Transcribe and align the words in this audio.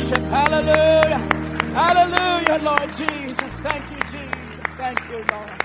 worship. 0.00 0.22
Hallelujah. 0.24 1.28
Hallelujah, 1.74 2.58
Lord 2.62 2.90
Jesus. 2.90 3.50
Thank 3.60 3.90
you, 3.90 4.00
Jesus. 4.10 4.60
Thank 4.76 5.00
you, 5.08 5.24
Lord. 5.30 5.62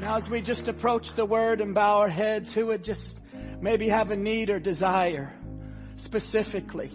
Now 0.00 0.16
as 0.16 0.28
we 0.28 0.40
just 0.40 0.68
approach 0.68 1.14
the 1.14 1.24
word 1.24 1.60
and 1.60 1.74
bow 1.74 1.98
our 1.98 2.08
heads, 2.08 2.52
who 2.52 2.66
would 2.66 2.84
just 2.84 3.04
maybe 3.60 3.88
have 3.88 4.10
a 4.10 4.16
need 4.16 4.50
or 4.50 4.58
desire 4.58 5.32
specifically? 5.96 6.90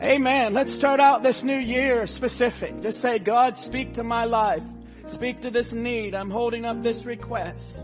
Amen. 0.00 0.54
Let's 0.54 0.72
start 0.72 1.00
out 1.00 1.22
this 1.22 1.42
new 1.42 1.58
year 1.58 2.06
specific. 2.06 2.82
Just 2.82 3.00
say, 3.00 3.18
God, 3.18 3.58
speak 3.58 3.94
to 3.94 4.04
my 4.04 4.24
life. 4.24 4.62
Speak 5.08 5.42
to 5.42 5.50
this 5.50 5.72
need. 5.72 6.14
I'm 6.14 6.30
holding 6.30 6.64
up 6.64 6.82
this 6.82 7.04
request. 7.04 7.78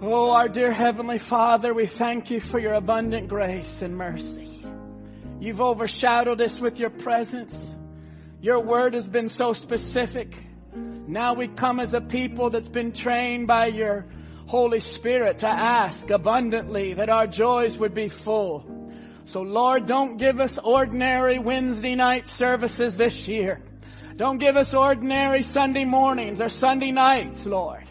Oh, 0.00 0.30
our 0.30 0.48
dear 0.48 0.72
Heavenly 0.72 1.18
Father, 1.18 1.74
we 1.74 1.86
thank 1.86 2.30
you 2.30 2.40
for 2.40 2.58
your 2.58 2.74
abundant 2.74 3.28
grace 3.28 3.82
and 3.82 3.96
mercy. 3.96 4.47
You've 5.40 5.60
overshadowed 5.60 6.40
us 6.40 6.58
with 6.58 6.80
your 6.80 6.90
presence. 6.90 7.56
Your 8.40 8.60
word 8.60 8.94
has 8.94 9.08
been 9.08 9.28
so 9.28 9.52
specific. 9.52 10.34
Now 10.74 11.34
we 11.34 11.46
come 11.48 11.78
as 11.78 11.94
a 11.94 12.00
people 12.00 12.50
that's 12.50 12.68
been 12.68 12.92
trained 12.92 13.46
by 13.46 13.66
your 13.66 14.06
Holy 14.46 14.80
Spirit 14.80 15.38
to 15.40 15.48
ask 15.48 16.10
abundantly 16.10 16.94
that 16.94 17.08
our 17.08 17.26
joys 17.26 17.76
would 17.78 17.94
be 17.94 18.08
full. 18.08 18.64
So 19.26 19.42
Lord, 19.42 19.86
don't 19.86 20.16
give 20.16 20.40
us 20.40 20.58
ordinary 20.58 21.38
Wednesday 21.38 21.94
night 21.94 22.28
services 22.28 22.96
this 22.96 23.28
year. 23.28 23.60
Don't 24.16 24.38
give 24.38 24.56
us 24.56 24.74
ordinary 24.74 25.42
Sunday 25.42 25.84
mornings 25.84 26.40
or 26.40 26.48
Sunday 26.48 26.90
nights, 26.90 27.46
Lord. 27.46 27.84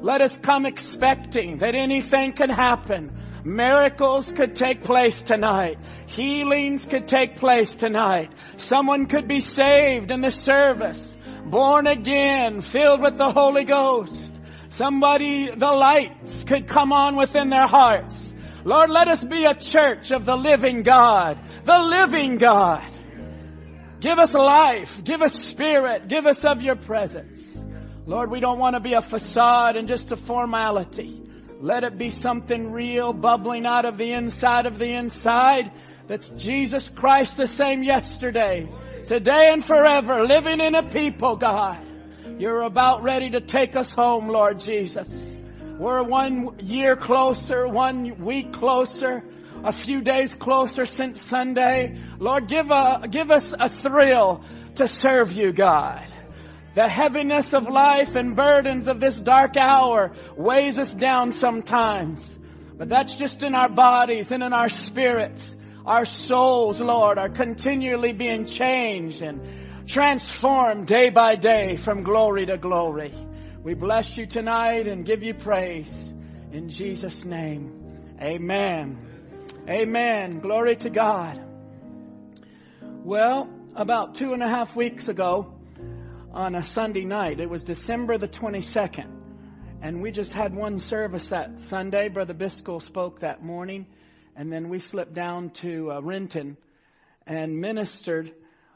Let 0.00 0.20
us 0.20 0.36
come 0.40 0.64
expecting 0.64 1.58
that 1.58 1.74
anything 1.74 2.32
can 2.34 2.50
happen. 2.50 3.12
Miracles 3.44 4.30
could 4.34 4.56
take 4.56 4.82
place 4.84 5.22
tonight. 5.22 5.78
Healings 6.14 6.86
could 6.86 7.08
take 7.08 7.36
place 7.36 7.74
tonight. 7.74 8.30
Someone 8.56 9.06
could 9.06 9.26
be 9.26 9.40
saved 9.40 10.12
in 10.12 10.20
the 10.20 10.30
service. 10.30 11.16
Born 11.44 11.88
again, 11.88 12.60
filled 12.60 13.00
with 13.00 13.18
the 13.18 13.30
Holy 13.30 13.64
Ghost. 13.64 14.32
Somebody, 14.70 15.50
the 15.50 15.72
lights 15.72 16.44
could 16.44 16.68
come 16.68 16.92
on 16.92 17.16
within 17.16 17.50
their 17.50 17.66
hearts. 17.66 18.32
Lord, 18.64 18.90
let 18.90 19.08
us 19.08 19.24
be 19.24 19.44
a 19.44 19.54
church 19.54 20.12
of 20.12 20.24
the 20.24 20.36
living 20.36 20.84
God. 20.84 21.40
The 21.64 21.80
living 21.80 22.38
God. 22.38 22.86
Give 23.98 24.18
us 24.18 24.32
life. 24.32 25.02
Give 25.02 25.20
us 25.20 25.34
spirit. 25.44 26.06
Give 26.06 26.26
us 26.26 26.44
of 26.44 26.62
your 26.62 26.76
presence. 26.76 27.42
Lord, 28.06 28.30
we 28.30 28.38
don't 28.38 28.60
want 28.60 28.74
to 28.74 28.80
be 28.80 28.92
a 28.92 29.02
facade 29.02 29.74
and 29.74 29.88
just 29.88 30.12
a 30.12 30.16
formality. 30.16 31.22
Let 31.60 31.82
it 31.82 31.98
be 31.98 32.10
something 32.10 32.70
real 32.70 33.12
bubbling 33.12 33.66
out 33.66 33.84
of 33.84 33.96
the 33.96 34.12
inside 34.12 34.66
of 34.66 34.78
the 34.78 34.90
inside. 34.90 35.72
That's 36.06 36.28
Jesus 36.28 36.90
Christ 36.90 37.38
the 37.38 37.46
same 37.46 37.82
yesterday, 37.82 38.68
today 39.06 39.50
and 39.52 39.64
forever, 39.64 40.26
living 40.26 40.60
in 40.60 40.74
a 40.74 40.82
people, 40.82 41.36
God. 41.36 41.80
You're 42.38 42.62
about 42.62 43.02
ready 43.02 43.30
to 43.30 43.40
take 43.40 43.74
us 43.74 43.90
home, 43.90 44.28
Lord 44.28 44.58
Jesus. 44.60 45.08
We're 45.78 46.02
one 46.02 46.58
year 46.60 46.94
closer, 46.94 47.66
one 47.66 48.22
week 48.22 48.52
closer, 48.52 49.24
a 49.64 49.72
few 49.72 50.02
days 50.02 50.34
closer 50.34 50.84
since 50.84 51.22
Sunday. 51.22 51.98
Lord, 52.18 52.48
give 52.48 52.70
a, 52.70 53.08
give 53.10 53.30
us 53.30 53.54
a 53.58 53.70
thrill 53.70 54.44
to 54.74 54.86
serve 54.86 55.32
you, 55.32 55.52
God. 55.52 56.04
The 56.74 56.86
heaviness 56.86 57.54
of 57.54 57.68
life 57.68 58.14
and 58.14 58.36
burdens 58.36 58.88
of 58.88 59.00
this 59.00 59.14
dark 59.14 59.56
hour 59.56 60.12
weighs 60.36 60.78
us 60.78 60.92
down 60.92 61.32
sometimes. 61.32 62.38
But 62.76 62.90
that's 62.90 63.16
just 63.16 63.42
in 63.42 63.54
our 63.54 63.68
bodies 63.70 64.32
and 64.32 64.42
in 64.42 64.52
our 64.52 64.68
spirits. 64.68 65.54
Our 65.86 66.06
souls, 66.06 66.80
Lord, 66.80 67.18
are 67.18 67.28
continually 67.28 68.12
being 68.12 68.46
changed 68.46 69.20
and 69.20 69.86
transformed 69.86 70.86
day 70.86 71.10
by 71.10 71.36
day 71.36 71.76
from 71.76 72.02
glory 72.02 72.46
to 72.46 72.56
glory. 72.56 73.12
We 73.62 73.74
bless 73.74 74.16
you 74.16 74.26
tonight 74.26 74.86
and 74.86 75.04
give 75.04 75.22
you 75.22 75.34
praise. 75.34 76.12
In 76.52 76.70
Jesus' 76.70 77.24
name, 77.24 78.16
amen. 78.20 78.98
Amen. 79.68 80.40
Glory 80.40 80.76
to 80.76 80.90
God. 80.90 81.42
Well, 83.04 83.50
about 83.76 84.14
two 84.14 84.32
and 84.32 84.42
a 84.42 84.48
half 84.48 84.74
weeks 84.74 85.08
ago, 85.08 85.54
on 86.32 86.54
a 86.54 86.62
Sunday 86.62 87.04
night, 87.04 87.40
it 87.40 87.48
was 87.48 87.62
December 87.62 88.18
the 88.18 88.26
22nd, 88.26 89.10
and 89.82 90.02
we 90.02 90.10
just 90.10 90.32
had 90.32 90.54
one 90.54 90.78
service 90.78 91.28
that 91.28 91.60
Sunday. 91.60 92.08
Brother 92.08 92.34
Biscoe 92.34 92.80
spoke 92.80 93.20
that 93.20 93.44
morning, 93.44 93.86
and 94.36 94.52
then 94.52 94.68
we 94.68 94.78
slipped 94.78 95.14
down 95.14 95.50
to 95.50 95.92
uh, 95.92 96.00
Renton 96.00 96.56
and 97.26 97.60
ministered 97.60 98.32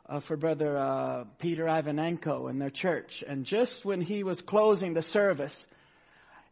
uh, 0.09 0.21
for 0.21 0.37
Brother 0.37 0.77
uh, 0.77 1.25
Peter 1.39 1.65
Ivanenko 1.65 2.49
in 2.49 2.59
their 2.59 2.71
church. 2.71 3.23
And 3.27 3.45
just 3.45 3.85
when 3.85 4.01
he 4.01 4.23
was 4.23 4.41
closing 4.41 4.95
the 4.95 5.03
service, 5.03 5.67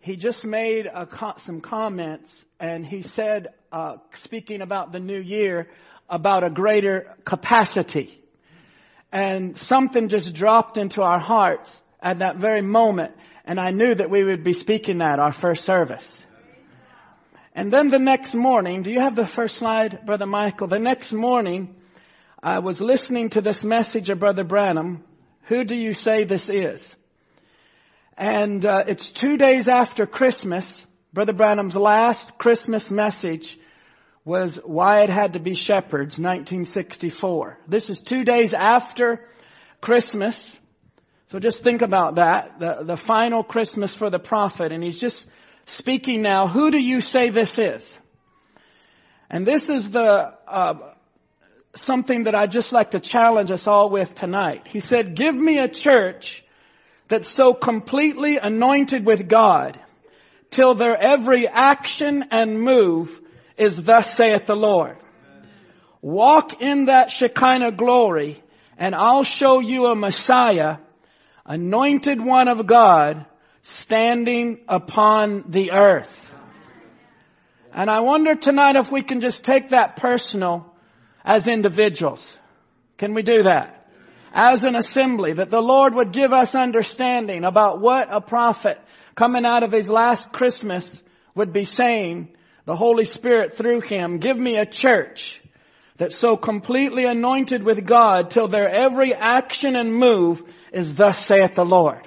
he 0.00 0.16
just 0.16 0.44
made 0.44 0.88
co- 1.10 1.34
some 1.38 1.60
comments, 1.60 2.44
and 2.60 2.84
he 2.84 3.02
said, 3.02 3.48
uh, 3.72 3.96
speaking 4.12 4.60
about 4.60 4.92
the 4.92 5.00
new 5.00 5.20
year, 5.20 5.68
about 6.08 6.44
a 6.44 6.50
greater 6.50 7.14
capacity. 7.24 8.22
And 9.10 9.56
something 9.56 10.08
just 10.08 10.32
dropped 10.34 10.76
into 10.76 11.02
our 11.02 11.18
hearts 11.18 11.80
at 12.00 12.18
that 12.18 12.36
very 12.36 12.62
moment, 12.62 13.14
and 13.44 13.58
I 13.58 13.70
knew 13.70 13.94
that 13.94 14.10
we 14.10 14.22
would 14.22 14.44
be 14.44 14.52
speaking 14.52 14.98
that 14.98 15.18
our 15.18 15.32
first 15.32 15.64
service. 15.64 16.25
And 17.56 17.72
then 17.72 17.88
the 17.88 17.98
next 17.98 18.34
morning, 18.34 18.82
do 18.82 18.90
you 18.90 19.00
have 19.00 19.16
the 19.16 19.26
first 19.26 19.56
slide, 19.56 20.04
Brother 20.04 20.26
Michael? 20.26 20.66
The 20.66 20.78
next 20.78 21.10
morning, 21.10 21.74
I 22.42 22.58
was 22.58 22.82
listening 22.82 23.30
to 23.30 23.40
this 23.40 23.64
message 23.64 24.10
of 24.10 24.18
Brother 24.18 24.44
Branham. 24.44 25.02
Who 25.44 25.64
do 25.64 25.74
you 25.74 25.94
say 25.94 26.24
this 26.24 26.50
is? 26.50 26.94
And 28.14 28.62
uh, 28.62 28.84
it's 28.86 29.10
two 29.10 29.38
days 29.38 29.68
after 29.68 30.04
Christmas, 30.04 30.84
Brother 31.14 31.32
Branham's 31.32 31.76
last 31.76 32.36
Christmas 32.36 32.90
message 32.90 33.58
was 34.22 34.60
why 34.62 35.04
it 35.04 35.08
had 35.08 35.32
to 35.32 35.40
be 35.40 35.54
shepherds, 35.54 36.18
1964. 36.18 37.58
This 37.66 37.88
is 37.88 37.98
two 38.02 38.24
days 38.24 38.52
after 38.52 39.26
Christmas. 39.80 40.60
So 41.28 41.38
just 41.38 41.64
think 41.64 41.80
about 41.80 42.16
that, 42.16 42.60
the, 42.60 42.82
the 42.82 42.96
final 42.98 43.42
Christmas 43.42 43.94
for 43.94 44.10
the 44.10 44.18
prophet, 44.18 44.72
and 44.72 44.84
he's 44.84 44.98
just 44.98 45.26
speaking 45.66 46.22
now, 46.22 46.48
who 46.48 46.70
do 46.70 46.78
you 46.78 47.00
say 47.00 47.28
this 47.28 47.58
is? 47.58 47.98
And 49.30 49.46
this 49.46 49.68
is 49.68 49.90
the, 49.90 50.32
uh, 50.46 50.74
something 51.74 52.24
that 52.24 52.34
I'd 52.34 52.52
just 52.52 52.72
like 52.72 52.92
to 52.92 53.00
challenge 53.00 53.50
us 53.50 53.66
all 53.66 53.90
with 53.90 54.14
tonight. 54.14 54.66
He 54.68 54.80
said, 54.80 55.14
give 55.14 55.34
me 55.34 55.58
a 55.58 55.68
church 55.68 56.42
that's 57.08 57.28
so 57.28 57.52
completely 57.52 58.38
anointed 58.38 59.04
with 59.04 59.28
God 59.28 59.78
till 60.50 60.74
their 60.74 60.96
every 60.96 61.46
action 61.46 62.24
and 62.30 62.60
move 62.60 63.20
is 63.56 63.82
thus 63.82 64.14
saith 64.14 64.46
the 64.46 64.56
Lord. 64.56 64.96
Walk 66.00 66.60
in 66.60 66.86
that 66.86 67.10
Shekinah 67.10 67.72
glory 67.72 68.42
and 68.78 68.94
I'll 68.94 69.24
show 69.24 69.60
you 69.60 69.86
a 69.86 69.94
Messiah, 69.94 70.78
anointed 71.44 72.20
one 72.20 72.48
of 72.48 72.66
God, 72.66 73.26
standing 73.66 74.60
upon 74.68 75.44
the 75.48 75.72
earth. 75.72 76.34
And 77.72 77.90
I 77.90 78.00
wonder 78.00 78.34
tonight 78.34 78.76
if 78.76 78.90
we 78.90 79.02
can 79.02 79.20
just 79.20 79.42
take 79.42 79.70
that 79.70 79.96
personal 79.96 80.72
as 81.24 81.48
individuals. 81.48 82.38
Can 82.96 83.12
we 83.12 83.22
do 83.22 83.42
that? 83.42 83.88
As 84.32 84.62
an 84.62 84.76
assembly, 84.76 85.34
that 85.34 85.50
the 85.50 85.60
Lord 85.60 85.94
would 85.94 86.12
give 86.12 86.32
us 86.32 86.54
understanding 86.54 87.44
about 87.44 87.80
what 87.80 88.08
a 88.10 88.20
prophet 88.20 88.78
coming 89.14 89.44
out 89.44 89.62
of 89.62 89.72
his 89.72 89.90
last 89.90 90.32
Christmas 90.32 91.02
would 91.34 91.52
be 91.52 91.64
saying, 91.64 92.28
the 92.66 92.76
Holy 92.76 93.04
Spirit 93.04 93.56
through 93.56 93.80
him. 93.80 94.18
Give 94.18 94.36
me 94.36 94.56
a 94.56 94.66
church 94.66 95.40
that's 95.96 96.16
so 96.16 96.36
completely 96.36 97.04
anointed 97.04 97.62
with 97.62 97.84
God 97.84 98.30
till 98.30 98.48
their 98.48 98.68
every 98.68 99.14
action 99.14 99.76
and 99.76 99.94
move 99.94 100.42
is 100.72 100.94
thus 100.94 101.24
saith 101.24 101.54
the 101.54 101.64
Lord. 101.64 102.05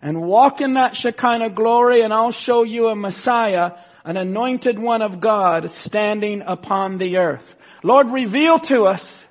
And 0.00 0.22
walk 0.22 0.60
in 0.60 0.74
that 0.74 0.96
Shekinah 0.96 1.50
glory 1.50 2.02
and 2.02 2.12
I'll 2.12 2.32
show 2.32 2.62
you 2.62 2.88
a 2.88 2.94
Messiah, 2.94 3.72
an 4.04 4.16
anointed 4.16 4.78
one 4.78 5.02
of 5.02 5.20
God 5.20 5.70
standing 5.70 6.42
upon 6.46 6.98
the 6.98 7.18
earth. 7.18 7.54
Lord, 7.82 8.10
reveal 8.10 8.58
to 8.60 8.82
us 8.82 9.24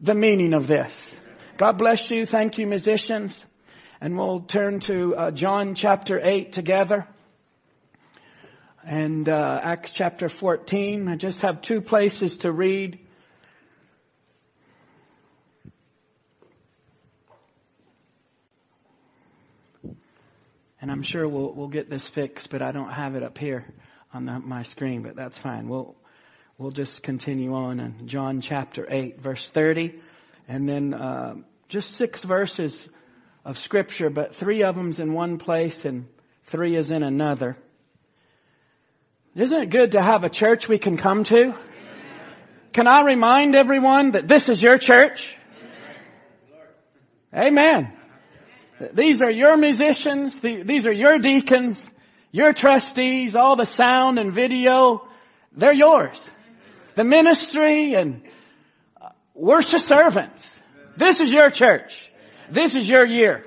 the 0.00 0.14
meaning 0.14 0.54
of 0.54 0.66
this. 0.66 1.14
God 1.56 1.78
bless 1.78 2.10
you. 2.10 2.26
Thank 2.26 2.58
you, 2.58 2.66
musicians. 2.66 3.44
And 4.00 4.18
we'll 4.18 4.40
turn 4.40 4.80
to 4.80 5.14
uh, 5.16 5.30
John 5.30 5.74
chapter 5.74 6.20
8 6.20 6.52
together. 6.52 7.06
And 8.86 9.28
uh, 9.28 9.60
Acts 9.62 9.92
chapter 9.94 10.28
14. 10.28 11.08
I 11.08 11.16
just 11.16 11.40
have 11.40 11.60
two 11.62 11.80
places 11.80 12.38
to 12.38 12.52
read. 12.52 12.98
And 20.84 20.92
I'm 20.92 21.02
sure 21.02 21.26
we'll, 21.26 21.50
we'll 21.50 21.68
get 21.68 21.88
this 21.88 22.06
fixed, 22.06 22.50
but 22.50 22.60
I 22.60 22.70
don't 22.70 22.90
have 22.90 23.14
it 23.14 23.22
up 23.22 23.38
here 23.38 23.64
on 24.12 24.26
the, 24.26 24.38
my 24.38 24.64
screen, 24.64 25.00
but 25.00 25.16
that's 25.16 25.38
fine. 25.38 25.66
We'll, 25.66 25.96
we'll 26.58 26.72
just 26.72 27.02
continue 27.02 27.54
on 27.54 27.80
in 27.80 28.06
John 28.06 28.42
chapter 28.42 28.86
8 28.86 29.18
verse 29.18 29.48
30 29.48 29.98
and 30.46 30.68
then 30.68 30.92
uh, 30.92 31.36
just 31.70 31.92
six 31.92 32.22
verses 32.22 32.86
of 33.46 33.56
scripture, 33.56 34.10
but 34.10 34.36
three 34.36 34.62
of 34.62 34.74
them's 34.74 35.00
in 35.00 35.14
one 35.14 35.38
place 35.38 35.86
and 35.86 36.06
three 36.48 36.76
is 36.76 36.90
in 36.90 37.02
another. 37.02 37.56
Isn't 39.34 39.62
it 39.62 39.70
good 39.70 39.92
to 39.92 40.02
have 40.02 40.22
a 40.24 40.28
church 40.28 40.68
we 40.68 40.76
can 40.76 40.98
come 40.98 41.24
to? 41.24 41.58
Can 42.74 42.88
I 42.88 43.04
remind 43.04 43.56
everyone 43.56 44.10
that 44.10 44.28
this 44.28 44.50
is 44.50 44.60
your 44.60 44.76
church? 44.76 45.34
Amen. 47.34 47.90
These 48.92 49.22
are 49.22 49.30
your 49.30 49.56
musicians. 49.56 50.38
These 50.38 50.86
are 50.86 50.92
your 50.92 51.18
deacons, 51.18 51.88
your 52.32 52.52
trustees, 52.52 53.36
all 53.36 53.56
the 53.56 53.66
sound 53.66 54.18
and 54.18 54.32
video. 54.32 55.06
They're 55.52 55.72
yours. 55.72 56.30
The 56.96 57.04
ministry 57.04 57.94
and 57.94 58.22
uh, 59.00 59.10
worship 59.34 59.80
servants. 59.80 60.60
This 60.96 61.20
is 61.20 61.30
your 61.30 61.50
church. 61.50 62.12
This 62.50 62.74
is 62.74 62.88
your 62.88 63.06
year. 63.06 63.44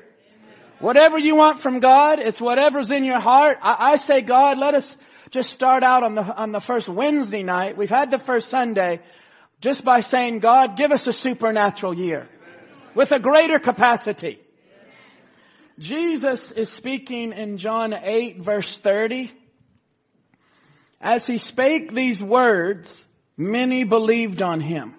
Whatever 0.79 1.17
you 1.17 1.35
want 1.35 1.59
from 1.59 1.79
God, 1.79 2.19
it's 2.19 2.39
whatever's 2.39 2.91
in 2.91 3.03
your 3.03 3.19
heart. 3.19 3.57
I, 3.61 3.93
I 3.93 3.95
say, 3.97 4.21
God, 4.21 4.57
let 4.57 4.75
us 4.75 4.95
just 5.31 5.51
start 5.51 5.83
out 5.83 6.03
on 6.03 6.15
the, 6.15 6.21
on 6.21 6.51
the 6.51 6.59
first 6.59 6.87
Wednesday 6.87 7.43
night. 7.43 7.77
We've 7.77 7.89
had 7.89 8.11
the 8.11 8.19
first 8.19 8.49
Sunday 8.49 9.01
just 9.59 9.83
by 9.83 10.01
saying, 10.01 10.39
God, 10.39 10.77
give 10.77 10.91
us 10.91 11.07
a 11.07 11.13
supernatural 11.13 11.93
year 11.93 12.29
with 12.95 13.11
a 13.11 13.19
greater 13.19 13.59
capacity. 13.59 14.39
Jesus 15.79 16.51
is 16.51 16.69
speaking 16.69 17.33
in 17.33 17.57
John 17.57 17.93
8 17.93 18.39
verse 18.39 18.77
30. 18.79 19.31
As 20.99 21.27
he 21.27 21.37
spake 21.37 21.93
these 21.93 22.21
words, 22.21 23.05
many 23.37 23.83
believed 23.83 24.41
on 24.41 24.59
him. 24.59 24.95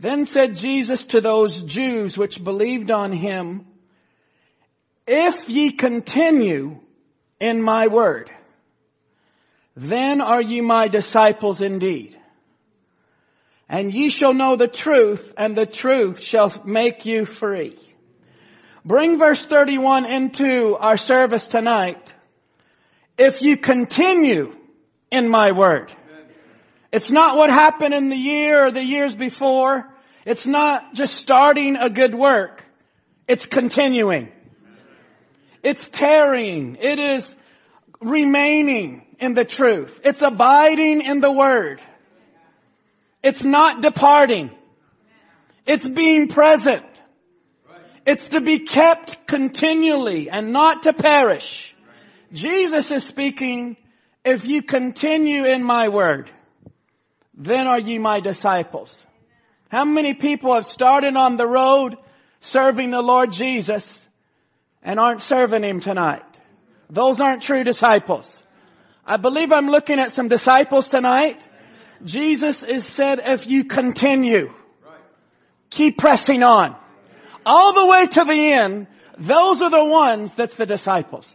Then 0.00 0.24
said 0.24 0.56
Jesus 0.56 1.06
to 1.06 1.20
those 1.20 1.62
Jews 1.62 2.18
which 2.18 2.42
believed 2.42 2.90
on 2.90 3.12
him, 3.12 3.66
if 5.06 5.48
ye 5.48 5.72
continue 5.72 6.80
in 7.38 7.62
my 7.62 7.86
word, 7.86 8.32
then 9.76 10.20
are 10.20 10.42
ye 10.42 10.60
my 10.60 10.88
disciples 10.88 11.60
indeed. 11.60 12.18
And 13.68 13.92
ye 13.92 14.10
shall 14.10 14.34
know 14.34 14.56
the 14.56 14.68
truth, 14.68 15.32
and 15.36 15.56
the 15.56 15.66
truth 15.66 16.20
shall 16.20 16.52
make 16.64 17.06
you 17.06 17.24
free. 17.24 17.78
Bring 18.84 19.18
verse 19.18 19.44
31 19.44 20.06
into 20.06 20.76
our 20.76 20.96
service 20.96 21.46
tonight. 21.46 22.12
If 23.16 23.42
you 23.42 23.56
continue 23.56 24.56
in 25.10 25.28
my 25.28 25.52
word. 25.52 25.92
It's 26.90 27.10
not 27.10 27.36
what 27.36 27.50
happened 27.50 27.94
in 27.94 28.08
the 28.08 28.16
year 28.16 28.66
or 28.66 28.70
the 28.70 28.84
years 28.84 29.14
before. 29.14 29.88
It's 30.26 30.46
not 30.46 30.94
just 30.94 31.14
starting 31.14 31.76
a 31.76 31.88
good 31.88 32.14
work. 32.14 32.64
It's 33.28 33.46
continuing. 33.46 34.30
It's 35.62 35.88
tarrying. 35.88 36.76
It 36.80 36.98
is 36.98 37.34
remaining 38.00 39.06
in 39.20 39.34
the 39.34 39.44
truth. 39.44 40.00
It's 40.04 40.22
abiding 40.22 41.02
in 41.02 41.20
the 41.20 41.30
word. 41.30 41.80
It's 43.22 43.44
not 43.44 43.80
departing. 43.80 44.50
It's 45.66 45.86
being 45.86 46.28
present. 46.28 46.84
It's 48.04 48.26
to 48.28 48.40
be 48.40 48.60
kept 48.60 49.26
continually 49.26 50.28
and 50.30 50.52
not 50.52 50.84
to 50.84 50.92
perish. 50.92 51.74
Jesus 52.32 52.90
is 52.90 53.04
speaking, 53.04 53.76
if 54.24 54.44
you 54.44 54.62
continue 54.62 55.44
in 55.44 55.62
my 55.62 55.88
word, 55.88 56.30
then 57.34 57.66
are 57.66 57.78
ye 57.78 57.98
my 57.98 58.20
disciples. 58.20 59.06
How 59.68 59.84
many 59.84 60.14
people 60.14 60.54
have 60.54 60.66
started 60.66 61.16
on 61.16 61.36
the 61.36 61.46
road 61.46 61.96
serving 62.40 62.90
the 62.90 63.02
Lord 63.02 63.32
Jesus 63.32 63.98
and 64.82 64.98
aren't 64.98 65.22
serving 65.22 65.62
Him 65.62 65.80
tonight? 65.80 66.24
Those 66.90 67.20
aren't 67.20 67.42
true 67.42 67.64
disciples. 67.64 68.28
I 69.04 69.16
believe 69.16 69.50
I'm 69.52 69.68
looking 69.68 69.98
at 69.98 70.12
some 70.12 70.28
disciples 70.28 70.88
tonight. 70.88 71.42
Jesus 72.04 72.62
is 72.62 72.84
said, 72.84 73.20
if 73.24 73.46
you 73.46 73.64
continue, 73.64 74.52
keep 75.70 75.98
pressing 75.98 76.42
on, 76.42 76.76
all 77.44 77.72
the 77.72 77.86
way 77.86 78.06
to 78.06 78.24
the 78.24 78.52
end, 78.52 78.86
those 79.18 79.62
are 79.62 79.70
the 79.70 79.84
ones 79.84 80.32
that's 80.34 80.56
the 80.56 80.66
disciples. 80.66 81.28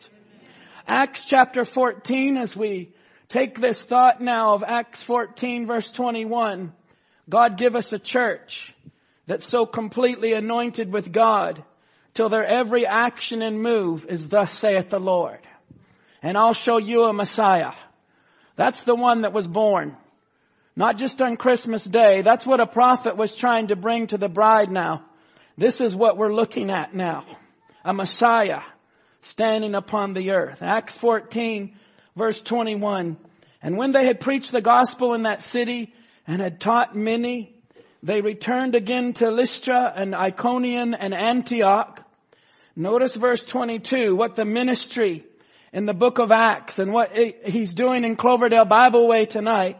Acts 0.87 1.25
chapter 1.25 1.65
14, 1.65 2.37
as 2.37 2.55
we 2.55 2.93
take 3.29 3.59
this 3.59 3.83
thought 3.83 4.21
now 4.21 4.53
of 4.53 4.63
Acts 4.63 5.03
14 5.03 5.67
verse 5.67 5.91
21, 5.91 6.73
God 7.29 7.57
give 7.57 7.75
us 7.75 7.91
a 7.91 7.99
church 7.99 8.73
that's 9.25 9.45
so 9.45 9.65
completely 9.65 10.33
anointed 10.33 10.91
with 10.91 11.11
God 11.11 11.63
till 12.13 12.29
their 12.29 12.45
every 12.45 12.85
action 12.85 13.41
and 13.41 13.61
move 13.61 14.05
is 14.07 14.29
thus 14.29 14.51
saith 14.51 14.89
the 14.89 14.99
Lord. 14.99 15.39
And 16.23 16.37
I'll 16.37 16.53
show 16.53 16.77
you 16.77 17.03
a 17.03 17.13
Messiah. 17.13 17.73
That's 18.55 18.83
the 18.83 18.95
one 18.95 19.21
that 19.21 19.33
was 19.33 19.45
born. 19.45 19.95
Not 20.75 20.97
just 20.97 21.21
on 21.21 21.37
Christmas 21.37 21.83
Day. 21.83 22.21
That's 22.21 22.45
what 22.45 22.59
a 22.59 22.65
prophet 22.65 23.17
was 23.17 23.35
trying 23.35 23.67
to 23.67 23.75
bring 23.75 24.07
to 24.07 24.17
the 24.17 24.29
bride 24.29 24.71
now. 24.71 25.03
This 25.57 25.81
is 25.81 25.95
what 25.95 26.17
we're 26.17 26.33
looking 26.33 26.69
at 26.69 26.93
now. 26.93 27.25
A 27.83 27.93
Messiah 27.93 28.61
standing 29.21 29.73
upon 29.73 30.13
the 30.13 30.31
earth. 30.31 30.59
Acts 30.61 30.95
14 30.97 31.75
verse 32.15 32.41
21. 32.41 33.17
And 33.61 33.77
when 33.77 33.91
they 33.91 34.05
had 34.05 34.19
preached 34.19 34.51
the 34.51 34.61
gospel 34.61 35.13
in 35.13 35.23
that 35.23 35.41
city 35.41 35.93
and 36.27 36.41
had 36.41 36.59
taught 36.59 36.95
many. 36.95 37.55
They 38.03 38.21
returned 38.21 38.75
again 38.75 39.13
to 39.13 39.31
Lystra 39.31 39.91
and 39.95 40.13
Iconium 40.13 40.93
and 40.97 41.13
Antioch. 41.13 42.03
Notice 42.75 43.15
verse 43.15 43.43
22, 43.43 44.15
what 44.15 44.35
the 44.35 44.45
ministry 44.45 45.25
in 45.73 45.85
the 45.85 45.93
book 45.93 46.19
of 46.19 46.31
Acts 46.31 46.77
and 46.77 46.93
what 46.93 47.11
he's 47.15 47.73
doing 47.73 48.03
in 48.03 48.15
Cloverdale 48.15 48.65
Bible 48.65 49.07
Way 49.07 49.25
tonight, 49.25 49.77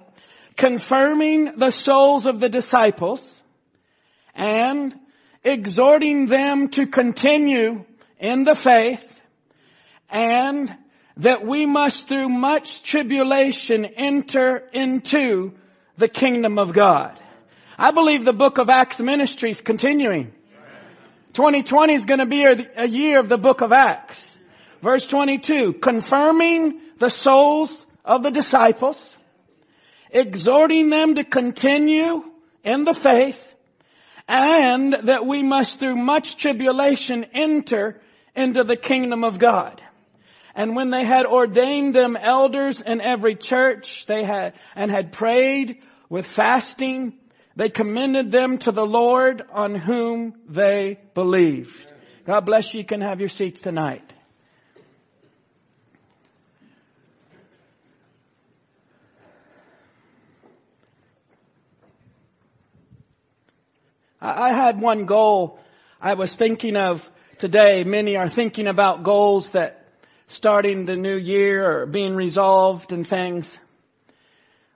confirming 0.56 1.58
the 1.58 1.70
souls 1.70 2.26
of 2.26 2.40
the 2.40 2.50
disciples 2.50 3.22
and 4.34 4.96
exhorting 5.44 6.28
them 6.28 6.70
to 6.70 6.88
continue 6.88 7.86
in 8.20 8.44
the 8.44 8.56
faith 8.56 9.22
and 10.10 10.76
that 11.18 11.46
we 11.46 11.66
must 11.66 12.08
through 12.08 12.30
much 12.30 12.84
tribulation 12.84 13.86
enter 13.86 14.58
into 14.74 15.54
the 15.98 16.08
kingdom 16.08 16.60
of 16.60 16.74
God. 16.74 17.20
I 17.78 17.92
believe 17.92 18.24
the 18.24 18.34
book 18.34 18.58
of 18.58 18.70
Acts 18.70 19.00
ministry 19.00 19.52
is 19.52 19.62
continuing. 19.62 20.32
2020 21.34 21.94
is 21.94 22.06
going 22.06 22.20
to 22.20 22.26
be 22.26 22.44
a 22.44 22.88
year 22.88 23.20
of 23.20 23.30
the 23.30 23.38
book 23.38 23.62
of 23.62 23.72
Acts. 23.72 24.20
Verse 24.82 25.06
22, 25.08 25.74
confirming 25.74 26.80
the 26.98 27.10
souls 27.10 27.86
of 28.06 28.24
the 28.24 28.32
disciples, 28.32 28.98
exhorting 30.12 30.90
them 30.90 31.16
to 31.16 31.24
continue 31.24 32.24
in 32.64 32.84
the 32.84 32.94
faith, 32.94 33.47
and 34.28 34.94
that 35.04 35.26
we 35.26 35.44
must 35.44 35.80
through 35.80 35.96
much 35.96 36.38
tribulation 36.38 37.26
enter 37.34 38.02
into 38.36 38.64
the 38.64 38.76
kingdom 38.76 39.24
of 39.24 39.40
God. 39.40 39.82
And 40.54 40.76
when 40.76 40.90
they 40.90 41.06
had 41.06 41.26
ordained 41.26 41.96
them 41.96 42.18
elders 42.18 42.82
in 42.82 43.00
every 43.00 43.36
church, 43.36 44.06
they 44.08 44.24
had, 44.24 44.54
and 44.76 44.90
had 44.90 45.12
prayed 45.12 45.82
with 46.10 46.26
fasting, 46.26 47.14
they 47.56 47.70
commended 47.70 48.32
them 48.32 48.58
to 48.60 48.72
the 48.72 48.86
Lord 48.86 49.44
on 49.54 49.76
whom 49.76 50.34
they 50.48 51.00
believed. 51.14 51.94
God 52.26 52.42
bless 52.42 52.74
you. 52.74 52.82
You 52.82 52.86
can 52.86 53.02
have 53.02 53.20
your 53.20 53.30
seats 53.30 53.62
tonight. 53.62 54.14
I 64.36 64.54
had 64.54 64.82
one 64.82 65.06
goal 65.06 65.60
I 66.02 66.16
was 66.16 66.36
thinking 66.36 66.76
of 66.76 67.10
today. 67.38 67.84
Many 67.84 68.18
are 68.18 68.30
thinking 68.30 68.68
about 68.68 69.04
goals 69.04 69.52
that 69.52 69.86
starting 70.28 70.86
the 70.86 70.98
new 70.98 71.16
year 71.16 71.82
or 71.82 71.86
being 71.86 72.14
resolved 72.14 72.92
and 72.92 73.08
things. 73.08 73.58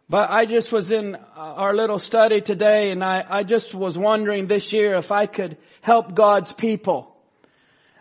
But 0.10 0.30
I 0.30 0.46
just 0.46 0.72
was 0.72 0.92
in 0.92 1.16
our 1.36 1.74
little 1.74 2.00
study 2.00 2.42
today 2.42 2.92
and 2.92 3.04
I, 3.04 3.26
I 3.30 3.44
just 3.44 3.74
was 3.74 3.98
wondering 3.98 4.48
this 4.48 4.72
year 4.72 4.96
if 4.96 5.12
I 5.12 5.26
could 5.26 5.58
help 5.82 6.16
God's 6.16 6.54
people, 6.54 7.16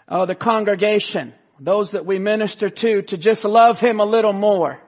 uh, 0.09 0.27
the 0.27 0.35
congregation, 0.35 1.35
those 1.59 1.93
that 1.93 2.07
we 2.07 2.19
minister 2.19 2.69
to, 2.69 3.03
to 3.03 3.17
just 3.17 3.45
love 3.45 3.81
Him 3.81 4.01
a 4.01 4.05
little 4.05 4.33
more. 4.33 4.81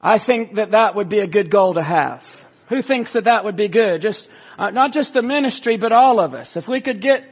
I 0.00 0.18
think 0.18 0.56
that 0.56 0.72
that 0.72 0.96
would 0.96 1.08
be 1.08 1.20
a 1.20 1.26
good 1.26 1.50
goal 1.50 1.74
to 1.74 1.82
have. 1.82 2.24
Who 2.72 2.80
thinks 2.80 3.12
that 3.12 3.24
that 3.24 3.44
would 3.44 3.56
be 3.56 3.68
good? 3.68 4.00
Just, 4.00 4.30
uh, 4.58 4.70
not 4.70 4.94
just 4.94 5.12
the 5.12 5.20
ministry, 5.20 5.76
but 5.76 5.92
all 5.92 6.20
of 6.20 6.32
us. 6.32 6.56
If 6.56 6.66
we 6.66 6.80
could 6.80 7.02
get 7.02 7.22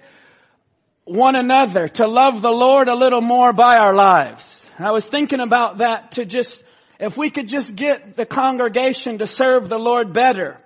one 1.05 1.35
another 1.35 1.89
to 1.89 2.07
love 2.07 2.43
the 2.43 2.51
Lord 2.51 2.89
a 2.89 2.95
little 2.95 3.23
more 3.23 3.55
by 3.55 3.79
our 3.79 3.95
lives. 3.95 4.67
I 4.79 4.93
was 4.93 5.07
thinking 5.07 5.41
about 5.41 5.79
that 5.79 6.13
to 6.13 6.27
just 6.27 6.63
if 6.99 7.17
we 7.17 7.31
could 7.31 7.49
just 7.49 7.75
get 7.75 8.17
the 8.17 8.27
congregation 8.27 9.17
to 9.19 9.27
serve 9.27 9.71
the 9.71 9.79
Lord 9.79 10.13
better, 10.13 10.59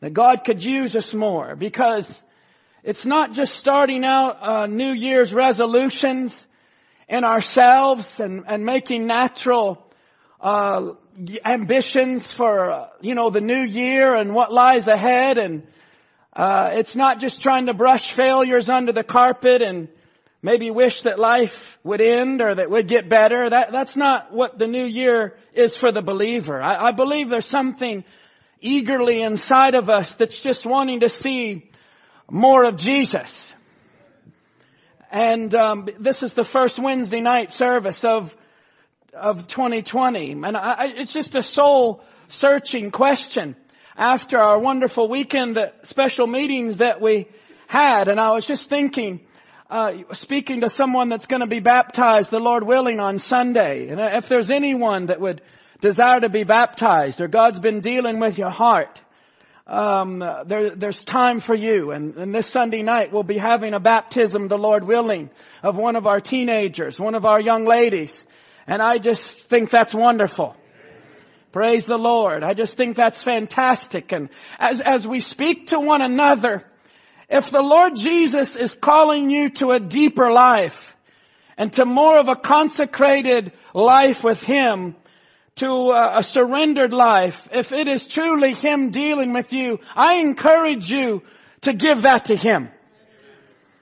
that 0.00 0.14
God 0.14 0.38
could 0.46 0.64
use 0.64 0.96
us 0.96 1.12
more 1.12 1.54
because 1.54 2.22
it's 2.82 3.04
not 3.04 3.34
just 3.34 3.56
starting 3.56 4.06
out 4.06 4.42
uh, 4.42 4.66
New 4.66 4.92
Year's 4.92 5.34
resolutions 5.34 6.46
in 7.10 7.24
ourselves 7.24 8.20
and, 8.20 8.44
and 8.46 8.64
making 8.64 9.06
natural 9.06 9.86
uh, 10.40 10.92
ambitions 11.44 12.30
for 12.30 12.88
you 13.00 13.14
know 13.14 13.30
the 13.30 13.40
new 13.40 13.62
year 13.62 14.14
and 14.14 14.34
what 14.34 14.52
lies 14.52 14.86
ahead 14.86 15.38
and 15.38 15.66
uh, 16.32 16.70
it's 16.74 16.94
not 16.94 17.18
just 17.18 17.42
trying 17.42 17.66
to 17.66 17.74
brush 17.74 18.12
failures 18.12 18.68
under 18.68 18.92
the 18.92 19.02
carpet 19.02 19.60
and 19.60 19.88
maybe 20.40 20.70
wish 20.70 21.02
that 21.02 21.18
life 21.18 21.78
would 21.82 22.00
end 22.00 22.40
or 22.40 22.54
that 22.54 22.70
would 22.70 22.86
get 22.86 23.08
better. 23.08 23.50
That, 23.50 23.72
that's 23.72 23.96
not 23.96 24.32
what 24.32 24.58
the 24.58 24.68
new 24.68 24.84
year 24.84 25.36
is 25.52 25.76
for 25.76 25.90
the 25.90 26.02
believer. 26.02 26.62
I, 26.62 26.88
I 26.88 26.90
believe 26.92 27.28
there's 27.28 27.46
something 27.46 28.04
eagerly 28.60 29.20
inside 29.20 29.74
of 29.74 29.90
us 29.90 30.14
that's 30.16 30.40
just 30.40 30.64
wanting 30.64 31.00
to 31.00 31.08
see 31.08 31.70
more 32.30 32.64
of 32.64 32.76
Jesus. 32.76 33.52
And 35.10 35.52
um, 35.54 35.88
this 35.98 36.22
is 36.22 36.34
the 36.34 36.44
first 36.44 36.78
Wednesday 36.78 37.20
night 37.20 37.52
service 37.52 38.04
of 38.04 38.36
of 39.20 39.46
2020, 39.46 40.32
and 40.32 40.56
I, 40.56 40.92
it's 40.96 41.12
just 41.12 41.34
a 41.34 41.42
soul 41.42 42.02
searching 42.28 42.90
question 42.90 43.56
after 43.96 44.38
our 44.38 44.58
wonderful 44.58 45.08
weekend 45.08 45.56
that, 45.56 45.86
special 45.86 46.26
meetings 46.26 46.78
that 46.78 47.00
we 47.00 47.26
had, 47.66 48.08
and 48.08 48.20
I 48.20 48.30
was 48.30 48.46
just 48.46 48.68
thinking, 48.68 49.20
uh, 49.68 49.92
speaking 50.12 50.60
to 50.60 50.68
someone 50.68 51.08
that's 51.08 51.26
going 51.26 51.40
to 51.40 51.46
be 51.46 51.60
baptized, 51.60 52.30
the 52.30 52.40
Lord 52.40 52.64
willing, 52.64 53.00
on 53.00 53.18
Sunday. 53.18 53.88
And 53.88 54.00
if 54.00 54.28
there's 54.28 54.50
anyone 54.50 55.06
that 55.06 55.20
would 55.20 55.42
desire 55.80 56.20
to 56.20 56.28
be 56.28 56.44
baptized, 56.44 57.20
or 57.20 57.28
God's 57.28 57.58
been 57.58 57.80
dealing 57.80 58.20
with 58.20 58.38
your 58.38 58.50
heart, 58.50 59.00
um, 59.66 60.20
there, 60.46 60.70
there's 60.70 61.04
time 61.04 61.40
for 61.40 61.54
you. 61.54 61.90
And, 61.90 62.16
and 62.16 62.34
this 62.34 62.46
Sunday 62.46 62.82
night 62.82 63.12
we'll 63.12 63.22
be 63.22 63.36
having 63.36 63.74
a 63.74 63.80
baptism, 63.80 64.48
the 64.48 64.56
Lord 64.56 64.84
willing, 64.84 65.28
of 65.62 65.76
one 65.76 65.96
of 65.96 66.06
our 66.06 66.20
teenagers, 66.20 66.98
one 66.98 67.14
of 67.14 67.26
our 67.26 67.40
young 67.40 67.66
ladies. 67.66 68.18
And 68.68 68.82
I 68.82 68.98
just 68.98 69.48
think 69.48 69.70
that's 69.70 69.94
wonderful. 69.94 70.54
Praise 71.52 71.86
the 71.86 71.96
Lord. 71.96 72.44
I 72.44 72.52
just 72.52 72.74
think 72.74 72.96
that's 72.96 73.22
fantastic. 73.22 74.12
And 74.12 74.28
as, 74.58 74.78
as 74.84 75.08
we 75.08 75.20
speak 75.20 75.68
to 75.68 75.80
one 75.80 76.02
another, 76.02 76.62
if 77.30 77.50
the 77.50 77.62
Lord 77.62 77.96
Jesus 77.96 78.56
is 78.56 78.76
calling 78.78 79.30
you 79.30 79.48
to 79.50 79.70
a 79.70 79.80
deeper 79.80 80.30
life 80.30 80.94
and 81.56 81.72
to 81.72 81.86
more 81.86 82.18
of 82.18 82.28
a 82.28 82.36
consecrated 82.36 83.52
life 83.72 84.22
with 84.22 84.42
Him, 84.42 84.94
to 85.56 85.90
a 85.90 86.22
surrendered 86.22 86.92
life, 86.92 87.48
if 87.50 87.72
it 87.72 87.88
is 87.88 88.06
truly 88.06 88.52
Him 88.52 88.90
dealing 88.90 89.32
with 89.32 89.52
you, 89.54 89.80
I 89.96 90.16
encourage 90.16 90.90
you 90.90 91.22
to 91.62 91.72
give 91.72 92.02
that 92.02 92.26
to 92.26 92.36
Him. 92.36 92.68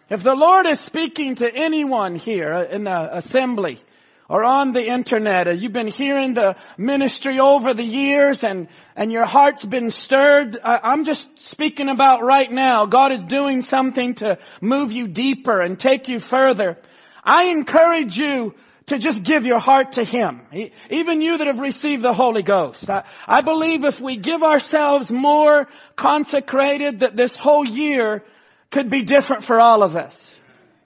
If 0.09 0.23
the 0.23 0.37
Lord 0.37 0.67
is 0.67 0.79
speaking 0.79 1.35
to 1.37 1.53
anyone 1.53 2.15
here 2.15 2.53
in 2.53 2.85
the 2.85 3.17
assembly, 3.17 3.81
or 4.29 4.45
on 4.45 4.73
the 4.73 4.85
internet, 4.85 5.59
you've 5.59 5.73
been 5.73 5.87
hearing 5.87 6.35
the 6.35 6.57
ministry 6.77 7.39
over 7.39 7.75
the 7.75 7.85
years 7.85 8.43
and, 8.43 8.69
and 8.97 9.13
your 9.13 9.25
heart's 9.25 9.65
been 9.65 9.91
stirred. 9.91 10.59
I'm 10.63 11.05
just 11.05 11.29
speaking 11.39 11.89
about 11.89 12.23
right 12.23 12.51
now. 12.51 12.87
God 12.87 13.13
is 13.13 13.23
doing 13.23 13.63
something 13.63 14.15
to 14.17 14.39
move 14.61 14.93
you 14.93 15.07
deeper 15.07 15.61
and 15.61 15.79
take 15.79 16.09
you 16.09 16.19
further. 16.19 16.77
I 17.23 17.47
encourage 17.47 18.17
you 18.17 18.55
to 18.87 18.99
just 18.99 19.23
give 19.23 19.47
your 19.47 19.59
heart 19.59 19.93
to 19.93 20.05
Him. 20.05 20.43
Even 20.91 21.21
you 21.21 21.39
that 21.39 21.47
have 21.47 21.59
received 21.59 22.03
the 22.03 22.13
Holy 22.13 22.43
Ghost. 22.43 22.89
I, 22.89 23.05
I 23.27 23.41
believe 23.41 23.85
if 23.85 24.01
we 24.01 24.17
give 24.17 24.43
ourselves 24.43 25.11
more 25.11 25.69
consecrated 25.97 27.01
that 27.01 27.17
this 27.17 27.35
whole 27.35 27.65
year 27.65 28.25
could 28.71 28.91
be 28.91 29.03
different 29.03 29.45
for 29.45 29.61
all 29.61 29.83
of 29.83 29.97
us. 29.97 30.35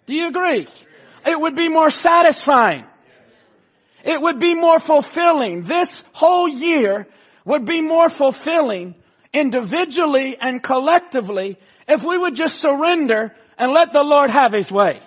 Do 0.06 0.14
you 0.14 0.28
agree? 0.28 0.66
It 1.26 1.38
would 1.38 1.56
be 1.56 1.68
more 1.68 1.90
satisfying. 1.90 2.84
It 4.04 4.20
would 4.20 4.38
be 4.38 4.54
more 4.54 4.80
fulfilling. 4.80 5.62
This 5.62 6.02
whole 6.12 6.48
year 6.48 7.06
would 7.44 7.64
be 7.64 7.80
more 7.80 8.08
fulfilling 8.08 8.94
individually 9.32 10.36
and 10.40 10.62
collectively 10.62 11.58
if 11.88 12.02
we 12.02 12.18
would 12.18 12.34
just 12.34 12.58
surrender 12.58 13.34
and 13.58 13.72
let 13.72 13.92
the 13.92 14.02
Lord 14.02 14.30
have 14.30 14.52
His 14.52 14.70
way. 14.70 15.00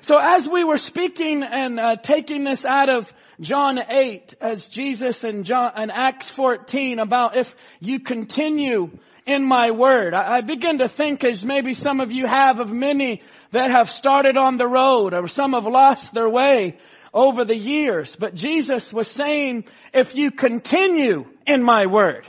So 0.00 0.16
as 0.16 0.48
we 0.48 0.64
were 0.64 0.76
speaking 0.76 1.42
and 1.42 1.80
uh, 1.80 1.96
taking 1.96 2.44
this 2.44 2.64
out 2.64 2.88
of 2.88 3.12
John 3.40 3.78
8 3.78 4.34
as 4.40 4.68
Jesus 4.68 5.24
and 5.24 5.44
John 5.44 5.72
and 5.76 5.90
Acts 5.92 6.28
14 6.30 6.98
about 6.98 7.36
if 7.36 7.54
you 7.80 8.00
continue 8.00 8.90
in 9.26 9.44
my 9.44 9.70
word, 9.70 10.14
I, 10.14 10.38
I 10.38 10.40
begin 10.40 10.78
to 10.78 10.88
think 10.88 11.24
as 11.24 11.44
maybe 11.44 11.74
some 11.74 12.00
of 12.00 12.10
you 12.12 12.26
have 12.26 12.60
of 12.60 12.72
many 12.72 13.22
that 13.50 13.70
have 13.70 13.90
started 13.90 14.36
on 14.36 14.56
the 14.56 14.66
road 14.66 15.14
or 15.14 15.28
some 15.28 15.52
have 15.52 15.66
lost 15.66 16.14
their 16.14 16.28
way 16.28 16.78
over 17.12 17.44
the 17.44 17.56
years. 17.56 18.14
But 18.16 18.34
Jesus 18.34 18.92
was 18.92 19.08
saying, 19.08 19.64
if 19.92 20.14
you 20.14 20.30
continue 20.30 21.26
in 21.46 21.62
my 21.62 21.86
word, 21.86 22.26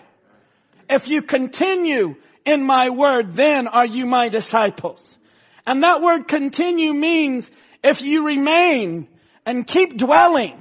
if 0.90 1.08
you 1.08 1.22
continue 1.22 2.16
in 2.46 2.64
my 2.64 2.90
word, 2.90 3.36
then 3.36 3.68
are 3.68 3.86
you 3.86 4.06
my 4.06 4.30
disciples. 4.30 5.18
And 5.66 5.84
that 5.84 6.02
word 6.02 6.28
continue 6.28 6.94
means 6.94 7.50
if 7.84 8.02
you 8.02 8.26
remain 8.26 9.08
and 9.46 9.68
keep 9.68 9.98
dwelling, 9.98 10.60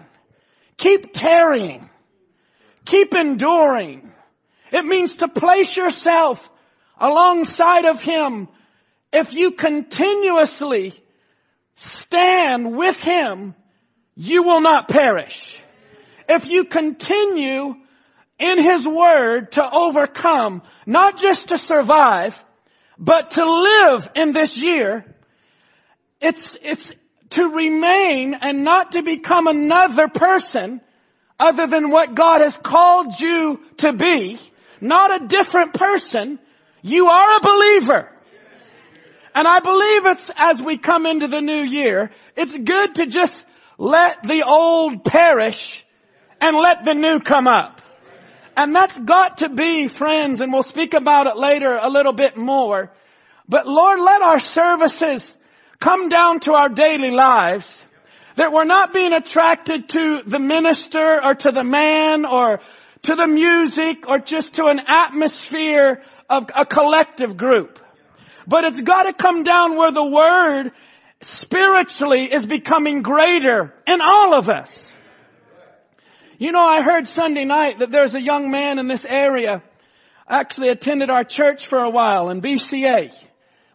keep 0.76 1.12
tarrying, 1.12 1.88
keep 2.84 3.14
enduring. 3.14 4.12
It 4.70 4.84
means 4.84 5.16
to 5.16 5.28
place 5.28 5.76
yourself 5.76 6.48
alongside 7.00 7.86
of 7.86 8.02
Him 8.02 8.48
if 9.12 9.32
you 9.32 9.52
continuously 9.52 10.94
stand 11.76 12.76
with 12.76 13.00
Him 13.02 13.54
you 14.18 14.42
will 14.42 14.60
not 14.60 14.88
perish. 14.88 15.40
If 16.28 16.50
you 16.50 16.64
continue 16.64 17.76
in 18.40 18.62
His 18.62 18.86
Word 18.86 19.52
to 19.52 19.72
overcome, 19.72 20.62
not 20.84 21.18
just 21.18 21.48
to 21.50 21.56
survive, 21.56 22.44
but 22.98 23.30
to 23.32 23.44
live 23.44 24.10
in 24.16 24.32
this 24.32 24.56
year, 24.56 25.04
it's, 26.20 26.58
it's 26.62 26.92
to 27.30 27.48
remain 27.48 28.34
and 28.34 28.64
not 28.64 28.92
to 28.92 29.02
become 29.02 29.46
another 29.46 30.08
person 30.08 30.80
other 31.38 31.68
than 31.68 31.88
what 31.88 32.16
God 32.16 32.40
has 32.40 32.58
called 32.58 33.20
you 33.20 33.60
to 33.78 33.92
be, 33.92 34.36
not 34.80 35.22
a 35.22 35.26
different 35.28 35.74
person. 35.74 36.40
You 36.82 37.06
are 37.06 37.36
a 37.36 37.40
believer. 37.40 38.10
And 39.32 39.46
I 39.46 39.60
believe 39.60 40.06
it's 40.06 40.30
as 40.36 40.60
we 40.60 40.76
come 40.76 41.06
into 41.06 41.28
the 41.28 41.40
new 41.40 41.62
year, 41.62 42.10
it's 42.34 42.58
good 42.58 42.96
to 42.96 43.06
just 43.06 43.40
let 43.78 44.24
the 44.24 44.42
old 44.42 45.04
perish 45.04 45.84
and 46.40 46.56
let 46.56 46.84
the 46.84 46.94
new 46.94 47.20
come 47.20 47.46
up. 47.46 47.80
And 48.56 48.74
that's 48.74 48.98
got 48.98 49.38
to 49.38 49.48
be, 49.48 49.86
friends, 49.86 50.40
and 50.40 50.52
we'll 50.52 50.64
speak 50.64 50.94
about 50.94 51.28
it 51.28 51.36
later 51.36 51.78
a 51.80 51.88
little 51.88 52.12
bit 52.12 52.36
more. 52.36 52.90
But 53.48 53.68
Lord, 53.68 54.00
let 54.00 54.20
our 54.20 54.40
services 54.40 55.36
come 55.78 56.08
down 56.08 56.40
to 56.40 56.54
our 56.54 56.68
daily 56.68 57.12
lives 57.12 57.84
that 58.34 58.52
we're 58.52 58.64
not 58.64 58.92
being 58.92 59.12
attracted 59.12 59.88
to 59.90 60.22
the 60.26 60.38
minister 60.40 61.24
or 61.24 61.34
to 61.36 61.52
the 61.52 61.64
man 61.64 62.24
or 62.24 62.60
to 63.02 63.14
the 63.14 63.26
music 63.26 64.08
or 64.08 64.18
just 64.18 64.54
to 64.54 64.66
an 64.66 64.80
atmosphere 64.86 66.02
of 66.28 66.50
a 66.54 66.66
collective 66.66 67.36
group. 67.36 67.78
But 68.46 68.64
it's 68.64 68.80
got 68.80 69.04
to 69.04 69.12
come 69.12 69.44
down 69.44 69.76
where 69.76 69.92
the 69.92 70.04
word 70.04 70.72
spiritually 71.20 72.32
is 72.32 72.46
becoming 72.46 73.02
greater 73.02 73.74
in 73.86 74.00
all 74.00 74.34
of 74.34 74.48
us. 74.48 74.82
You 76.38 76.52
know, 76.52 76.64
I 76.64 76.82
heard 76.82 77.08
Sunday 77.08 77.44
night 77.44 77.80
that 77.80 77.90
there's 77.90 78.14
a 78.14 78.20
young 78.20 78.50
man 78.50 78.78
in 78.78 78.86
this 78.86 79.04
area, 79.04 79.62
actually 80.28 80.68
attended 80.68 81.10
our 81.10 81.24
church 81.24 81.66
for 81.66 81.78
a 81.78 81.90
while 81.90 82.30
in 82.30 82.40
BCA, 82.40 83.12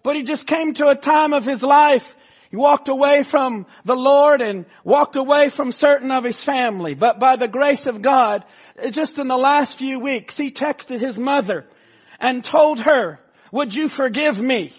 but 0.02 0.16
he 0.16 0.24
just 0.24 0.48
came 0.48 0.74
to 0.76 0.88
a 0.88 0.96
time 0.96 1.34
of 1.34 1.46
his 1.46 1.62
life 1.62 2.16
he 2.54 2.58
walked 2.58 2.88
away 2.88 3.24
from 3.24 3.66
the 3.84 3.96
Lord 3.96 4.40
and 4.40 4.68
walked 4.84 5.16
away 5.16 5.50
from 5.50 5.72
certain 5.72 6.12
of 6.12 6.24
his 6.24 6.38
family. 6.38 6.94
But 6.94 7.20
by 7.20 7.36
the 7.36 7.48
grace 7.48 7.88
of 7.88 8.04
God, 8.04 8.46
just 8.92 9.18
in 9.18 9.28
the 9.28 9.36
last 9.36 9.74
few 9.76 10.00
weeks, 10.00 10.38
he 10.38 10.52
texted 10.52 11.00
his 11.00 11.18
mother 11.18 11.66
and 12.20 12.46
told 12.46 12.80
her, 12.82 13.20
would 13.52 13.74
you 13.74 13.90
forgive 13.90 14.38
me? 14.38 14.72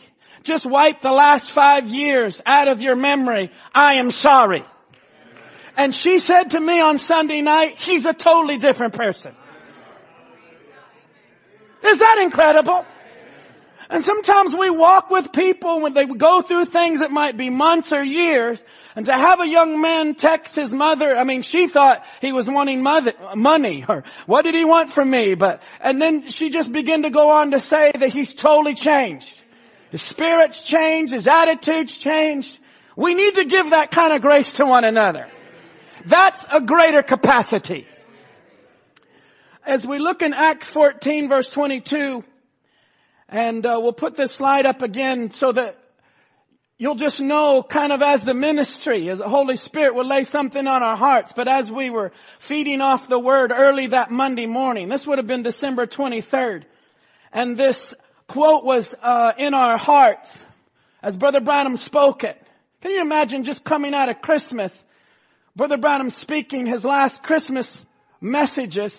Just 0.45 0.67
wipe 0.67 1.01
the 1.01 1.11
last 1.11 1.51
five 1.51 1.89
years 1.89 2.41
out 2.45 2.69
of 2.69 2.83
your 2.83 2.97
memory. 2.97 3.51
I 3.75 3.95
am 3.95 4.11
sorry. 4.11 4.63
And 5.77 5.95
she 5.95 6.19
said 6.19 6.51
to 6.51 6.61
me 6.61 6.81
on 6.81 6.99
Sunday 6.99 7.41
night, 7.41 7.77
he's 7.79 8.07
a 8.07 8.13
totally 8.13 8.59
different 8.59 8.95
person. 8.95 9.35
Is 11.83 11.99
that 11.99 12.21
incredible? 12.23 12.85
And 13.91 14.05
sometimes 14.05 14.55
we 14.55 14.71
walk 14.71 15.11
with 15.11 15.33
people 15.33 15.81
when 15.81 15.93
they 15.93 16.07
go 16.07 16.43
through 16.43 16.67
things 16.67 17.01
that 17.01 17.11
might 17.11 17.37
be 17.37 17.51
months 17.51 17.93
or 17.93 18.03
years, 18.03 18.63
and 18.97 19.07
to 19.07 19.13
have 19.13 19.41
a 19.41 19.47
young 19.47 19.81
man 19.81 20.15
text 20.15 20.57
his 20.57 20.73
mother, 20.73 21.15
I 21.17 21.25
mean, 21.25 21.43
she 21.43 21.69
thought 21.69 22.05
he 22.21 22.33
was 22.33 22.49
wanting 22.49 22.83
mother, 22.83 23.13
money, 23.35 23.85
or 23.87 24.05
what 24.27 24.43
did 24.43 24.55
he 24.55 24.65
want 24.65 24.93
from 24.93 25.11
me? 25.11 25.35
But, 25.35 25.63
and 25.81 26.01
then 26.01 26.29
she 26.31 26.51
just 26.51 26.73
began 26.73 27.03
to 27.03 27.11
go 27.11 27.31
on 27.31 27.51
to 27.51 27.61
say 27.61 27.93
that 27.93 28.13
he's 28.13 28.35
totally 28.35 28.75
changed. 28.75 29.29
His 29.95 30.03
spirit's 30.03 30.61
changed, 30.65 31.13
his 31.13 31.29
attitude's 31.29 31.97
changed. 31.97 32.59
We 32.97 33.15
need 33.15 33.37
to 33.37 33.45
give 33.45 33.71
that 33.71 33.93
kind 33.93 34.13
of 34.13 34.23
grace 34.23 34.51
to 34.55 34.67
one 34.67 34.83
another. 34.83 35.29
That's 36.05 36.45
a 36.53 36.61
greater 36.61 37.05
capacity. 37.05 37.87
As 39.65 39.87
we 39.87 40.01
look 40.01 40.21
in 40.23 40.35
Acts 40.35 40.69
14 40.69 41.29
verse 41.29 41.49
22, 41.49 42.25
and 43.29 43.65
uh, 43.65 43.79
we'll 43.81 43.93
put 43.93 44.17
this 44.17 44.33
slide 44.33 44.67
up 44.67 44.83
again 44.83 45.31
so 45.31 45.53
that 45.53 45.79
you'll 46.77 46.97
just 46.97 47.21
know 47.21 47.63
kind 47.63 47.93
of 47.93 48.03
as 48.03 48.25
the 48.25 48.35
ministry, 48.35 49.09
as 49.11 49.19
the 49.19 49.29
Holy 49.29 49.57
Spirit 49.57 49.95
will 49.95 50.09
lay 50.09 50.25
something 50.25 50.67
on 50.67 50.83
our 50.83 50.97
hearts. 50.97 51.33
But 51.37 51.47
as 51.47 51.71
we 51.71 51.91
were 51.91 52.11
feeding 52.41 52.81
off 52.81 53.09
the 53.09 53.21
word 53.21 53.53
early 53.55 53.87
that 53.87 54.11
Monday 54.11 54.47
morning, 54.47 54.89
this 54.89 55.07
would 55.07 55.19
have 55.19 55.29
been 55.29 55.45
December 55.45 55.87
23rd. 55.87 56.65
And 57.33 57.57
this 57.57 57.95
quote 58.29 58.65
was 58.65 58.95
uh, 59.03 59.33
in 59.39 59.55
our 59.55 59.77
hearts 59.77 60.45
as 61.03 61.17
Brother 61.17 61.41
Branham 61.41 61.77
spoke 61.77 62.25
it. 62.25 62.41
Can 62.81 62.93
you 62.93 63.01
imagine 63.01 63.45
just 63.45 63.65
coming 63.65 63.95
out 63.95 64.09
of 64.09 64.21
Christmas, 64.21 64.79
Brother 65.57 65.77
Branham 65.77 66.11
speaking 66.11 66.67
his 66.67 66.85
last 66.85 67.23
Christmas 67.23 67.85
messages 68.21 68.95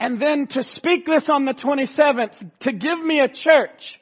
and 0.00 0.20
then 0.20 0.46
to 0.48 0.62
speak 0.62 1.04
this 1.04 1.28
on 1.28 1.44
the 1.44 1.54
27th, 1.54 2.50
to 2.60 2.72
give 2.72 3.00
me 3.00 3.20
a 3.20 3.28
church 3.28 4.00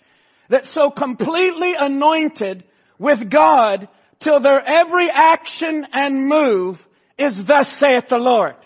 that's 0.48 0.68
so 0.68 0.90
completely 0.90 1.74
anointed 1.74 2.64
with 2.98 3.30
God 3.30 3.88
till 4.18 4.40
their 4.40 4.62
every 4.64 5.10
action 5.10 5.86
and 5.92 6.28
move 6.28 6.86
is 7.18 7.42
thus 7.44 7.70
saith 7.72 8.08
the 8.08 8.18
Lord. 8.18 8.56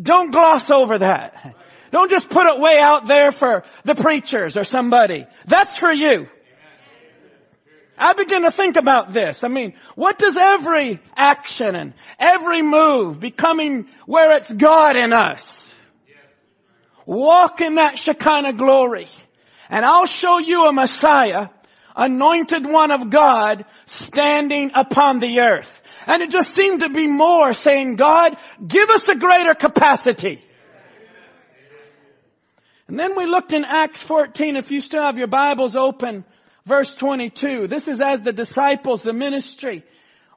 Don't 0.00 0.30
gloss 0.30 0.70
over 0.70 0.98
that. 0.98 1.54
Don't 1.94 2.10
just 2.10 2.28
put 2.28 2.48
it 2.48 2.58
way 2.58 2.80
out 2.80 3.06
there 3.06 3.30
for 3.30 3.62
the 3.84 3.94
preachers 3.94 4.56
or 4.56 4.64
somebody. 4.64 5.28
That's 5.46 5.78
for 5.78 5.92
you. 5.92 6.26
I 7.96 8.14
begin 8.14 8.42
to 8.42 8.50
think 8.50 8.74
about 8.74 9.12
this. 9.12 9.44
I 9.44 9.48
mean, 9.48 9.74
what 9.94 10.18
does 10.18 10.34
every 10.36 11.00
action 11.14 11.76
and 11.76 11.94
every 12.18 12.62
move 12.62 13.20
becoming 13.20 13.86
where 14.06 14.36
it's 14.36 14.52
God 14.52 14.96
in 14.96 15.12
us? 15.12 15.72
Walk 17.06 17.60
in 17.60 17.76
that 17.76 17.96
Shekinah 17.96 18.54
glory. 18.54 19.06
And 19.70 19.84
I'll 19.84 20.06
show 20.06 20.38
you 20.38 20.66
a 20.66 20.72
Messiah, 20.72 21.46
anointed 21.94 22.66
one 22.66 22.90
of 22.90 23.08
God, 23.08 23.66
standing 23.86 24.72
upon 24.74 25.20
the 25.20 25.38
earth. 25.38 25.80
And 26.08 26.22
it 26.22 26.32
just 26.32 26.54
seemed 26.54 26.80
to 26.80 26.88
be 26.88 27.06
more 27.06 27.52
saying, 27.52 27.94
God, 27.94 28.36
give 28.66 28.90
us 28.90 29.06
a 29.06 29.14
greater 29.14 29.54
capacity. 29.54 30.44
And 32.86 32.98
then 32.98 33.16
we 33.16 33.26
looked 33.26 33.52
in 33.52 33.64
Acts 33.64 34.02
14, 34.02 34.56
if 34.56 34.70
you 34.70 34.80
still 34.80 35.02
have 35.02 35.16
your 35.16 35.26
Bibles 35.26 35.74
open, 35.74 36.24
verse 36.66 36.94
22. 36.94 37.66
This 37.66 37.88
is 37.88 38.00
as 38.00 38.22
the 38.22 38.32
disciples, 38.32 39.02
the 39.02 39.14
ministry, 39.14 39.84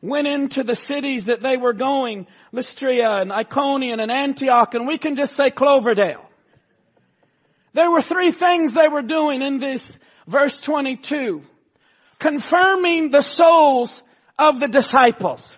went 0.01 0.27
into 0.27 0.63
the 0.63 0.75
cities 0.75 1.25
that 1.25 1.42
they 1.42 1.58
were 1.58 1.74
going, 1.74 2.27
Lystria 2.54 3.22
and 3.22 3.34
Iconium 3.34 4.00
and 4.00 4.12
Antioch, 4.12 4.75
and 4.75 4.88
we 4.88 4.98
can 4.98 5.16
just 5.16 5.36
say 5.36 5.50
Cloverdale. 5.50 6.24
There 7.74 7.92
were 7.92 8.01
three 8.01 8.32
things 8.32 8.74
they 8.74 8.88
were 8.88 9.01
doing 9.01 9.42
in 9.42 9.60
this 9.60 10.00
verse 10.25 10.56
22. 10.58 11.42
Confirming 12.18 13.12
the 13.12 13.22
souls 13.22 14.01
of 14.39 14.60
the 14.60 14.68
disciples. 14.68 15.58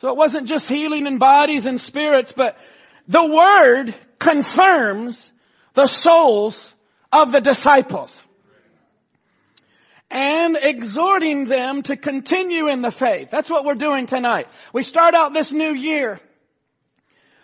So 0.00 0.08
it 0.08 0.16
wasn't 0.16 0.48
just 0.48 0.68
healing 0.68 1.06
in 1.06 1.18
bodies 1.18 1.66
and 1.66 1.80
spirits, 1.80 2.32
but 2.32 2.58
the 3.06 3.24
word 3.24 3.94
confirms 4.18 5.30
the 5.74 5.86
souls 5.86 6.74
of 7.12 7.32
the 7.32 7.40
disciples. 7.40 8.10
And 10.10 10.56
exhorting 10.60 11.46
them 11.46 11.82
to 11.82 11.96
continue 11.96 12.68
in 12.68 12.80
the 12.80 12.92
faith. 12.92 13.28
That's 13.30 13.50
what 13.50 13.64
we're 13.64 13.74
doing 13.74 14.06
tonight. 14.06 14.46
We 14.72 14.82
start 14.82 15.14
out 15.14 15.32
this 15.32 15.52
new 15.52 15.74
year. 15.74 16.20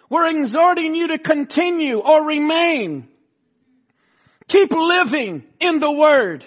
We're 0.09 0.29
exhorting 0.29 0.95
you 0.95 1.09
to 1.09 1.19
continue 1.19 1.99
or 1.99 2.25
remain 2.25 3.09
Keep 4.53 4.73
living 4.73 5.45
in 5.61 5.79
the 5.79 5.91
Word. 5.91 6.45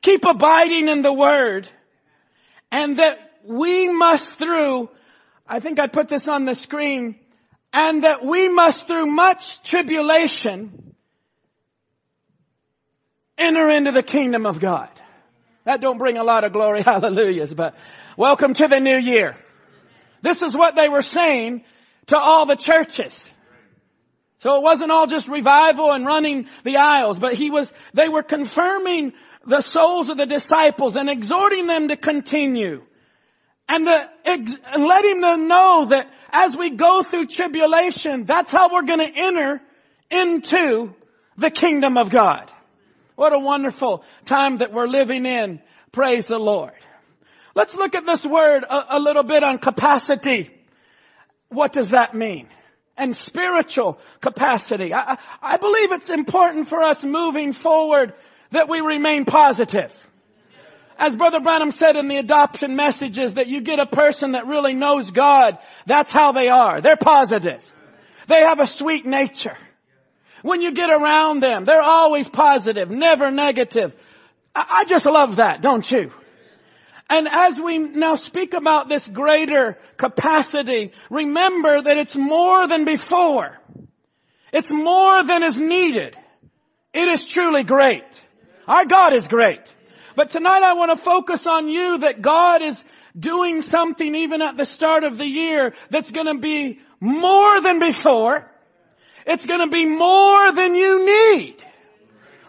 Keep 0.00 0.24
abiding 0.24 0.88
in 0.88 1.02
the 1.02 1.12
Word. 1.12 1.68
And 2.72 2.98
that 2.98 3.18
we 3.44 3.90
must 3.90 4.30
through, 4.30 4.88
I 5.46 5.60
think 5.60 5.78
I 5.78 5.86
put 5.86 6.08
this 6.08 6.26
on 6.28 6.46
the 6.46 6.54
screen, 6.54 7.16
and 7.74 8.04
that 8.04 8.24
we 8.24 8.48
must 8.48 8.86
through 8.86 9.04
much 9.04 9.60
tribulation 9.64 10.94
enter 13.36 13.68
into 13.68 13.90
the 13.90 14.02
kingdom 14.02 14.46
of 14.46 14.60
God. 14.60 14.88
That 15.64 15.80
don't 15.80 15.98
bring 15.98 16.16
a 16.16 16.22
lot 16.22 16.44
of 16.44 16.52
glory, 16.52 16.82
hallelujahs, 16.84 17.52
but 17.52 17.74
welcome 18.16 18.54
to 18.54 18.68
the 18.68 18.78
new 18.78 18.96
year. 18.96 19.36
This 20.22 20.40
is 20.40 20.54
what 20.54 20.76
they 20.76 20.88
were 20.88 21.02
saying 21.02 21.64
to 22.06 22.16
all 22.16 22.46
the 22.46 22.54
churches. 22.54 23.12
So 24.38 24.56
it 24.56 24.62
wasn't 24.62 24.92
all 24.92 25.08
just 25.08 25.26
revival 25.26 25.90
and 25.90 26.06
running 26.06 26.46
the 26.62 26.76
aisles, 26.76 27.18
but 27.18 27.34
he 27.34 27.50
was, 27.50 27.72
they 27.92 28.08
were 28.08 28.22
confirming 28.22 29.14
the 29.46 29.62
souls 29.62 30.10
of 30.10 30.16
the 30.16 30.26
disciples 30.26 30.94
and 30.94 31.10
exhorting 31.10 31.66
them 31.66 31.88
to 31.88 31.96
continue. 31.96 32.84
And, 33.68 33.86
the, 33.86 34.10
and 34.26 34.86
letting 34.86 35.20
them 35.20 35.48
know 35.48 35.86
that 35.86 36.10
as 36.34 36.56
we 36.56 36.70
go 36.70 37.04
through 37.04 37.26
tribulation, 37.28 38.24
that's 38.24 38.50
how 38.50 38.72
we're 38.72 38.82
going 38.82 38.98
to 38.98 39.12
enter 39.16 39.60
into 40.10 40.92
the 41.36 41.50
kingdom 41.50 41.96
of 41.96 42.10
God. 42.10 42.52
What 43.14 43.32
a 43.32 43.38
wonderful 43.38 44.04
time 44.24 44.58
that 44.58 44.72
we're 44.72 44.88
living 44.88 45.26
in. 45.26 45.60
Praise 45.92 46.26
the 46.26 46.38
Lord. 46.38 46.72
Let's 47.54 47.76
look 47.76 47.94
at 47.94 48.04
this 48.04 48.24
word 48.24 48.64
a, 48.64 48.96
a 48.96 48.98
little 48.98 49.22
bit 49.22 49.44
on 49.44 49.58
capacity. 49.58 50.50
What 51.48 51.72
does 51.72 51.90
that 51.90 52.14
mean? 52.14 52.48
and 52.96 53.16
spiritual 53.16 53.98
capacity. 54.20 54.94
I, 54.94 55.18
I 55.42 55.56
believe 55.56 55.90
it's 55.90 56.10
important 56.10 56.68
for 56.68 56.80
us 56.80 57.02
moving 57.02 57.52
forward 57.52 58.14
that 58.52 58.68
we 58.68 58.80
remain 58.80 59.24
positive. 59.24 59.92
As 60.98 61.16
Brother 61.16 61.40
Branham 61.40 61.72
said 61.72 61.96
in 61.96 62.08
the 62.08 62.16
adoption 62.16 62.76
messages 62.76 63.34
that 63.34 63.48
you 63.48 63.60
get 63.60 63.78
a 63.80 63.86
person 63.86 64.32
that 64.32 64.46
really 64.46 64.74
knows 64.74 65.10
God, 65.10 65.58
that's 65.86 66.12
how 66.12 66.32
they 66.32 66.48
are. 66.48 66.80
They're 66.80 66.96
positive. 66.96 67.62
They 68.28 68.40
have 68.40 68.60
a 68.60 68.66
sweet 68.66 69.04
nature. 69.04 69.56
When 70.42 70.60
you 70.60 70.72
get 70.72 70.90
around 70.90 71.40
them, 71.42 71.64
they're 71.64 71.82
always 71.82 72.28
positive, 72.28 72.90
never 72.90 73.30
negative. 73.30 73.94
I, 74.54 74.84
just 74.84 75.04
love 75.06 75.36
that, 75.36 75.62
don't 75.62 75.90
you? 75.90 76.12
And 77.10 77.28
as 77.30 77.60
we 77.60 77.78
now 77.78 78.14
speak 78.14 78.54
about 78.54 78.88
this 78.88 79.06
greater 79.06 79.78
capacity, 79.96 80.92
remember 81.10 81.82
that 81.82 81.96
it's 81.96 82.16
more 82.16 82.68
than 82.68 82.84
before. 82.84 83.58
It's 84.52 84.70
more 84.70 85.24
than 85.24 85.42
is 85.42 85.58
needed. 85.58 86.16
It 86.92 87.08
is 87.08 87.24
truly 87.24 87.64
great. 87.64 88.04
Our 88.68 88.84
God 88.86 89.14
is 89.14 89.26
great. 89.26 89.60
But 90.16 90.30
tonight 90.30 90.62
I 90.62 90.74
want 90.74 90.90
to 90.90 90.96
focus 90.96 91.46
on 91.46 91.68
you 91.68 91.98
that 91.98 92.22
God 92.22 92.62
is 92.62 92.82
doing 93.18 93.62
something 93.62 94.14
even 94.14 94.42
at 94.42 94.56
the 94.56 94.64
start 94.64 95.04
of 95.04 95.18
the 95.18 95.26
year 95.26 95.74
that's 95.90 96.10
going 96.10 96.26
to 96.26 96.38
be 96.38 96.80
more 97.00 97.60
than 97.60 97.80
before. 97.80 98.50
It's 99.26 99.44
going 99.44 99.60
to 99.60 99.72
be 99.72 99.86
more 99.86 100.52
than 100.52 100.74
you 100.74 101.06
need. 101.06 101.56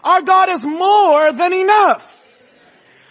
Our 0.04 0.22
God 0.22 0.50
is 0.50 0.64
more 0.64 1.32
than 1.32 1.52
enough. 1.52 2.15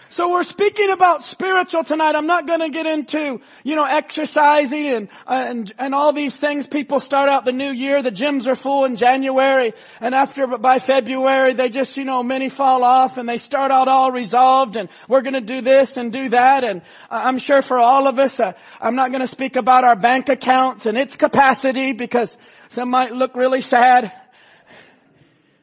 So 0.08 0.30
we're 0.30 0.44
speaking 0.44 0.90
about 0.90 1.24
spiritual 1.24 1.82
tonight. 1.82 2.14
I'm 2.14 2.28
not 2.28 2.46
going 2.46 2.60
to 2.60 2.68
get 2.68 2.86
into, 2.86 3.40
you 3.64 3.74
know, 3.74 3.84
exercising 3.84 4.86
and, 4.86 5.08
and, 5.26 5.72
and 5.78 5.94
all 5.94 6.12
these 6.12 6.34
things. 6.36 6.66
People 6.66 7.00
start 7.00 7.28
out 7.28 7.44
the 7.44 7.52
new 7.52 7.72
year. 7.72 8.02
The 8.02 8.12
gyms 8.12 8.46
are 8.46 8.54
full 8.54 8.84
in 8.84 8.96
January 8.96 9.74
and 10.00 10.14
after, 10.14 10.46
by 10.46 10.78
February, 10.78 11.54
they 11.54 11.70
just, 11.70 11.96
you 11.96 12.04
know, 12.04 12.22
many 12.22 12.48
fall 12.48 12.84
off 12.84 13.18
and 13.18 13.28
they 13.28 13.38
start 13.38 13.72
out 13.72 13.88
all 13.88 14.12
resolved 14.12 14.76
and 14.76 14.88
we're 15.08 15.22
going 15.22 15.34
to 15.34 15.40
do 15.40 15.60
this 15.60 15.96
and 15.96 16.12
do 16.12 16.28
that. 16.28 16.62
And 16.62 16.82
I'm 17.10 17.38
sure 17.38 17.60
for 17.60 17.78
all 17.78 18.06
of 18.06 18.18
us, 18.18 18.38
uh, 18.38 18.52
I'm 18.80 18.94
not 18.94 19.10
going 19.10 19.22
to 19.22 19.26
speak 19.26 19.56
about 19.56 19.82
our 19.82 19.96
bank 19.96 20.28
accounts 20.28 20.86
and 20.86 20.96
its 20.96 21.16
capacity 21.16 21.92
because 21.92 22.36
some 22.68 22.90
might 22.90 23.12
look 23.12 23.34
really 23.34 23.62
sad. 23.62 24.12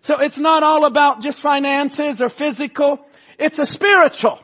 So 0.01 0.19
it's 0.19 0.37
not 0.37 0.63
all 0.63 0.83
about 0.83 1.21
just 1.21 1.39
finances 1.39 2.19
or 2.19 2.27
physical. 2.27 3.05
It's 3.37 3.59
a 3.59 3.65
spiritual. 3.65 4.39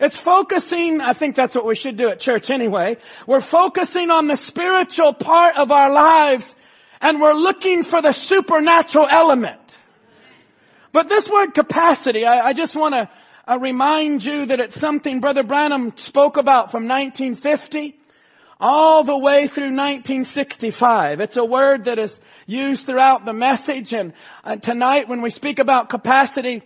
It's 0.00 0.16
focusing, 0.16 1.00
I 1.00 1.12
think 1.12 1.36
that's 1.36 1.54
what 1.54 1.64
we 1.64 1.76
should 1.76 1.96
do 1.96 2.08
at 2.08 2.20
church 2.20 2.50
anyway. 2.50 2.96
We're 3.26 3.40
focusing 3.40 4.10
on 4.10 4.26
the 4.26 4.36
spiritual 4.36 5.12
part 5.12 5.56
of 5.56 5.70
our 5.70 5.92
lives 5.92 6.52
and 7.00 7.20
we're 7.20 7.34
looking 7.34 7.84
for 7.84 8.02
the 8.02 8.12
supernatural 8.12 9.06
element. 9.08 9.60
But 10.92 11.08
this 11.08 11.28
word 11.28 11.54
capacity, 11.54 12.24
I, 12.24 12.48
I 12.48 12.52
just 12.52 12.74
want 12.74 12.94
to 12.94 13.08
uh, 13.46 13.58
remind 13.58 14.24
you 14.24 14.46
that 14.46 14.60
it's 14.60 14.78
something 14.78 15.20
Brother 15.20 15.42
Branham 15.42 15.92
spoke 15.96 16.36
about 16.36 16.70
from 16.70 16.88
1950 16.88 17.98
all 18.60 19.04
the 19.04 19.16
way 19.16 19.46
through 19.46 19.74
1965. 19.74 21.20
It's 21.20 21.36
a 21.36 21.44
word 21.44 21.84
that 21.84 21.98
is 21.98 22.18
used 22.46 22.86
throughout 22.86 23.24
the 23.24 23.32
message 23.32 23.92
and 23.92 24.12
uh, 24.44 24.56
tonight 24.56 25.08
when 25.08 25.20
we 25.20 25.30
speak 25.30 25.58
about 25.58 25.88
capacity, 25.88 26.62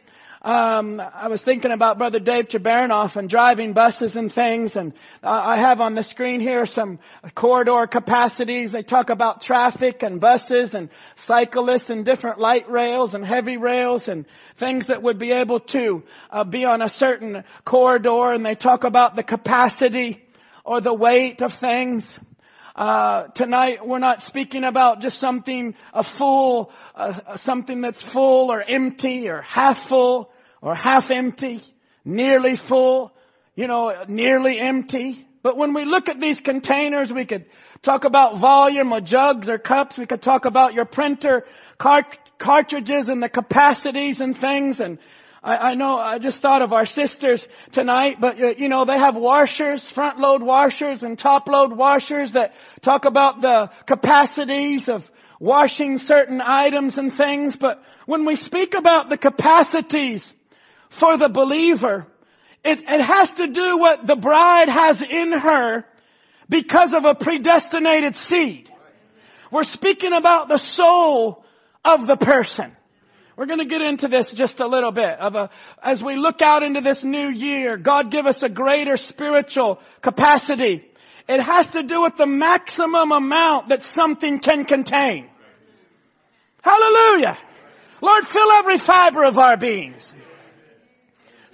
um, 0.49 0.99
I 0.99 1.29
was 1.29 1.43
thinking 1.43 1.73
about 1.73 1.99
Brother 1.99 2.21
Dave 2.21 2.49
Chabaranoff 2.49 3.17
and 3.17 3.29
driving 3.29 3.75
buses 3.75 4.17
and 4.17 4.33
things, 4.33 4.77
and 4.77 4.95
I 5.23 5.59
have 5.59 5.83
on 5.83 5.95
the 5.95 6.03
screen 6.03 6.41
here 6.41 6.65
some 6.65 7.01
corridor 7.35 7.87
capacities. 7.87 8.73
They 8.73 8.83
talk 8.83 9.11
about 9.11 9.43
traffic 9.43 10.03
and 10.03 10.23
buses 10.23 10.75
and 10.75 10.89
cyclists 11.17 11.91
and 11.91 12.03
different 12.03 12.41
light 12.41 12.71
rails 12.71 13.15
and 13.15 13.27
heavy 13.27 13.59
rails 13.59 14.09
and 14.09 14.25
things 14.57 14.87
that 14.87 15.03
would 15.03 15.19
be 15.19 15.33
able 15.33 15.61
to 15.61 16.03
uh, 16.31 16.45
be 16.45 16.65
on 16.65 16.81
a 16.81 16.89
certain 16.89 17.45
corridor, 17.67 18.33
and 18.33 18.47
they 18.47 18.55
talk 18.55 18.85
about 18.85 19.17
the 19.17 19.23
capacity 19.23 20.25
or 20.65 20.81
the 20.81 20.95
weight 20.95 21.43
of 21.43 21.53
things. 21.53 22.19
Uh, 22.75 23.25
tonight 23.35 23.87
we're 23.87 23.99
not 23.99 24.23
speaking 24.23 24.65
about 24.65 25.03
just 25.03 25.19
something 25.19 25.75
a 25.93 26.03
full, 26.03 26.73
uh, 26.95 27.37
something 27.37 27.83
that's 27.83 28.01
full 28.01 28.51
or 28.51 28.63
empty 28.63 29.29
or 29.29 29.43
half 29.43 29.79
full 29.81 30.31
or 30.61 30.75
half 30.75 31.11
empty, 31.11 31.61
nearly 32.05 32.57
full, 32.57 33.12
you 33.55 33.66
know, 33.66 34.05
nearly 34.09 34.59
empty. 34.59 35.27
But 35.42 35.57
when 35.57 35.73
we 35.73 35.85
look 35.85 36.09
at 36.09 36.21
these 36.21 36.40
containers, 36.40 37.12
we 37.12 37.25
could 37.25 37.47
talk 37.83 38.05
about 38.05 38.38
volume 38.38 38.92
or 38.92 39.01
jugs 39.01 39.49
or 39.49 39.59
cups. 39.59 39.97
We 39.97 40.07
could 40.07 40.23
talk 40.23 40.44
about 40.44 40.75
your 40.75 40.85
printer 40.85 41.47
cart- 41.79 42.18
cartridges 42.38 43.09
and 43.09 43.23
the 43.23 43.29
capacities 43.29 44.21
and 44.21 44.37
things 44.37 44.81
and 44.81 44.99
I, 45.42 45.57
I 45.57 45.75
know, 45.75 45.97
I 45.97 46.18
just 46.18 46.42
thought 46.42 46.62
of 46.62 46.73
our 46.73 46.85
sisters 46.85 47.47
tonight, 47.73 48.21
but 48.21 48.40
uh, 48.40 48.55
you 48.59 48.68
know, 48.68 48.85
they 48.85 48.99
have 48.99 49.14
washers, 49.14 49.88
front 49.88 50.18
load 50.18 50.42
washers 50.42 51.03
and 51.03 51.18
top 51.18 51.49
load 51.49 51.73
washers 51.73 52.33
that 52.33 52.55
talk 52.81 53.05
about 53.05 53.40
the 53.40 53.71
capacities 53.87 54.88
of 54.88 55.09
washing 55.38 55.99
certain 55.99 56.40
items 56.40 56.99
and 56.99 57.12
things. 57.12 57.55
But 57.55 57.83
when 58.07 58.25
we 58.25 58.35
speak 58.37 58.75
about 58.75 59.09
the 59.09 59.16
capacities 59.16 60.35
for 60.90 61.16
the 61.16 61.29
believer, 61.29 62.07
it, 62.64 62.83
it 62.83 63.01
has 63.01 63.35
to 63.35 63.46
do 63.46 63.79
what 63.79 64.07
the 64.07 64.16
bride 64.16 64.68
has 64.68 65.01
in 65.03 65.33
her 65.33 65.85
because 66.48 66.92
of 66.92 67.05
a 67.05 67.14
predestinated 67.14 68.16
seed. 68.16 68.70
We're 69.51 69.64
speaking 69.64 70.12
about 70.12 70.48
the 70.48 70.59
soul 70.59 71.44
of 71.85 72.07
the 72.07 72.16
person. 72.16 72.74
We're 73.37 73.46
going 73.46 73.61
to 73.61 73.66
get 73.66 73.83
into 73.83 74.09
this 74.09 74.29
just 74.29 74.61
a 74.61 74.66
little 74.66 74.90
bit 74.90 75.18
of 75.20 75.37
a, 75.37 75.51
as 75.81 76.03
we 76.03 76.16
look 76.16 76.42
out 76.42 76.64
into 76.64 76.81
this 76.81 77.05
new 77.05 77.29
year, 77.29 77.77
God 77.77 78.11
give 78.11 78.27
us 78.27 78.42
a 78.42 78.48
greater 78.48 78.96
spiritual 78.96 79.81
capacity. 80.03 80.85
It 81.29 81.40
has 81.40 81.68
to 81.68 81.83
do 81.83 82.03
with 82.03 82.16
the 82.16 82.27
maximum 82.27 83.12
amount 83.12 83.68
that 83.68 83.85
something 83.85 84.40
can 84.40 84.64
contain. 84.64 85.29
Hallelujah. 86.62 87.38
Lord, 88.01 88.27
fill 88.27 88.51
every 88.53 88.79
fiber 88.79 89.24
of 89.24 89.38
our 89.38 89.57
beings. 89.57 90.11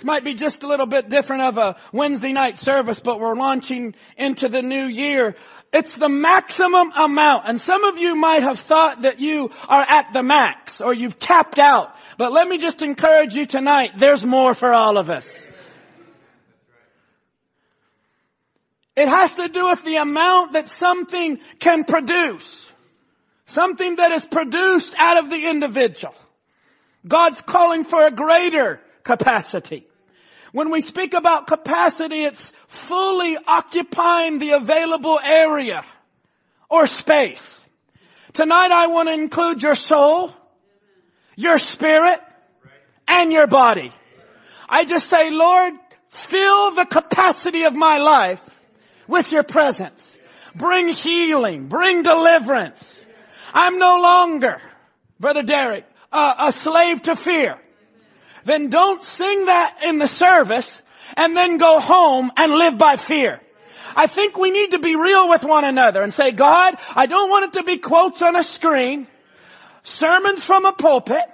Might 0.05 0.23
be 0.23 0.35
just 0.35 0.63
a 0.63 0.67
little 0.67 0.85
bit 0.85 1.09
different 1.09 1.43
of 1.43 1.57
a 1.57 1.77
Wednesday 1.91 2.33
night 2.33 2.59
service, 2.59 3.01
but 3.01 3.19
we're 3.19 3.35
launching 3.35 3.95
into 4.19 4.49
the 4.49 4.61
new 4.61 4.85
year. 4.85 5.35
It's 5.73 5.95
the 5.95 6.11
maximum 6.11 6.93
amount. 6.93 7.49
And 7.49 7.59
some 7.59 7.85
of 7.85 7.99
you 7.99 8.15
might 8.15 8.43
have 8.43 8.59
thought 8.61 9.03
that 9.03 9.19
you 9.19 9.51
are 9.67 9.83
at 9.83 10.13
the 10.13 10.23
max 10.23 10.83
or 10.83 10.93
you've 10.93 11.19
tapped 11.19 11.59
out. 11.59 11.95
But 12.19 12.33
let 12.33 12.47
me 12.47 12.59
just 12.59 12.83
encourage 12.83 13.35
you 13.35 13.47
tonight, 13.47 13.93
there's 13.97 14.23
more 14.23 14.55
for 14.55 14.75
all 14.75 14.99
of 14.99 15.09
us. 15.09 15.27
It 18.95 19.09
has 19.09 19.35
to 19.37 19.49
do 19.49 19.69
with 19.69 19.85
the 19.85 19.97
amount 19.97 20.53
that 20.53 20.69
something 20.69 21.41
can 21.61 21.85
produce. 21.85 22.71
Something 23.47 23.97
that 23.97 24.13
is 24.13 24.25
produced 24.27 24.95
out 24.99 25.17
of 25.17 25.31
the 25.31 25.49
individual. 25.49 26.15
God's 27.09 27.41
calling 27.41 27.85
for 27.85 28.07
a 28.07 28.11
greater 28.11 28.81
capacity. 29.03 29.87
When 30.55 30.71
we 30.71 30.83
speak 30.83 31.15
about 31.15 31.49
capacity, 31.49 32.23
it's 32.23 32.53
fully 32.69 33.37
occupying 33.45 34.39
the 34.39 34.53
available 34.53 35.19
area 35.21 35.85
or 36.71 36.87
space. 36.87 37.67
Tonight 38.35 38.71
I 38.71 38.87
want 38.87 39.09
to 39.09 39.15
include 39.15 39.65
your 39.65 39.75
soul, 39.75 40.33
your 41.35 41.59
spirit, 41.59 42.21
and 43.09 43.33
your 43.33 43.49
body. 43.49 43.91
I 44.69 44.85
just 44.85 45.09
say, 45.09 45.31
Lord, 45.31 45.73
fill 46.11 46.77
the 46.77 46.87
capacity 46.87 47.65
of 47.65 47.75
my 47.75 47.99
life 47.99 48.63
with 49.09 49.33
your 49.33 49.43
presence. 49.43 50.17
Bring 50.55 50.87
healing, 50.91 51.67
bring 51.67 52.05
deliverance. 52.05 53.05
I'm 53.53 53.81
no 53.81 53.97
longer, 53.97 54.63
Brother 55.19 55.43
Derek, 55.43 55.85
a 56.13 56.53
slave 56.55 57.03
to 57.03 57.17
fear 57.17 57.59
then 58.45 58.71
don't 58.71 59.03
sing 59.03 59.47
that 59.47 59.83
in 59.85 59.99
the 59.99 60.07
service 60.07 60.83
and 61.17 61.37
then 61.37 61.59
go 61.59 61.81
home 61.81 62.31
and 62.37 62.53
live 62.53 62.79
by 62.79 62.97
fear. 62.97 63.41
I 63.97 64.07
think 64.07 64.37
we 64.37 64.51
need 64.51 64.71
to 64.73 64.79
be 64.79 64.97
real 64.97 65.29
with 65.29 65.45
one 65.45 65.65
another 65.65 66.03
and 66.03 66.13
say, 66.13 66.33
God, 66.33 66.75
I 66.95 67.07
don't 67.07 67.31
want 67.31 67.47
it 67.47 67.59
to 67.59 67.65
be 67.65 67.79
quotes 67.79 68.23
on 68.23 68.37
a 68.37 68.43
screen, 68.43 69.07
sermons 69.83 70.45
from 70.45 70.65
a 70.65 70.73
pulpit, 70.73 71.25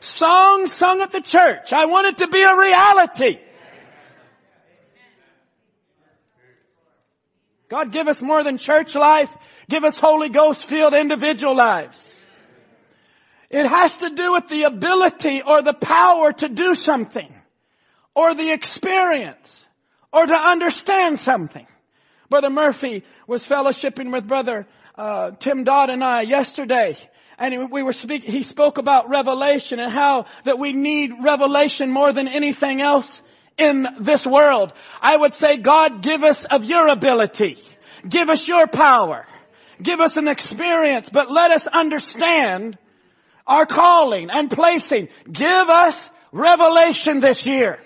songs 0.00 0.72
sung 0.72 1.00
at 1.00 1.12
the 1.12 1.20
church. 1.20 1.72
I 1.72 1.86
want 1.86 2.08
it 2.08 2.18
to 2.18 2.28
be 2.28 2.42
a 2.42 2.56
reality. 2.56 3.38
God 7.68 7.92
give 7.92 8.08
us 8.08 8.20
more 8.20 8.42
than 8.42 8.56
church 8.56 8.94
life. 8.94 9.30
Give 9.68 9.84
us 9.84 9.96
Holy 9.96 10.30
Ghost 10.30 10.64
filled 10.64 10.94
individual 10.94 11.54
lives. 11.54 12.17
It 13.50 13.66
has 13.66 13.96
to 13.98 14.10
do 14.10 14.32
with 14.32 14.48
the 14.48 14.64
ability 14.64 15.42
or 15.42 15.62
the 15.62 15.72
power 15.72 16.32
to 16.32 16.48
do 16.48 16.74
something 16.74 17.32
or 18.14 18.34
the 18.34 18.52
experience 18.52 19.66
or 20.12 20.26
to 20.26 20.34
understand 20.34 21.18
something. 21.18 21.66
Brother 22.28 22.50
Murphy 22.50 23.04
was 23.26 23.46
fellowshipping 23.46 24.12
with 24.12 24.28
Brother 24.28 24.66
uh, 24.96 25.30
Tim 25.38 25.64
Dodd 25.64 25.88
and 25.88 26.04
I 26.04 26.22
yesterday, 26.22 26.98
and 27.38 27.70
we 27.70 27.82
were 27.82 27.92
speaking. 27.92 28.32
He 28.32 28.42
spoke 28.42 28.78
about 28.78 29.08
revelation 29.08 29.78
and 29.78 29.92
how 29.92 30.26
that 30.44 30.58
we 30.58 30.72
need 30.72 31.12
revelation 31.22 31.90
more 31.90 32.12
than 32.12 32.28
anything 32.28 32.82
else 32.82 33.22
in 33.56 33.86
this 34.00 34.26
world. 34.26 34.72
I 35.00 35.16
would 35.16 35.34
say, 35.34 35.56
God, 35.56 36.02
give 36.02 36.22
us 36.22 36.44
of 36.44 36.64
your 36.64 36.88
ability, 36.88 37.58
give 38.06 38.28
us 38.28 38.46
your 38.46 38.66
power, 38.66 39.24
give 39.80 40.00
us 40.00 40.16
an 40.16 40.28
experience, 40.28 41.08
but 41.08 41.30
let 41.30 41.50
us 41.52 41.66
understand 41.66 42.76
our 43.48 43.66
calling 43.66 44.30
and 44.30 44.50
placing. 44.50 45.08
Give 45.30 45.68
us 45.68 46.08
revelation 46.30 47.18
this 47.20 47.44
year. 47.46 47.80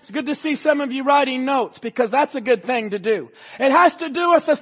It's 0.00 0.10
good 0.10 0.26
to 0.26 0.34
see 0.34 0.54
some 0.54 0.80
of 0.80 0.92
you 0.92 1.04
writing 1.04 1.44
notes 1.44 1.78
because 1.78 2.10
that's 2.10 2.34
a 2.34 2.40
good 2.40 2.64
thing 2.64 2.90
to 2.90 2.98
do. 2.98 3.30
It 3.58 3.70
has 3.72 3.96
to 3.96 4.08
do 4.08 4.32
with 4.32 4.48
a, 4.48 4.58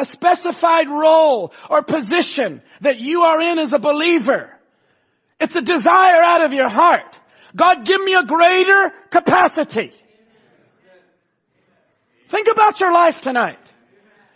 a 0.00 0.04
specified 0.04 0.88
role 0.88 1.52
or 1.68 1.82
position 1.82 2.62
that 2.82 2.98
you 2.98 3.22
are 3.22 3.40
in 3.40 3.58
as 3.58 3.72
a 3.72 3.78
believer. 3.78 4.50
It's 5.40 5.56
a 5.56 5.62
desire 5.62 6.22
out 6.22 6.44
of 6.44 6.52
your 6.52 6.68
heart. 6.68 7.18
God, 7.54 7.84
give 7.84 8.02
me 8.02 8.14
a 8.14 8.24
greater 8.24 8.92
capacity. 9.10 9.92
Think 12.28 12.48
about 12.48 12.80
your 12.80 12.92
life 12.92 13.20
tonight. 13.20 13.58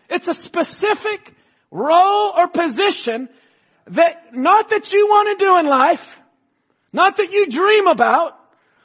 It's 0.09 0.29
a 0.29 0.35
specific 0.35 1.35
role 1.71 2.33
or 2.37 2.49
position 2.49 3.29
that, 3.89 4.35
not 4.35 4.69
that 4.71 4.93
you 4.93 5.07
want 5.07 5.39
to 5.39 5.45
do 5.45 5.59
in 5.59 5.67
life, 5.67 6.21
not 6.93 7.17
that 7.17 7.33
you 7.33 7.47
dream 7.49 7.87
about, 7.87 8.39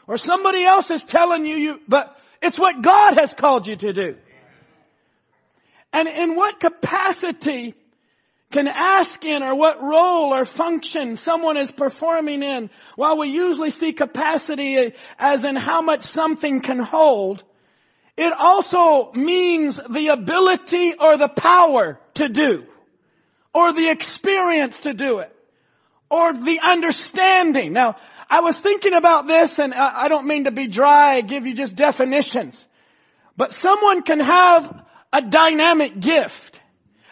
or 0.08 0.18
somebody 0.18 0.64
else 0.64 0.90
is 0.92 1.04
telling 1.04 1.46
you, 1.46 1.56
you, 1.56 1.80
but 1.88 2.18
it's 2.42 2.58
what 2.58 2.82
God 2.82 3.20
has 3.20 3.34
called 3.34 3.68
you 3.68 3.76
to 3.76 3.94
do. 3.94 4.16
And 5.92 6.08
in 6.08 6.36
what 6.36 6.60
capacity 6.60 7.76
can 8.52 8.68
ask 8.68 9.24
in 9.26 9.44
or 9.44 9.56
what 9.56 9.82
role 9.82 10.34
or 10.34 10.46
function 10.46 11.18
someone 11.18 11.58
is 11.58 11.72
performing 11.72 12.44
in, 12.44 12.70
while 12.96 13.18
we 13.18 13.30
usually 13.30 13.72
see 13.72 13.92
capacity 13.92 14.94
as 15.20 15.44
in 15.44 15.56
how 15.56 15.82
much 15.82 16.04
something 16.04 16.62
can 16.62 16.80
hold, 16.80 17.44
it 18.16 18.34
also 18.34 19.12
means 19.14 19.80
the 19.90 20.08
ability 20.08 20.94
or 21.00 21.18
the 21.18 21.28
power 21.28 22.00
to 22.16 22.30
do 22.30 22.66
or 23.54 23.74
the 23.74 23.90
experience 23.90 24.82
to 24.82 24.94
do 24.94 25.20
it 25.20 25.34
or 26.10 26.34
the 26.34 26.60
understanding. 26.62 27.74
Now, 27.74 27.98
I 28.30 28.42
was 28.42 28.58
thinking 28.58 28.94
about 28.94 29.28
this 29.28 29.60
and 29.60 29.74
I 29.74 30.08
don't 30.08 30.28
mean 30.28 30.46
to 30.46 30.52
be 30.52 30.68
dry, 30.68 31.22
give 31.22 31.46
you 31.46 31.54
just 31.54 31.76
definitions, 31.76 32.64
but 33.36 33.52
someone 33.52 34.04
can 34.04 34.20
have 34.20 34.84
a 35.14 35.22
dynamic 35.22 36.00
gift, 36.00 36.62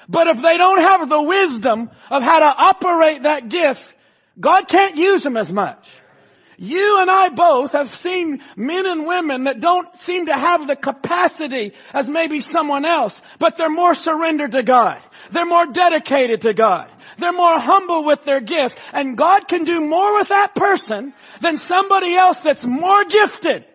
but 0.10 0.28
if 0.28 0.42
they 0.42 0.58
don't 0.58 0.82
have 0.82 1.08
the 1.10 1.22
wisdom 1.22 1.90
of 2.10 2.24
how 2.24 2.40
to 2.40 2.46
operate 2.46 3.24
that 3.24 3.50
gift, 3.50 3.94
God 4.40 4.68
can't 4.68 4.98
use 4.98 5.24
them 5.24 5.38
as 5.38 5.52
much. 5.52 5.88
You 6.58 7.00
and 7.02 7.12
I 7.12 7.30
both 7.30 7.74
have 7.74 7.94
seen 7.94 8.42
men 8.56 8.86
and 8.86 9.06
women 9.06 9.44
that 9.44 9.60
don't 9.60 9.94
seem 9.98 10.28
to 10.28 10.34
have 10.34 10.68
the 10.68 10.76
capacity 10.76 11.74
as 11.94 12.08
maybe 12.08 12.40
someone 12.40 12.86
else, 12.86 13.16
but 13.40 13.58
they're 13.58 13.70
more 13.70 13.94
surrendered 13.94 14.54
to 14.54 14.64
God. 14.64 15.04
They're 15.32 15.46
more 15.46 15.66
dedicated 15.66 16.42
to 16.42 16.54
God. 16.54 16.92
They're 17.18 17.34
more 17.34 17.60
humble 17.60 18.06
with 18.06 18.24
their 18.24 18.40
gift. 18.40 18.80
And 18.94 19.18
God 19.18 19.48
can 19.48 19.66
do 19.66 19.82
more 19.82 20.18
with 20.18 20.30
that 20.30 20.56
person 20.56 21.14
than 21.42 21.58
somebody 21.58 22.16
else 22.16 22.40
that's 22.40 22.66
more 22.66 23.04
gifted. 23.04 23.66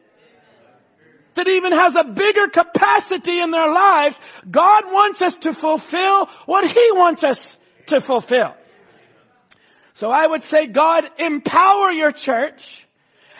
That 1.34 1.48
even 1.48 1.72
has 1.72 1.96
a 1.96 2.04
bigger 2.04 2.48
capacity 2.48 3.40
in 3.40 3.50
their 3.50 3.70
lives. 3.70 4.18
God 4.50 4.84
wants 4.86 5.22
us 5.22 5.34
to 5.34 5.52
fulfill 5.52 6.26
what 6.46 6.68
He 6.68 6.92
wants 6.92 7.24
us 7.24 7.58
to 7.88 8.00
fulfill. 8.00 8.54
So 9.94 10.10
I 10.10 10.26
would 10.26 10.42
say 10.44 10.66
God 10.66 11.08
empower 11.18 11.90
your 11.90 12.12
church 12.12 12.62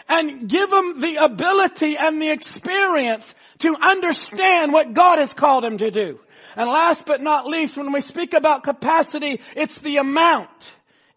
and 0.09 0.49
give 0.49 0.71
them 0.71 1.01
the 1.01 1.17
ability 1.17 1.97
and 1.97 2.21
the 2.21 2.31
experience 2.31 3.33
to 3.59 3.77
understand 3.81 4.73
what 4.73 4.93
God 4.93 5.19
has 5.19 5.33
called 5.33 5.65
them 5.65 5.79
to 5.79 5.91
do. 5.91 6.19
And 6.57 6.69
last 6.69 7.07
but 7.07 7.21
not 7.21 7.47
least, 7.47 7.77
when 7.77 7.93
we 7.93 8.01
speak 8.01 8.35
about 8.35 8.65
capacity, 8.65 9.41
it's 9.55 9.81
the 9.81 9.99
amount. 9.99 10.51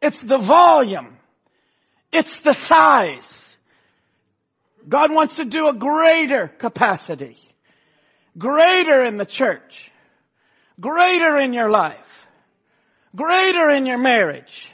It's 0.01 0.19
the 0.19 0.37
volume. 0.37 1.17
It's 2.11 2.35
the 2.41 2.53
size. 2.53 3.57
God 4.87 5.11
wants 5.11 5.37
to 5.37 5.45
do 5.45 5.67
a 5.69 5.73
greater 5.73 6.47
capacity. 6.47 7.37
Greater 8.37 9.03
in 9.03 9.17
the 9.17 9.25
church. 9.25 9.91
Greater 10.79 11.37
in 11.37 11.53
your 11.53 11.69
life. 11.69 12.27
Greater 13.15 13.69
in 13.69 13.85
your 13.85 13.97
marriage 13.97 14.69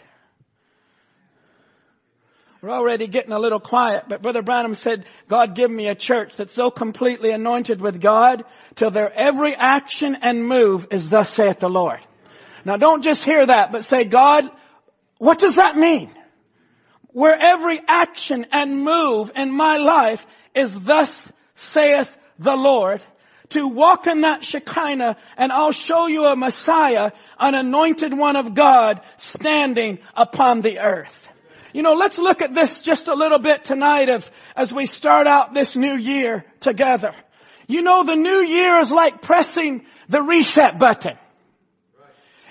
we're 2.61 2.71
already 2.71 3.07
getting 3.07 3.31
a 3.31 3.39
little 3.39 3.61
quiet, 3.61 4.05
but 4.09 4.21
Brother 4.21 4.41
Branham 4.41 4.75
said, 4.75 5.05
God 5.29 5.55
give 5.55 5.71
me 5.71 5.87
a 5.87 5.95
church 5.95 6.35
that's 6.35 6.53
so 6.53 6.69
completely 6.69 7.31
anointed 7.31 7.79
with 7.79 8.01
God 8.01 8.43
till 8.75 8.91
their 8.91 9.11
every 9.17 9.55
action 9.55 10.17
and 10.21 10.45
move 10.45 10.87
is 10.91 11.07
thus 11.07 11.29
saith 11.29 11.59
the 11.59 11.69
Lord. 11.69 11.99
Now 12.65 12.75
don't 12.75 13.01
just 13.01 13.23
hear 13.23 13.45
that, 13.45 13.71
but 13.71 13.85
say, 13.85 14.03
God, 14.03 14.49
what 15.19 15.39
does 15.39 15.55
that 15.55 15.77
mean? 15.77 16.13
Where 17.11 17.35
every 17.39 17.79
action 17.87 18.45
and 18.51 18.83
move 18.83 19.31
in 19.37 19.51
my 19.51 19.77
life 19.77 20.25
is 20.53 20.77
thus 20.77 21.31
saith 21.55 22.15
the 22.39 22.55
Lord 22.55 23.01
to 23.49 23.67
walk 23.67 24.05
in 24.05 24.21
that 24.21 24.43
Shekinah 24.43 25.15
and 25.37 25.51
I'll 25.53 25.71
show 25.71 26.07
you 26.07 26.25
a 26.25 26.35
Messiah, 26.35 27.11
an 27.39 27.55
anointed 27.55 28.15
one 28.15 28.35
of 28.35 28.53
God 28.53 28.99
standing 29.15 29.99
upon 30.13 30.59
the 30.59 30.79
earth. 30.79 31.28
You 31.73 31.83
know, 31.83 31.93
let's 31.93 32.17
look 32.17 32.41
at 32.41 32.53
this 32.53 32.81
just 32.81 33.07
a 33.07 33.13
little 33.13 33.39
bit 33.39 33.63
tonight 33.63 34.09
as, 34.09 34.29
as 34.55 34.73
we 34.73 34.85
start 34.85 35.27
out 35.27 35.53
this 35.53 35.75
new 35.75 35.95
year 35.95 36.45
together. 36.59 37.13
You 37.67 37.81
know, 37.83 38.03
the 38.03 38.15
new 38.15 38.41
year 38.41 38.79
is 38.79 38.91
like 38.91 39.21
pressing 39.21 39.85
the 40.07 40.21
reset 40.21 40.79
button. 40.79 41.17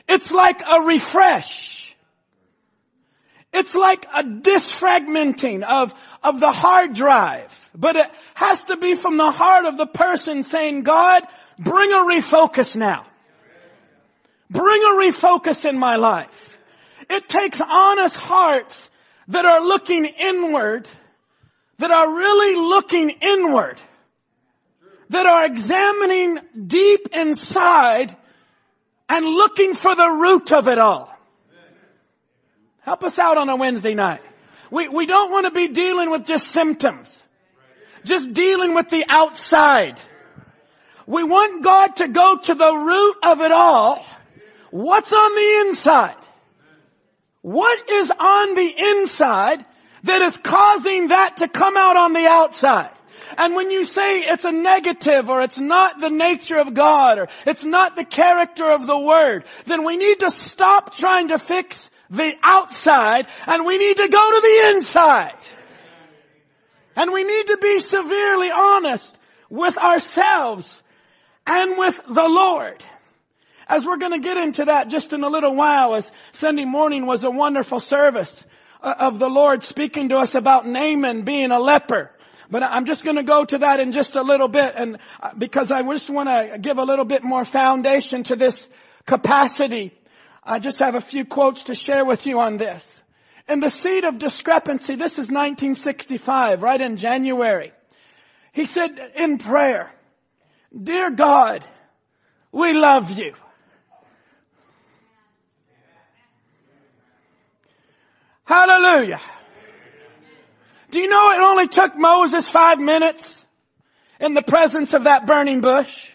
It's 0.08 0.30
like 0.30 0.62
a 0.62 0.82
refresh. 0.82 1.96
It's 3.52 3.74
like 3.74 4.06
a 4.14 4.22
disfragmenting 4.22 5.64
of, 5.64 5.92
of 6.22 6.38
the 6.38 6.52
hard 6.52 6.94
drive. 6.94 7.70
But 7.74 7.96
it 7.96 8.06
has 8.34 8.62
to 8.64 8.76
be 8.76 8.94
from 8.94 9.16
the 9.16 9.30
heart 9.30 9.64
of 9.64 9.76
the 9.76 9.86
person 9.86 10.44
saying, 10.44 10.84
God, 10.84 11.22
bring 11.58 11.92
a 11.92 12.04
refocus 12.04 12.76
now. 12.76 13.06
Bring 14.50 14.82
a 14.82 15.10
refocus 15.10 15.68
in 15.68 15.78
my 15.78 15.96
life. 15.96 16.58
It 17.10 17.28
takes 17.28 17.60
honest 17.60 18.14
hearts 18.14 18.90
that 19.28 19.44
are 19.44 19.60
looking 19.60 20.04
inward, 20.04 20.88
that 21.78 21.90
are 21.90 22.10
really 22.10 22.54
looking 22.56 23.10
inward, 23.10 23.80
that 25.10 25.26
are 25.26 25.44
examining 25.46 26.38
deep 26.66 27.08
inside 27.12 28.16
and 29.08 29.24
looking 29.24 29.74
for 29.74 29.94
the 29.94 30.08
root 30.08 30.52
of 30.52 30.68
it 30.68 30.78
all. 30.78 31.14
Help 32.80 33.04
us 33.04 33.18
out 33.18 33.36
on 33.38 33.48
a 33.48 33.56
Wednesday 33.56 33.94
night. 33.94 34.20
We, 34.70 34.88
we 34.88 35.06
don't 35.06 35.30
want 35.30 35.46
to 35.46 35.50
be 35.50 35.68
dealing 35.68 36.10
with 36.10 36.26
just 36.26 36.52
symptoms. 36.52 37.10
Just 38.04 38.32
dealing 38.32 38.74
with 38.74 38.88
the 38.88 39.04
outside. 39.08 39.98
We 41.06 41.24
want 41.24 41.64
God 41.64 41.96
to 41.96 42.08
go 42.08 42.38
to 42.38 42.54
the 42.54 42.72
root 42.72 43.16
of 43.22 43.40
it 43.40 43.52
all. 43.52 44.04
What's 44.70 45.12
on 45.12 45.34
the 45.34 45.68
inside? 45.68 46.17
What 47.48 47.88
is 47.88 48.10
on 48.10 48.54
the 48.56 48.74
inside 48.76 49.64
that 50.02 50.20
is 50.20 50.36
causing 50.36 51.08
that 51.08 51.38
to 51.38 51.48
come 51.48 51.78
out 51.78 51.96
on 51.96 52.12
the 52.12 52.26
outside? 52.26 52.90
And 53.38 53.54
when 53.54 53.70
you 53.70 53.86
say 53.86 54.18
it's 54.18 54.44
a 54.44 54.52
negative 54.52 55.30
or 55.30 55.40
it's 55.40 55.58
not 55.58 55.98
the 55.98 56.10
nature 56.10 56.58
of 56.58 56.74
God 56.74 57.18
or 57.18 57.28
it's 57.46 57.64
not 57.64 57.96
the 57.96 58.04
character 58.04 58.70
of 58.70 58.86
the 58.86 58.98
Word, 58.98 59.44
then 59.64 59.86
we 59.86 59.96
need 59.96 60.20
to 60.20 60.30
stop 60.30 60.94
trying 60.94 61.28
to 61.28 61.38
fix 61.38 61.88
the 62.10 62.34
outside 62.42 63.28
and 63.46 63.64
we 63.64 63.78
need 63.78 63.96
to 63.96 64.08
go 64.08 64.30
to 64.30 64.40
the 64.42 64.70
inside. 64.74 65.46
And 66.96 67.14
we 67.14 67.24
need 67.24 67.46
to 67.46 67.56
be 67.56 67.80
severely 67.80 68.50
honest 68.54 69.18
with 69.48 69.78
ourselves 69.78 70.82
and 71.46 71.78
with 71.78 71.98
the 72.06 72.28
Lord. 72.28 72.84
As 73.68 73.84
we're 73.84 73.98
going 73.98 74.12
to 74.12 74.18
get 74.18 74.38
into 74.38 74.64
that 74.64 74.88
just 74.88 75.12
in 75.12 75.22
a 75.22 75.28
little 75.28 75.54
while 75.54 75.94
as 75.94 76.10
Sunday 76.32 76.64
morning 76.64 77.04
was 77.04 77.22
a 77.22 77.30
wonderful 77.30 77.80
service 77.80 78.42
uh, 78.82 78.94
of 78.98 79.18
the 79.18 79.28
Lord 79.28 79.62
speaking 79.62 80.08
to 80.08 80.16
us 80.16 80.34
about 80.34 80.66
Naaman 80.66 81.22
being 81.22 81.50
a 81.50 81.58
leper. 81.58 82.10
But 82.50 82.62
I'm 82.62 82.86
just 82.86 83.04
going 83.04 83.16
to 83.16 83.22
go 83.22 83.44
to 83.44 83.58
that 83.58 83.78
in 83.78 83.92
just 83.92 84.16
a 84.16 84.22
little 84.22 84.48
bit 84.48 84.72
and 84.74 84.96
uh, 85.20 85.32
because 85.36 85.70
I 85.70 85.82
just 85.82 86.08
want 86.08 86.30
to 86.30 86.58
give 86.58 86.78
a 86.78 86.82
little 86.82 87.04
bit 87.04 87.22
more 87.22 87.44
foundation 87.44 88.22
to 88.24 88.36
this 88.36 88.66
capacity. 89.04 89.92
I 90.42 90.60
just 90.60 90.78
have 90.78 90.94
a 90.94 91.00
few 91.02 91.26
quotes 91.26 91.64
to 91.64 91.74
share 91.74 92.06
with 92.06 92.24
you 92.24 92.40
on 92.40 92.56
this. 92.56 92.82
In 93.48 93.60
the 93.60 93.68
seed 93.68 94.04
of 94.04 94.18
discrepancy, 94.18 94.94
this 94.94 95.12
is 95.12 95.30
1965, 95.30 96.62
right 96.62 96.80
in 96.80 96.96
January. 96.96 97.72
He 98.52 98.64
said 98.64 98.98
in 99.16 99.36
prayer, 99.36 99.92
Dear 100.74 101.10
God, 101.10 101.66
we 102.50 102.72
love 102.72 103.10
you. 103.10 103.34
Hallelujah. 108.48 109.20
Do 110.90 111.00
you 111.00 111.08
know 111.08 111.32
it 111.32 111.40
only 111.42 111.68
took 111.68 111.94
Moses 111.96 112.48
five 112.48 112.78
minutes 112.78 113.46
in 114.18 114.32
the 114.32 114.40
presence 114.40 114.94
of 114.94 115.04
that 115.04 115.26
burning 115.26 115.60
bush? 115.60 116.08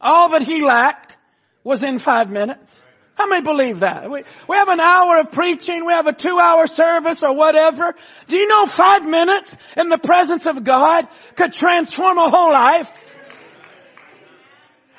All 0.00 0.28
that 0.28 0.42
he 0.42 0.64
lacked 0.64 1.16
was 1.64 1.82
in 1.82 1.98
five 1.98 2.30
minutes. 2.30 2.72
How 3.16 3.26
many 3.26 3.42
believe 3.42 3.80
that? 3.80 4.08
We, 4.08 4.22
we 4.48 4.56
have 4.56 4.68
an 4.68 4.78
hour 4.78 5.18
of 5.18 5.32
preaching, 5.32 5.84
we 5.86 5.92
have 5.92 6.06
a 6.06 6.12
two 6.12 6.38
hour 6.38 6.68
service 6.68 7.24
or 7.24 7.34
whatever. 7.34 7.92
Do 8.28 8.36
you 8.36 8.46
know 8.46 8.66
five 8.66 9.04
minutes 9.04 9.56
in 9.76 9.88
the 9.88 9.98
presence 9.98 10.46
of 10.46 10.62
God 10.62 11.08
could 11.34 11.52
transform 11.52 12.18
a 12.18 12.30
whole 12.30 12.52
life? 12.52 12.92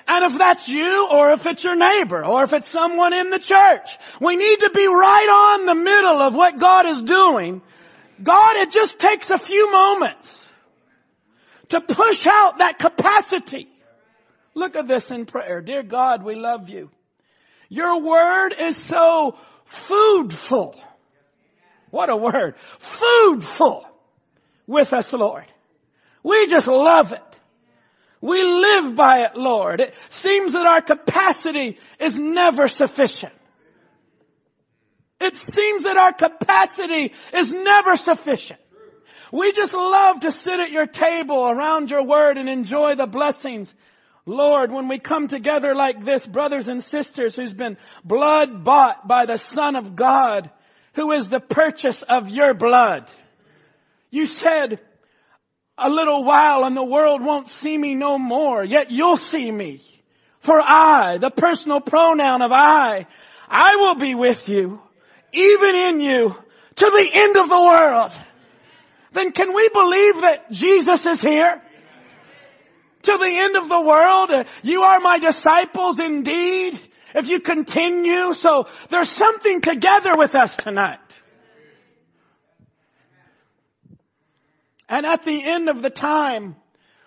And 0.07 0.25
if 0.31 0.37
that's 0.37 0.67
you, 0.67 1.07
or 1.09 1.31
if 1.31 1.45
it's 1.47 1.63
your 1.63 1.75
neighbor, 1.75 2.23
or 2.23 2.43
if 2.43 2.53
it's 2.53 2.69
someone 2.69 3.13
in 3.13 3.31
the 3.31 3.39
church, 3.39 3.97
we 4.21 4.35
need 4.35 4.57
to 4.59 4.69
be 4.69 4.85
right 4.87 5.55
on 5.57 5.65
the 5.65 5.75
middle 5.75 6.21
of 6.21 6.35
what 6.35 6.59
God 6.59 6.85
is 6.85 7.01
doing. 7.01 7.61
God, 8.21 8.55
it 8.57 8.71
just 8.71 8.99
takes 8.99 9.29
a 9.29 9.37
few 9.37 9.71
moments 9.71 10.45
to 11.69 11.81
push 11.81 12.25
out 12.27 12.59
that 12.59 12.77
capacity. 12.77 13.67
Look 14.53 14.75
at 14.75 14.87
this 14.87 15.09
in 15.09 15.25
prayer. 15.25 15.61
Dear 15.61 15.83
God, 15.83 16.23
we 16.23 16.35
love 16.35 16.69
you. 16.69 16.89
Your 17.67 18.01
word 18.01 18.53
is 18.59 18.77
so 18.77 19.37
foodful. 19.67 20.79
What 21.89 22.09
a 22.09 22.15
word. 22.15 22.55
Foodful 22.79 23.85
with 24.67 24.93
us, 24.93 25.11
Lord. 25.11 25.45
We 26.23 26.47
just 26.47 26.67
love 26.67 27.11
it. 27.13 27.34
We 28.25 28.43
live 28.43 28.95
by 28.95 29.25
it, 29.25 29.35
Lord. 29.35 29.79
It 29.79 29.93
seems 30.09 30.53
that 30.53 30.65
our 30.65 30.81
capacity 30.81 31.77
is 31.99 32.17
never 32.17 32.67
sufficient. 32.67 33.33
It 35.21 35.37
seems 35.37 35.83
that 35.83 35.95
our 35.95 36.11
capacity 36.11 37.13
is 37.33 37.51
never 37.51 37.95
sufficient. 37.95 38.59
We 39.31 39.51
just 39.51 39.75
love 39.75 40.21
to 40.21 40.31
sit 40.31 40.59
at 40.59 40.71
your 40.71 40.87
table 40.87 41.47
around 41.47 41.91
your 41.91 42.03
word 42.03 42.39
and 42.39 42.49
enjoy 42.49 42.95
the 42.95 43.05
blessings. 43.05 43.71
Lord, 44.25 44.71
when 44.71 44.87
we 44.87 44.97
come 44.97 45.27
together 45.27 45.75
like 45.75 46.03
this, 46.03 46.25
brothers 46.25 46.67
and 46.67 46.81
sisters 46.81 47.35
who's 47.35 47.53
been 47.53 47.77
blood 48.03 48.63
bought 48.63 49.07
by 49.07 49.27
the 49.27 49.37
Son 49.37 49.75
of 49.75 49.95
God, 49.95 50.49
who 50.95 51.11
is 51.11 51.29
the 51.29 51.39
purchase 51.39 52.01
of 52.01 52.27
your 52.29 52.55
blood. 52.55 53.07
You 54.09 54.25
said, 54.25 54.79
a 55.77 55.89
little 55.89 56.23
while 56.23 56.63
and 56.63 56.75
the 56.75 56.83
world 56.83 57.21
won't 57.21 57.49
see 57.49 57.77
me 57.77 57.95
no 57.95 58.17
more, 58.17 58.63
yet 58.63 58.91
you'll 58.91 59.17
see 59.17 59.49
me. 59.51 59.81
For 60.39 60.61
I, 60.61 61.17
the 61.17 61.31
personal 61.31 61.81
pronoun 61.81 62.41
of 62.41 62.51
I, 62.51 63.07
I 63.49 63.75
will 63.77 63.95
be 63.95 64.15
with 64.15 64.47
you, 64.47 64.81
even 65.33 65.75
in 65.75 66.01
you, 66.01 66.35
to 66.75 66.85
the 66.85 67.09
end 67.11 67.37
of 67.37 67.49
the 67.49 67.61
world, 67.61 68.11
then 69.13 69.31
can 69.31 69.53
we 69.53 69.69
believe 69.69 70.21
that 70.21 70.51
Jesus 70.51 71.05
is 71.05 71.21
here? 71.21 71.61
To 73.03 73.17
the 73.17 73.31
end 73.31 73.55
of 73.55 73.69
the 73.69 73.81
world, 73.81 74.45
you 74.63 74.81
are 74.81 74.99
my 74.99 75.19
disciples 75.19 75.99
indeed. 75.99 76.79
If 77.13 77.29
you 77.29 77.39
continue, 77.39 78.33
so 78.33 78.67
there's 78.89 79.09
something 79.09 79.61
together 79.61 80.11
with 80.17 80.35
us 80.35 80.57
tonight. 80.57 80.99
And 84.87 85.05
at 85.05 85.23
the 85.23 85.43
end 85.43 85.69
of 85.69 85.81
the 85.81 85.89
time 85.89 86.55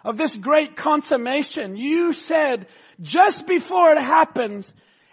of 0.04 0.16
this 0.16 0.34
great 0.34 0.76
consummation, 0.76 1.76
you 1.76 2.12
said 2.12 2.66
just 3.00 3.46
before 3.46 3.92
it 3.92 4.00
happens, 4.00 4.72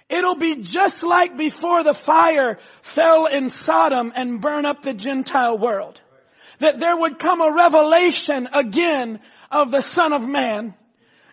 it'll 0.10 0.36
be 0.36 0.58
just 0.58 1.04
like 1.04 1.38
before 1.38 1.84
the 1.84 1.94
fire 1.94 2.60
fell 2.82 3.28
in 3.28 3.50
Sodom 3.50 4.12
and 4.16 4.42
burn 4.42 4.66
up 4.66 4.82
the 4.82 4.94
Gentile 4.94 5.58
world. 5.58 6.02
That 6.60 6.80
there 6.80 6.96
would 6.96 7.20
come 7.20 7.42
a 7.42 7.52
revelation 7.52 8.48
again 8.54 9.20
of 9.52 9.72
the 9.72 9.82
Son 9.82 10.14
of 10.14 10.26
Man, 10.26 10.74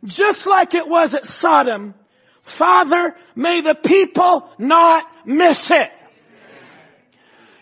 just 0.05 0.47
like 0.47 0.75
it 0.75 0.89
was 0.89 1.15
at 1.15 1.27
Sodom. 1.27 1.95
Father, 2.43 3.15
may 3.37 3.61
the 3.61 3.77
people 3.77 4.51
not 4.59 5.07
miss 5.25 5.71
it. 5.71 5.91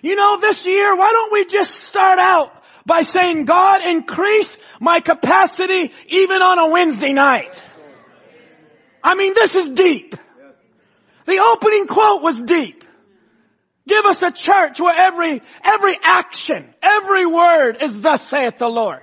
You 0.00 0.16
know, 0.16 0.40
this 0.40 0.64
year, 0.64 0.96
why 0.96 1.12
don't 1.12 1.32
we 1.32 1.44
just 1.44 1.74
start 1.74 2.18
out 2.18 2.59
by 2.90 3.02
saying, 3.02 3.44
God, 3.44 3.86
increase 3.86 4.58
my 4.80 4.98
capacity 4.98 5.92
even 6.08 6.42
on 6.42 6.58
a 6.58 6.66
Wednesday 6.70 7.12
night. 7.12 7.54
I 9.00 9.14
mean, 9.14 9.32
this 9.32 9.54
is 9.54 9.68
deep. 9.68 10.16
The 11.24 11.38
opening 11.38 11.86
quote 11.86 12.20
was 12.20 12.42
deep. 12.42 12.82
Give 13.86 14.04
us 14.06 14.20
a 14.22 14.32
church 14.32 14.80
where 14.80 14.98
every, 14.98 15.40
every 15.62 16.00
action, 16.02 16.74
every 16.82 17.26
word 17.26 17.80
is 17.80 18.00
thus 18.00 18.26
saith 18.26 18.58
the 18.58 18.66
Lord. 18.66 19.02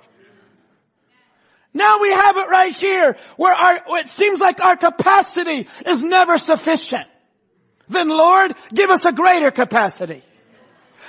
Now 1.73 2.02
we 2.02 2.12
have 2.12 2.36
it 2.36 2.50
right 2.50 2.76
here 2.76 3.15
where 3.38 3.56
our, 3.56 4.00
it 4.00 4.10
seems 4.10 4.41
like 4.41 4.62
our 4.62 4.76
capacity 4.76 5.65
is 5.86 6.04
never 6.04 6.38
sufficient. 6.38 7.08
Then 7.88 8.10
Lord, 8.10 8.54
give 8.73 8.89
us 8.89 9.06
a 9.06 9.13
greater 9.13 9.50
capacity. 9.50 10.23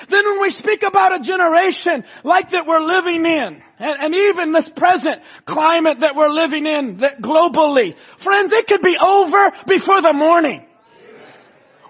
Then 0.09 0.25
when 0.25 0.41
we 0.41 0.51
speak 0.51 0.83
about 0.83 1.19
a 1.19 1.23
generation 1.23 2.05
like 2.23 2.51
that 2.51 2.67
we're 2.67 2.81
living 2.81 3.27
in, 3.27 3.63
and, 3.79 4.01
and, 4.01 4.15
even 4.15 4.53
this 4.53 4.69
present 4.69 5.23
climate 5.45 6.01
that 6.01 6.17
we're 6.17 6.31
living 6.31 6.67
in 6.67 6.99
that 6.99 7.21
globally, 7.21 7.97
friends, 8.17 8.53
it 8.53 8.67
could 8.67 8.83
be 8.83 8.97
over 8.97 9.53
before 9.67 10.01
the 10.01 10.13
morning. 10.13 10.65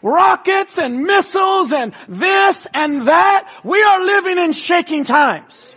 Rockets 0.02 0.78
and 0.78 1.02
missiles 1.02 1.72
and 1.72 1.94
this 2.08 2.66
and 2.72 3.08
that. 3.08 3.50
We 3.64 3.82
are 3.82 4.04
living 4.04 4.38
in 4.38 4.52
shaking 4.52 5.04
times. 5.04 5.76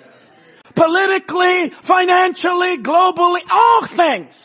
Politically, 0.76 1.70
financially, 1.70 2.78
globally, 2.78 3.42
all 3.50 3.88
things. 3.88 4.38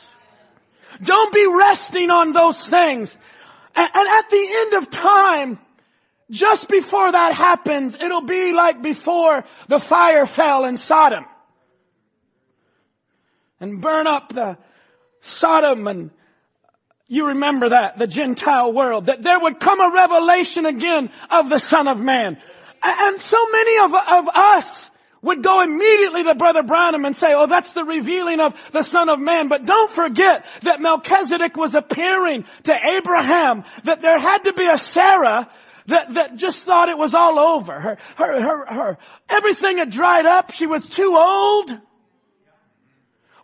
Don't 1.02 1.32
be 1.32 1.46
resting 1.46 2.10
on 2.10 2.32
those 2.32 2.66
things. 2.66 3.16
And, 3.74 3.90
and 3.94 4.08
at 4.08 4.30
the 4.30 4.48
end 4.50 4.72
of 4.74 4.90
time, 4.90 5.58
just 6.30 6.68
before 6.68 7.10
that 7.10 7.34
happens, 7.34 7.94
it'll 7.94 8.26
be 8.26 8.52
like 8.52 8.82
before 8.82 9.44
the 9.68 9.78
fire 9.78 10.26
fell 10.26 10.64
in 10.64 10.76
Sodom. 10.76 11.24
And 13.60 13.80
burn 13.80 14.06
up 14.06 14.32
the 14.32 14.58
Sodom 15.20 15.86
and 15.86 16.10
you 17.08 17.28
remember 17.28 17.68
that, 17.68 17.98
the 17.98 18.08
Gentile 18.08 18.72
world, 18.72 19.06
that 19.06 19.22
there 19.22 19.38
would 19.38 19.60
come 19.60 19.80
a 19.80 19.94
revelation 19.94 20.66
again 20.66 21.10
of 21.30 21.48
the 21.48 21.58
Son 21.58 21.86
of 21.86 21.98
Man. 21.98 22.36
And 22.82 23.20
so 23.20 23.48
many 23.48 23.78
of, 23.78 23.94
of 23.94 24.28
us 24.34 24.90
would 25.22 25.42
go 25.42 25.62
immediately 25.62 26.24
to 26.24 26.34
Brother 26.34 26.62
Branham 26.62 27.04
and 27.04 27.16
say, 27.16 27.32
oh, 27.34 27.46
that's 27.46 27.70
the 27.72 27.84
revealing 27.84 28.40
of 28.40 28.54
the 28.72 28.82
Son 28.82 29.08
of 29.08 29.20
Man. 29.20 29.48
But 29.48 29.64
don't 29.64 29.90
forget 29.90 30.44
that 30.62 30.80
Melchizedek 30.80 31.56
was 31.56 31.74
appearing 31.74 32.44
to 32.64 32.78
Abraham, 32.96 33.64
that 33.84 34.02
there 34.02 34.18
had 34.18 34.38
to 34.38 34.52
be 34.52 34.66
a 34.66 34.76
Sarah 34.76 35.48
that, 35.86 36.14
that 36.14 36.36
just 36.36 36.62
thought 36.62 36.88
it 36.88 36.98
was 36.98 37.14
all 37.14 37.38
over. 37.38 37.72
Her, 37.72 37.98
her, 38.16 38.40
her, 38.40 38.66
her, 38.66 38.98
everything 39.28 39.78
had 39.78 39.90
dried 39.90 40.26
up. 40.26 40.52
She 40.52 40.66
was 40.66 40.86
too 40.86 41.16
old. 41.16 41.70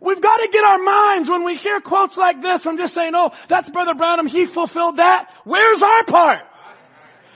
We've 0.01 0.21
got 0.21 0.37
to 0.37 0.49
get 0.51 0.65
our 0.65 0.79
minds 0.79 1.29
when 1.29 1.45
we 1.45 1.55
hear 1.55 1.79
quotes 1.79 2.17
like 2.17 2.41
this 2.41 2.63
from 2.63 2.77
just 2.77 2.93
saying, 2.93 3.13
oh, 3.15 3.31
that's 3.47 3.69
Brother 3.69 3.93
Branham, 3.93 4.27
he 4.27 4.45
fulfilled 4.45 4.97
that. 4.97 5.33
Where's 5.45 5.81
our 5.81 6.03
part? 6.03 6.41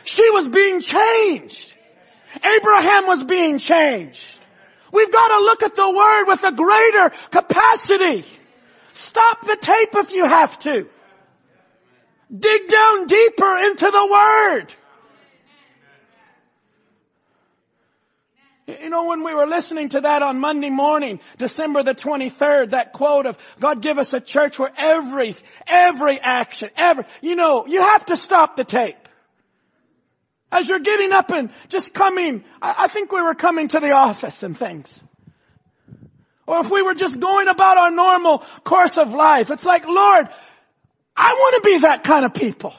She 0.03 0.29
was 0.31 0.49
being 0.49 0.81
changed. 0.81 1.73
Abraham 2.43 3.07
was 3.07 3.23
being 3.23 3.57
changed. 3.57 4.25
We've 4.91 5.11
got 5.11 5.37
to 5.39 5.45
look 5.45 5.63
at 5.63 5.75
the 5.75 5.89
Word 5.89 6.25
with 6.25 6.43
a 6.43 6.51
greater 6.51 7.11
capacity. 7.31 8.25
Stop 8.93 9.45
the 9.45 9.55
tape 9.55 9.95
if 9.95 10.11
you 10.11 10.25
have 10.25 10.59
to. 10.59 10.87
Dig 12.37 12.67
down 12.67 13.07
deeper 13.07 13.57
into 13.57 13.89
the 13.89 14.07
Word. 14.11 14.73
You 18.67 18.89
know, 18.89 19.05
when 19.05 19.23
we 19.23 19.33
were 19.33 19.47
listening 19.47 19.89
to 19.89 20.01
that 20.01 20.21
on 20.21 20.41
Monday 20.41 20.69
morning, 20.69 21.21
December 21.37 21.83
the 21.83 21.95
23rd, 21.95 22.71
that 22.71 22.91
quote 22.91 23.25
of, 23.25 23.37
God 23.61 23.81
give 23.81 23.97
us 23.97 24.11
a 24.11 24.19
church 24.19 24.59
where 24.59 24.71
every, 24.75 25.35
every 25.65 26.19
action, 26.19 26.69
every, 26.75 27.05
you 27.21 27.35
know, 27.35 27.65
you 27.65 27.79
have 27.79 28.05
to 28.07 28.17
stop 28.17 28.57
the 28.57 28.65
tape. 28.65 28.97
As 30.51 30.67
you're 30.67 30.79
getting 30.79 31.13
up 31.13 31.31
and 31.31 31.49
just 31.69 31.93
coming, 31.93 32.43
I 32.61 32.89
think 32.89 33.13
we 33.13 33.21
were 33.21 33.35
coming 33.35 33.69
to 33.69 33.79
the 33.79 33.91
office 33.91 34.43
and 34.43 34.57
things. 34.57 34.93
Or 36.45 36.59
if 36.59 36.69
we 36.69 36.81
were 36.81 36.93
just 36.93 37.17
going 37.17 37.47
about 37.47 37.77
our 37.77 37.91
normal 37.91 38.39
course 38.65 38.97
of 38.97 39.11
life, 39.11 39.49
it's 39.49 39.65
like, 39.65 39.85
Lord, 39.85 40.27
I 41.15 41.33
want 41.33 41.63
to 41.63 41.69
be 41.69 41.79
that 41.79 42.03
kind 42.03 42.25
of 42.25 42.33
people. 42.33 42.73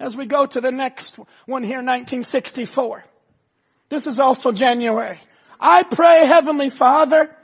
As 0.00 0.16
we 0.16 0.26
go 0.26 0.46
to 0.46 0.60
the 0.60 0.70
next 0.70 1.18
one 1.46 1.64
here, 1.64 1.78
1964. 1.78 3.04
This 3.88 4.06
is 4.06 4.20
also 4.20 4.52
January. 4.52 5.18
I 5.58 5.82
pray, 5.82 6.24
Heavenly 6.24 6.68
Father, 6.68 7.34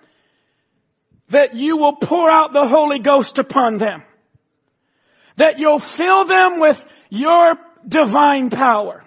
that 1.31 1.57
you 1.57 1.77
will 1.77 1.97
pour 1.97 2.31
out 2.31 2.53
the 2.53 2.69
Holy 2.69 3.01
Ghost 3.01 3.39
upon 3.39 3.79
them. 3.79 4.05
That 5.37 5.59
you'll 5.59 5.81
fill 5.81 6.27
them 6.27 6.61
with 6.61 6.85
your 7.09 7.57
divine 7.87 8.51
power. 8.51 9.03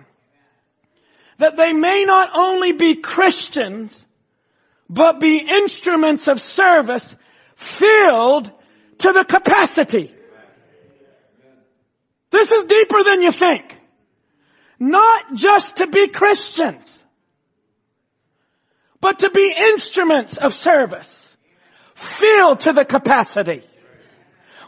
That 1.37 1.55
they 1.55 1.71
may 1.71 2.03
not 2.03 2.31
only 2.33 2.73
be 2.73 2.95
Christians, 2.95 4.03
but 4.89 5.21
be 5.21 5.37
instruments 5.37 6.27
of 6.27 6.41
service 6.41 7.15
filled 7.55 8.51
to 8.99 9.13
the 9.13 9.23
capacity 9.23 10.13
this 12.37 12.51
is 12.51 12.65
deeper 12.65 13.03
than 13.03 13.21
you 13.21 13.31
think. 13.31 13.79
Not 14.79 15.33
just 15.33 15.77
to 15.77 15.87
be 15.87 16.07
Christians, 16.07 16.83
but 19.01 19.19
to 19.19 19.29
be 19.31 19.53
instruments 19.57 20.37
of 20.37 20.53
service, 20.53 21.13
filled 21.95 22.59
to 22.61 22.73
the 22.73 22.85
capacity 22.85 23.63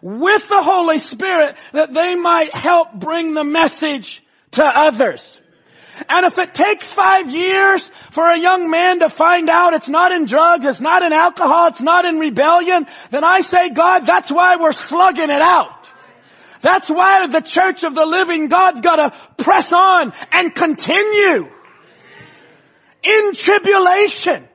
with 0.01 0.47
the 0.47 0.63
Holy 0.63 0.97
Spirit 0.97 1.57
that 1.73 1.93
they 1.93 2.15
might 2.15 2.55
help 2.55 2.93
bring 2.93 3.33
the 3.33 3.43
message 3.43 4.23
to 4.51 4.63
others. 4.63 5.39
And 6.07 6.25
if 6.25 6.37
it 6.37 6.53
takes 6.53 6.91
five 6.91 7.29
years 7.29 7.91
for 8.11 8.27
a 8.29 8.39
young 8.39 8.69
man 8.69 8.99
to 8.99 9.09
find 9.09 9.49
out 9.49 9.73
it's 9.73 9.89
not 9.89 10.11
in 10.11 10.25
drugs, 10.25 10.65
it's 10.65 10.79
not 10.79 11.03
in 11.03 11.11
alcohol, 11.11 11.67
it's 11.67 11.81
not 11.81 12.05
in 12.05 12.17
rebellion, 12.19 12.87
then 13.11 13.23
I 13.23 13.41
say, 13.41 13.69
God, 13.69 14.05
that's 14.05 14.31
why 14.31 14.55
we're 14.55 14.71
slugging 14.71 15.29
it 15.29 15.41
out. 15.41 15.78
That's 16.61 16.89
why 16.89 17.27
the 17.27 17.41
church 17.41 17.83
of 17.83 17.95
the 17.95 18.05
living 18.05 18.47
God's 18.47 18.81
gotta 18.81 19.15
press 19.37 19.71
on 19.71 20.13
and 20.31 20.53
continue. 20.53 21.49
In 23.01 23.33
tribulation. 23.33 24.45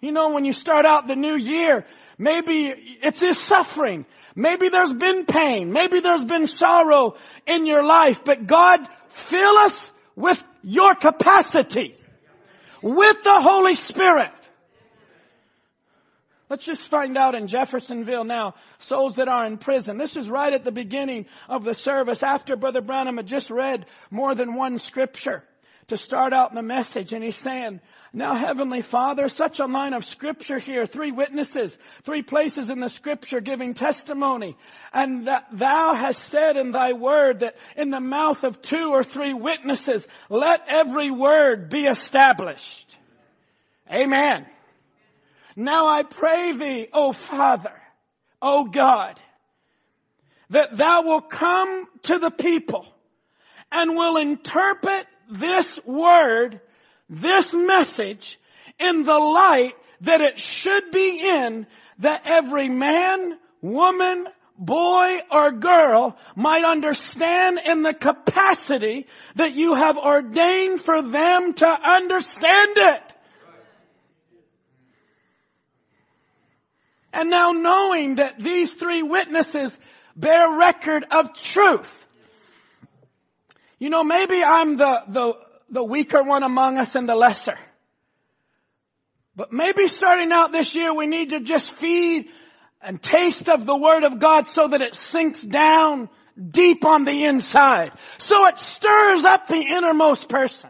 You 0.00 0.12
know, 0.12 0.30
when 0.30 0.44
you 0.44 0.52
start 0.52 0.84
out 0.84 1.06
the 1.06 1.16
new 1.16 1.36
year, 1.36 1.86
maybe 2.18 2.72
it's 3.02 3.20
his 3.20 3.40
suffering. 3.40 4.04
Maybe 4.34 4.68
there's 4.68 4.92
been 4.92 5.24
pain. 5.24 5.72
Maybe 5.72 6.00
there's 6.00 6.24
been 6.24 6.46
sorrow 6.46 7.16
in 7.46 7.66
your 7.66 7.82
life, 7.82 8.22
but 8.24 8.46
God 8.46 8.86
fill 9.08 9.56
us 9.58 9.90
with 10.14 10.42
your 10.62 10.94
capacity. 10.94 11.96
With 12.82 13.22
the 13.22 13.40
Holy 13.40 13.74
Spirit. 13.74 14.30
Let's 16.48 16.64
just 16.64 16.86
find 16.88 17.18
out 17.18 17.34
in 17.34 17.48
Jeffersonville 17.48 18.24
now, 18.24 18.54
souls 18.78 19.16
that 19.16 19.28
are 19.28 19.44
in 19.46 19.58
prison. 19.58 19.98
This 19.98 20.16
is 20.16 20.28
right 20.28 20.52
at 20.52 20.64
the 20.64 20.70
beginning 20.70 21.26
of 21.48 21.64
the 21.64 21.74
service 21.74 22.22
after 22.22 22.56
Brother 22.56 22.80
Branham 22.80 23.16
had 23.16 23.26
just 23.26 23.50
read 23.50 23.86
more 24.10 24.34
than 24.34 24.54
one 24.54 24.78
scripture. 24.78 25.42
to 25.88 25.96
start 25.96 26.32
out 26.32 26.52
the 26.52 26.62
message 26.62 27.12
and 27.12 27.22
he's 27.22 27.36
saying, 27.36 27.80
now 28.12 28.34
Heavenly 28.34 28.82
Father, 28.82 29.28
such 29.28 29.60
a 29.60 29.66
line 29.66 29.94
of 29.94 30.04
scripture 30.04 30.58
here, 30.58 30.84
three 30.84 31.12
witnesses, 31.12 31.76
three 32.02 32.22
places 32.22 32.70
in 32.70 32.80
the 32.80 32.88
scripture 32.88 33.40
giving 33.40 33.74
testimony, 33.74 34.56
and 34.92 35.28
that 35.28 35.46
thou 35.52 35.94
hast 35.94 36.24
said 36.24 36.56
in 36.56 36.72
thy 36.72 36.92
word 36.92 37.40
that 37.40 37.56
in 37.76 37.90
the 37.90 38.00
mouth 38.00 38.42
of 38.42 38.60
two 38.62 38.90
or 38.92 39.04
three 39.04 39.32
witnesses, 39.32 40.04
let 40.28 40.62
every 40.66 41.10
word 41.10 41.68
be 41.68 41.84
established. 41.84 42.96
Amen. 43.90 44.46
Now 45.56 45.86
I 45.86 46.02
pray 46.02 46.52
thee, 46.52 46.88
O 46.92 47.12
Father, 47.12 47.72
O 48.42 48.64
God, 48.64 49.18
that 50.50 50.76
thou 50.76 51.02
will 51.02 51.22
come 51.22 51.86
to 52.02 52.18
the 52.18 52.30
people 52.30 52.86
and 53.72 53.96
will 53.96 54.18
interpret 54.18 55.06
this 55.30 55.80
word, 55.84 56.60
this 57.08 57.54
message 57.54 58.38
in 58.78 59.04
the 59.04 59.18
light 59.18 59.72
that 60.02 60.20
it 60.20 60.38
should 60.38 60.90
be 60.92 61.20
in 61.26 61.66
that 62.00 62.26
every 62.26 62.68
man, 62.68 63.38
woman, 63.62 64.28
boy 64.58 65.20
or 65.30 65.52
girl 65.52 66.16
might 66.34 66.64
understand 66.64 67.60
in 67.64 67.82
the 67.82 67.94
capacity 67.94 69.06
that 69.36 69.54
you 69.54 69.74
have 69.74 69.96
ordained 69.96 70.80
for 70.80 71.02
them 71.02 71.54
to 71.54 71.66
understand 71.66 72.72
it. 72.76 73.14
And 77.16 77.30
now 77.30 77.52
knowing 77.52 78.16
that 78.16 78.38
these 78.38 78.70
three 78.70 79.02
witnesses 79.02 79.76
bear 80.14 80.58
record 80.58 81.02
of 81.10 81.32
truth. 81.34 82.06
You 83.78 83.88
know, 83.88 84.04
maybe 84.04 84.44
I'm 84.44 84.76
the, 84.76 85.02
the, 85.08 85.32
the 85.70 85.82
weaker 85.82 86.22
one 86.22 86.42
among 86.42 86.76
us 86.76 86.94
and 86.94 87.08
the 87.08 87.14
lesser. 87.14 87.58
But 89.34 89.50
maybe 89.50 89.88
starting 89.88 90.30
out 90.30 90.52
this 90.52 90.74
year 90.74 90.92
we 90.92 91.06
need 91.06 91.30
to 91.30 91.40
just 91.40 91.70
feed 91.70 92.28
and 92.82 93.02
taste 93.02 93.48
of 93.48 93.64
the 93.64 93.76
Word 93.76 94.04
of 94.04 94.18
God 94.18 94.46
so 94.48 94.68
that 94.68 94.82
it 94.82 94.94
sinks 94.94 95.40
down 95.40 96.10
deep 96.50 96.84
on 96.84 97.04
the 97.04 97.24
inside. 97.24 97.92
So 98.18 98.46
it 98.46 98.58
stirs 98.58 99.24
up 99.24 99.46
the 99.46 99.64
innermost 99.74 100.28
person. 100.28 100.68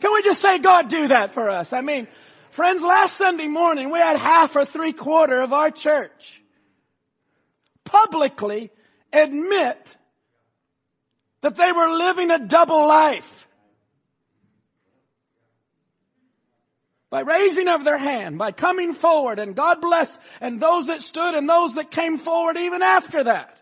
Can 0.00 0.12
we 0.12 0.22
just 0.22 0.42
say, 0.42 0.58
God, 0.58 0.88
do 0.88 1.08
that 1.08 1.30
for 1.30 1.48
us? 1.48 1.72
I 1.72 1.80
mean, 1.80 2.08
friends, 2.50 2.82
last 2.82 3.16
Sunday 3.16 3.48
morning 3.48 3.90
we 3.90 3.98
had 3.98 4.16
half 4.16 4.56
or 4.56 4.64
three 4.64 4.92
quarter 4.92 5.40
of 5.40 5.52
our 5.52 5.70
church 5.70 6.40
publicly 7.90 8.70
admit 9.12 9.96
that 11.40 11.56
they 11.56 11.72
were 11.72 11.96
living 11.96 12.30
a 12.30 12.46
double 12.46 12.86
life. 12.86 13.48
By 17.08 17.22
raising 17.22 17.66
of 17.66 17.82
their 17.82 17.98
hand, 17.98 18.38
by 18.38 18.52
coming 18.52 18.92
forward, 18.92 19.40
and 19.40 19.56
God 19.56 19.80
blessed 19.80 20.16
and 20.40 20.60
those 20.60 20.86
that 20.86 21.02
stood 21.02 21.34
and 21.34 21.48
those 21.48 21.74
that 21.74 21.90
came 21.90 22.18
forward 22.18 22.56
even 22.56 22.82
after 22.82 23.24
that. 23.24 23.56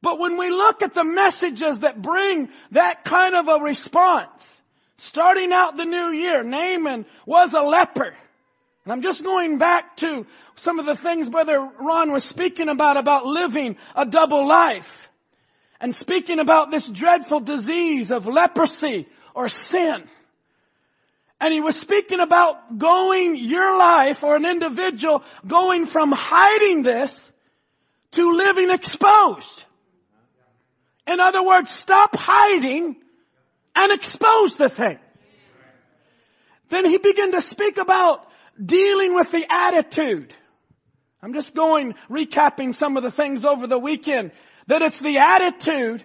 But 0.00 0.20
when 0.20 0.36
we 0.36 0.50
look 0.50 0.82
at 0.82 0.94
the 0.94 1.02
messages 1.02 1.80
that 1.80 2.00
bring 2.00 2.50
that 2.70 3.04
kind 3.04 3.34
of 3.34 3.48
a 3.48 3.58
response, 3.58 4.53
starting 4.96 5.52
out 5.52 5.76
the 5.76 5.84
new 5.84 6.10
year, 6.10 6.42
Naaman 6.42 7.06
was 7.26 7.52
a 7.52 7.60
leper. 7.60 8.14
And 8.84 8.92
I'm 8.92 9.02
just 9.02 9.22
going 9.22 9.58
back 9.58 9.96
to 9.98 10.26
some 10.56 10.78
of 10.78 10.86
the 10.86 10.96
things 10.96 11.28
Brother 11.28 11.58
Ron 11.80 12.12
was 12.12 12.24
speaking 12.24 12.68
about, 12.68 12.96
about 12.96 13.24
living 13.24 13.76
a 13.96 14.04
double 14.04 14.46
life. 14.46 15.10
And 15.80 15.94
speaking 15.94 16.38
about 16.38 16.70
this 16.70 16.86
dreadful 16.86 17.40
disease 17.40 18.10
of 18.10 18.26
leprosy 18.26 19.08
or 19.34 19.48
sin. 19.48 20.04
And 21.40 21.52
he 21.52 21.60
was 21.60 21.76
speaking 21.76 22.20
about 22.20 22.78
going 22.78 23.36
your 23.36 23.76
life 23.76 24.22
or 24.22 24.36
an 24.36 24.46
individual 24.46 25.24
going 25.46 25.84
from 25.84 26.12
hiding 26.12 26.82
this 26.82 27.30
to 28.12 28.32
living 28.32 28.70
exposed. 28.70 29.64
In 31.06 31.20
other 31.20 31.42
words, 31.42 31.70
stop 31.70 32.14
hiding 32.16 32.96
and 33.74 33.92
expose 33.92 34.56
the 34.56 34.68
thing. 34.68 34.98
Then 36.68 36.88
he 36.88 36.98
began 36.98 37.32
to 37.32 37.40
speak 37.40 37.76
about 37.76 38.26
dealing 38.62 39.14
with 39.14 39.30
the 39.30 39.44
attitude. 39.48 40.34
I'm 41.22 41.32
just 41.32 41.54
going, 41.54 41.94
recapping 42.10 42.74
some 42.74 42.96
of 42.96 43.02
the 43.02 43.10
things 43.10 43.44
over 43.44 43.66
the 43.66 43.78
weekend, 43.78 44.32
that 44.66 44.82
it's 44.82 44.98
the 44.98 45.18
attitude 45.18 46.04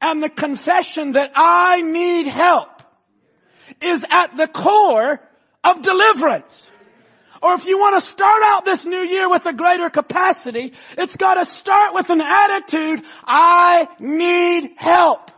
and 0.00 0.22
the 0.22 0.28
confession 0.28 1.12
that 1.12 1.32
I 1.34 1.82
need 1.82 2.26
help 2.26 2.82
is 3.80 4.04
at 4.08 4.36
the 4.36 4.46
core 4.46 5.20
of 5.64 5.82
deliverance. 5.82 6.68
Or 7.42 7.54
if 7.54 7.66
you 7.66 7.76
want 7.76 8.00
to 8.00 8.08
start 8.08 8.42
out 8.44 8.64
this 8.64 8.84
new 8.84 9.00
year 9.00 9.28
with 9.28 9.44
a 9.46 9.52
greater 9.52 9.90
capacity, 9.90 10.74
it's 10.96 11.16
got 11.16 11.34
to 11.34 11.44
start 11.44 11.92
with 11.92 12.08
an 12.10 12.20
attitude, 12.20 13.02
I 13.24 13.88
need 13.98 14.74
help. 14.76 15.31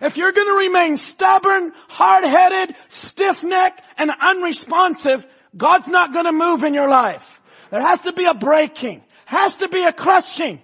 If 0.00 0.16
you're 0.16 0.32
going 0.32 0.46
to 0.46 0.66
remain 0.68 0.96
stubborn, 0.96 1.72
hard-headed, 1.88 2.76
stiff-necked, 2.88 3.82
and 3.98 4.10
unresponsive, 4.20 5.26
God's 5.56 5.88
not 5.88 6.12
going 6.12 6.26
to 6.26 6.32
move 6.32 6.64
in 6.64 6.74
your 6.74 6.88
life. 6.88 7.40
There 7.70 7.82
has 7.82 8.00
to 8.02 8.12
be 8.12 8.24
a 8.24 8.34
breaking. 8.34 9.02
Has 9.26 9.56
to 9.56 9.68
be 9.68 9.84
a 9.84 9.92
crushing. 9.92 10.60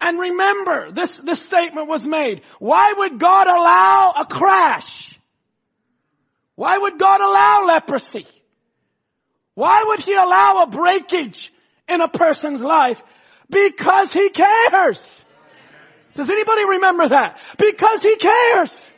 And 0.00 0.18
remember, 0.18 0.90
this, 0.92 1.16
this 1.16 1.40
statement 1.40 1.88
was 1.88 2.04
made. 2.04 2.42
Why 2.58 2.92
would 2.92 3.18
God 3.18 3.46
allow 3.46 4.12
a 4.18 4.26
crash? 4.26 5.18
Why 6.54 6.76
would 6.76 6.98
God 6.98 7.20
allow 7.20 7.64
leprosy? 7.66 8.26
Why 9.54 9.84
would 9.86 10.00
He 10.00 10.12
allow 10.14 10.62
a 10.62 10.66
breakage 10.66 11.52
in 11.88 12.00
a 12.00 12.08
person's 12.08 12.60
life? 12.60 13.02
Because 13.48 14.12
He 14.12 14.28
cares. 14.30 15.24
Does 16.16 16.30
anybody 16.30 16.64
remember 16.64 17.08
that? 17.08 17.38
Because 17.58 18.02
He 18.02 18.16
cares. 18.16 18.90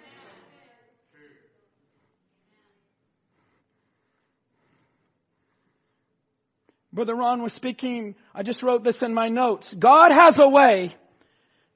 Brother 6.92 7.14
Ron 7.14 7.42
was 7.42 7.52
speaking, 7.52 8.14
I 8.34 8.42
just 8.42 8.62
wrote 8.62 8.82
this 8.82 9.02
in 9.02 9.14
my 9.14 9.28
notes. 9.28 9.72
God 9.72 10.10
has 10.10 10.38
a 10.38 10.48
way, 10.48 10.94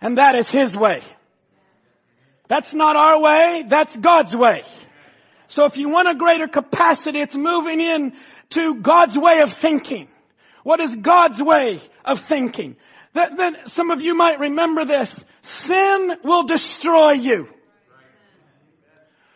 and 0.01 0.18
that 0.18 0.34
is 0.34 0.51
His 0.51 0.76
way. 0.76 1.03
That's 2.49 2.72
not 2.72 2.97
our 2.97 3.20
way, 3.20 3.64
that's 3.68 3.97
God's 3.97 4.34
way. 4.34 4.62
So 5.49 5.64
if 5.64 5.76
you 5.76 5.90
want 5.90 6.09
a 6.09 6.14
greater 6.14 6.49
capacity, 6.49 7.20
it's 7.20 7.34
moving 7.34 7.80
in 7.80 8.14
to 8.51 8.76
God's 8.76 9.16
way 9.16 9.40
of 9.43 9.53
thinking. 9.53 10.09
What 10.62 10.80
is 10.80 10.95
God's 10.95 11.43
way 11.43 11.80
of 12.05 12.20
thinking? 12.20 12.76
That, 13.15 13.37
that 13.37 13.71
some 13.71 13.91
of 13.91 14.03
you 14.03 14.15
might 14.15 14.41
remember 14.41 14.85
this. 14.85 15.25
Sin 15.43 16.13
will 16.25 16.45
destroy 16.45 17.13
you. 17.13 17.49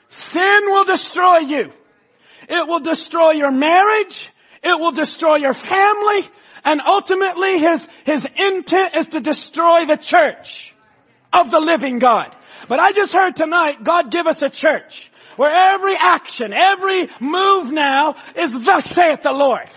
Sin 0.08 0.66
will 0.66 0.84
destroy 0.84 1.38
you. 1.38 1.72
It 2.48 2.66
will 2.66 2.80
destroy 2.80 3.32
your 3.32 3.50
marriage. 3.50 4.30
It 4.62 4.78
will 4.78 4.92
destroy 4.92 5.36
your 5.36 5.54
family. 5.54 6.22
And 6.64 6.80
ultimately 6.80 7.58
his, 7.58 7.88
his 8.04 8.26
intent 8.36 8.94
is 8.96 9.08
to 9.08 9.20
destroy 9.20 9.84
the 9.84 9.96
church 9.96 10.74
of 11.32 11.50
the 11.50 11.60
living 11.60 11.98
God. 11.98 12.34
But 12.68 12.80
I 12.80 12.92
just 12.92 13.12
heard 13.12 13.36
tonight, 13.36 13.84
God 13.84 14.10
give 14.10 14.26
us 14.26 14.42
a 14.42 14.48
church 14.48 15.10
where 15.36 15.50
every 15.50 15.96
action, 15.96 16.52
every 16.52 17.08
move 17.20 17.70
now 17.70 18.16
is 18.34 18.58
thus 18.64 18.86
saith 18.86 19.22
the 19.22 19.32
Lord. 19.32 19.68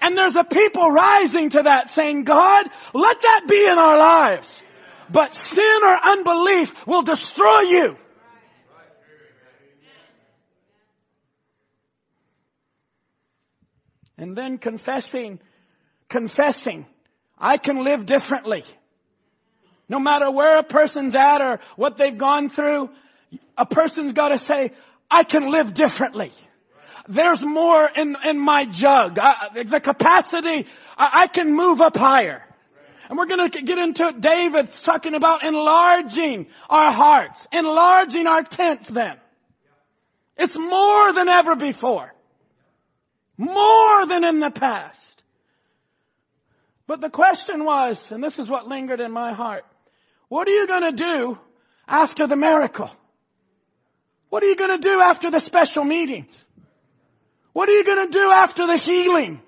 And 0.00 0.16
there's 0.16 0.36
a 0.36 0.44
people 0.44 0.90
rising 0.90 1.50
to 1.50 1.62
that 1.64 1.90
saying, 1.90 2.24
God, 2.24 2.66
let 2.94 3.20
that 3.20 3.42
be 3.48 3.64
in 3.64 3.78
our 3.78 3.98
lives. 3.98 4.62
But 5.10 5.34
sin 5.34 5.82
or 5.82 5.98
unbelief 6.04 6.86
will 6.86 7.02
destroy 7.02 7.60
you. 7.60 7.96
And 14.16 14.36
then 14.36 14.58
confessing, 14.58 15.40
confessing, 16.08 16.86
I 17.38 17.56
can 17.56 17.82
live 17.82 18.04
differently. 18.04 18.64
No 19.88 19.98
matter 19.98 20.30
where 20.30 20.58
a 20.58 20.62
person's 20.62 21.16
at 21.16 21.40
or 21.40 21.60
what 21.76 21.96
they've 21.96 22.16
gone 22.16 22.50
through, 22.50 22.90
a 23.56 23.64
person's 23.64 24.12
gotta 24.12 24.38
say, 24.38 24.72
I 25.10 25.24
can 25.24 25.50
live 25.50 25.74
differently. 25.74 26.32
There's 27.10 27.42
more 27.42 27.90
in, 27.96 28.16
in 28.24 28.38
my 28.38 28.66
jug. 28.66 29.18
I, 29.18 29.64
the 29.64 29.80
capacity, 29.80 30.66
I, 30.96 31.22
I 31.22 31.26
can 31.26 31.52
move 31.52 31.80
up 31.80 31.96
higher. 31.96 32.44
And 33.08 33.18
we're 33.18 33.26
gonna 33.26 33.48
get 33.48 33.78
into 33.78 34.06
it. 34.06 34.20
David's 34.20 34.80
talking 34.80 35.16
about 35.16 35.44
enlarging 35.44 36.46
our 36.68 36.92
hearts, 36.92 37.48
enlarging 37.50 38.28
our 38.28 38.44
tents 38.44 38.88
then. 38.88 39.16
It's 40.36 40.56
more 40.56 41.12
than 41.12 41.28
ever 41.28 41.56
before. 41.56 42.14
More 43.36 44.06
than 44.06 44.22
in 44.22 44.38
the 44.38 44.50
past. 44.50 45.24
But 46.86 47.00
the 47.00 47.10
question 47.10 47.64
was, 47.64 48.12
and 48.12 48.22
this 48.22 48.38
is 48.38 48.48
what 48.48 48.68
lingered 48.68 49.00
in 49.00 49.10
my 49.10 49.32
heart, 49.32 49.64
what 50.28 50.46
are 50.46 50.52
you 50.52 50.68
going 50.68 50.96
to 50.96 51.04
do 51.04 51.38
after 51.88 52.28
the 52.28 52.36
miracle? 52.36 52.90
What 54.28 54.44
are 54.44 54.46
you 54.46 54.56
going 54.56 54.80
to 54.80 54.88
do 54.88 55.00
after 55.00 55.30
the 55.30 55.40
special 55.40 55.82
meetings? 55.82 56.44
What 57.52 57.68
are 57.68 57.72
you 57.72 57.84
going 57.84 58.06
to 58.06 58.12
do 58.12 58.30
after 58.30 58.66
the 58.66 58.76
healing? 58.76 59.40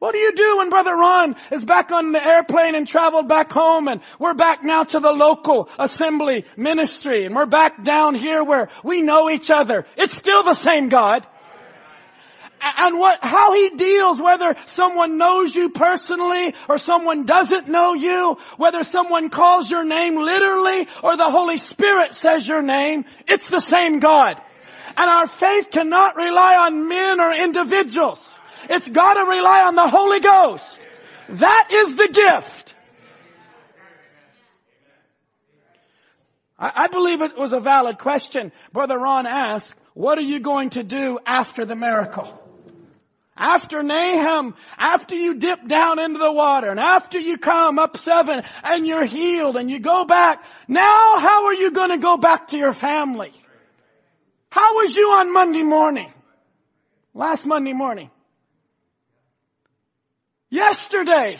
What 0.00 0.12
do 0.12 0.18
you 0.18 0.34
do 0.34 0.56
when 0.56 0.70
Brother 0.70 0.94
Ron 0.94 1.36
is 1.52 1.62
back 1.62 1.92
on 1.92 2.12
the 2.12 2.24
airplane 2.24 2.74
and 2.74 2.88
traveled 2.88 3.28
back 3.28 3.52
home 3.52 3.86
and 3.86 4.00
we're 4.18 4.32
back 4.32 4.64
now 4.64 4.82
to 4.82 4.98
the 4.98 5.12
local 5.12 5.68
assembly 5.78 6.46
ministry 6.56 7.26
and 7.26 7.36
we're 7.36 7.44
back 7.44 7.84
down 7.84 8.14
here 8.14 8.42
where 8.42 8.70
we 8.82 9.02
know 9.02 9.28
each 9.28 9.50
other? 9.50 9.84
It's 9.98 10.16
still 10.16 10.42
the 10.42 10.54
same 10.54 10.88
God. 10.88 11.26
And 12.62 12.98
what, 12.98 13.22
how 13.22 13.52
he 13.52 13.70
deals, 13.70 14.20
whether 14.20 14.54
someone 14.66 15.18
knows 15.18 15.54
you 15.54 15.68
personally 15.68 16.54
or 16.66 16.78
someone 16.78 17.26
doesn't 17.26 17.68
know 17.68 17.92
you, 17.92 18.38
whether 18.56 18.84
someone 18.84 19.28
calls 19.28 19.70
your 19.70 19.84
name 19.84 20.16
literally 20.16 20.88
or 21.02 21.16
the 21.18 21.30
Holy 21.30 21.58
Spirit 21.58 22.14
says 22.14 22.46
your 22.46 22.62
name, 22.62 23.04
it's 23.28 23.48
the 23.48 23.60
same 23.60 24.00
God. 24.00 24.40
And 24.96 25.10
our 25.10 25.26
faith 25.26 25.70
cannot 25.70 26.16
rely 26.16 26.56
on 26.56 26.88
men 26.88 27.20
or 27.20 27.32
individuals. 27.32 28.26
It's 28.68 28.88
gotta 28.88 29.24
rely 29.28 29.62
on 29.62 29.74
the 29.74 29.88
Holy 29.88 30.20
Ghost. 30.20 30.80
That 31.30 31.68
is 31.70 31.96
the 31.96 32.08
gift. 32.08 32.74
I, 36.62 36.88
believe 36.88 37.22
it 37.22 37.38
was 37.38 37.52
a 37.52 37.60
valid 37.60 37.98
question. 37.98 38.52
Brother 38.70 38.98
Ron 38.98 39.26
asked, 39.26 39.78
what 39.94 40.18
are 40.18 40.22
you 40.22 40.40
going 40.40 40.70
to 40.70 40.82
do 40.82 41.18
after 41.24 41.64
the 41.64 41.74
miracle? 41.74 42.38
After 43.34 43.82
Naaman, 43.82 44.52
after 44.76 45.14
you 45.14 45.38
dip 45.38 45.66
down 45.66 45.98
into 45.98 46.18
the 46.18 46.30
water 46.30 46.68
and 46.68 46.78
after 46.78 47.18
you 47.18 47.38
come 47.38 47.78
up 47.78 47.96
seven 47.96 48.42
and 48.62 48.86
you're 48.86 49.06
healed 49.06 49.56
and 49.56 49.70
you 49.70 49.78
go 49.78 50.04
back, 50.04 50.44
now 50.68 51.16
how 51.16 51.46
are 51.46 51.54
you 51.54 51.70
going 51.70 51.90
to 51.90 51.98
go 51.98 52.18
back 52.18 52.48
to 52.48 52.58
your 52.58 52.74
family? 52.74 53.32
How 54.50 54.74
was 54.76 54.96
you 54.96 55.10
on 55.12 55.32
Monday 55.32 55.62
morning? 55.62 56.12
Last 57.14 57.46
Monday 57.46 57.72
morning. 57.72 58.10
Yesterday. 60.50 61.38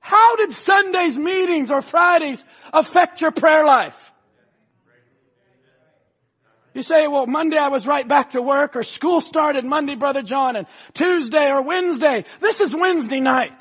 How 0.00 0.36
did 0.36 0.52
Sunday's 0.52 1.16
meetings 1.16 1.70
or 1.70 1.82
Fridays 1.82 2.44
affect 2.72 3.20
your 3.20 3.30
prayer 3.30 3.64
life? 3.64 4.12
You 6.74 6.82
say, 6.82 7.06
well, 7.08 7.26
Monday 7.26 7.58
I 7.58 7.68
was 7.68 7.86
right 7.86 8.06
back 8.06 8.30
to 8.30 8.42
work 8.42 8.76
or 8.76 8.82
school 8.82 9.20
started 9.20 9.64
Monday, 9.64 9.96
Brother 9.96 10.22
John, 10.22 10.56
and 10.56 10.66
Tuesday 10.94 11.50
or 11.50 11.62
Wednesday. 11.62 12.24
This 12.40 12.60
is 12.60 12.74
Wednesday 12.74 13.20
night. 13.20 13.52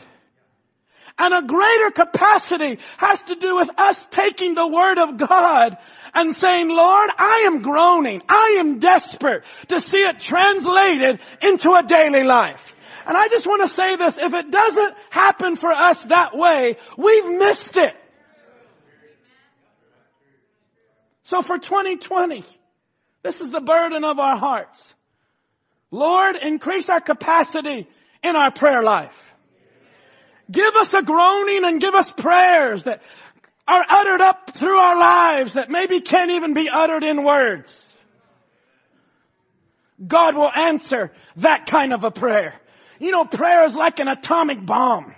And 1.18 1.34
a 1.34 1.42
greater 1.46 1.92
capacity 1.92 2.80
has 2.98 3.22
to 3.24 3.36
do 3.36 3.58
with 3.58 3.70
us 3.78 4.06
taking 4.06 4.54
the 4.54 4.68
Word 4.68 4.98
of 5.00 5.18
God 5.18 5.78
and 6.14 6.36
saying, 6.36 6.70
Lord, 6.70 7.10
I 7.18 7.44
am 7.46 7.62
groaning. 7.62 8.22
I 8.28 8.58
am 8.60 8.80
desperate 8.80 9.44
to 9.68 9.82
see 9.82 9.98
it 9.98 10.20
translated 10.20 11.20
into 11.42 11.74
a 11.74 11.84
daily 11.84 12.24
life. 12.24 12.76
And 13.06 13.18
I 13.18 13.28
just 13.28 13.48
want 13.48 13.64
to 13.64 13.68
say 13.68 13.96
this, 13.96 14.18
if 14.18 14.34
it 14.34 14.52
doesn't 14.52 14.96
happen 15.10 15.56
for 15.56 15.72
us 15.72 16.02
that 16.04 16.38
way, 16.38 16.78
we've 16.98 17.40
missed 17.40 17.78
it. 17.78 17.96
So 21.24 21.42
for 21.42 21.58
2020, 21.58 22.44
this 23.24 23.42
is 23.42 23.50
the 23.50 23.62
burden 23.62 24.04
of 24.04 24.20
our 24.20 24.38
hearts. 24.38 24.94
Lord, 25.92 26.36
increase 26.36 26.90
our 26.90 27.02
capacity 27.02 27.88
in 28.24 28.36
our 28.36 28.52
prayer 28.52 28.82
life. 28.82 29.16
Give 30.52 30.76
us 30.76 30.94
a 30.94 31.02
groaning 31.02 31.66
and 31.66 31.80
give 31.80 31.94
us 31.94 32.10
prayers 32.12 32.84
that 32.86 33.04
are 33.70 33.86
uttered 33.88 34.22
up 34.22 34.52
through 34.52 34.78
our 34.78 34.98
lives 34.98 35.54
that 35.54 35.70
maybe 35.70 36.02
can't 36.02 36.32
even 36.32 36.54
be 36.54 36.70
uttered 36.70 37.04
in 37.04 37.24
words. 37.24 37.86
God 40.06 40.36
will 40.36 40.52
answer 40.52 41.12
that 41.38 41.68
kind 41.68 41.94
of 41.94 42.04
a 42.04 42.12
prayer. 42.12 42.56
You 43.00 43.12
know, 43.12 43.26
prayer 43.26 43.66
is 43.66 43.76
like 43.76 44.00
an 44.00 44.08
atomic 44.08 44.66
bomb. 44.66 45.14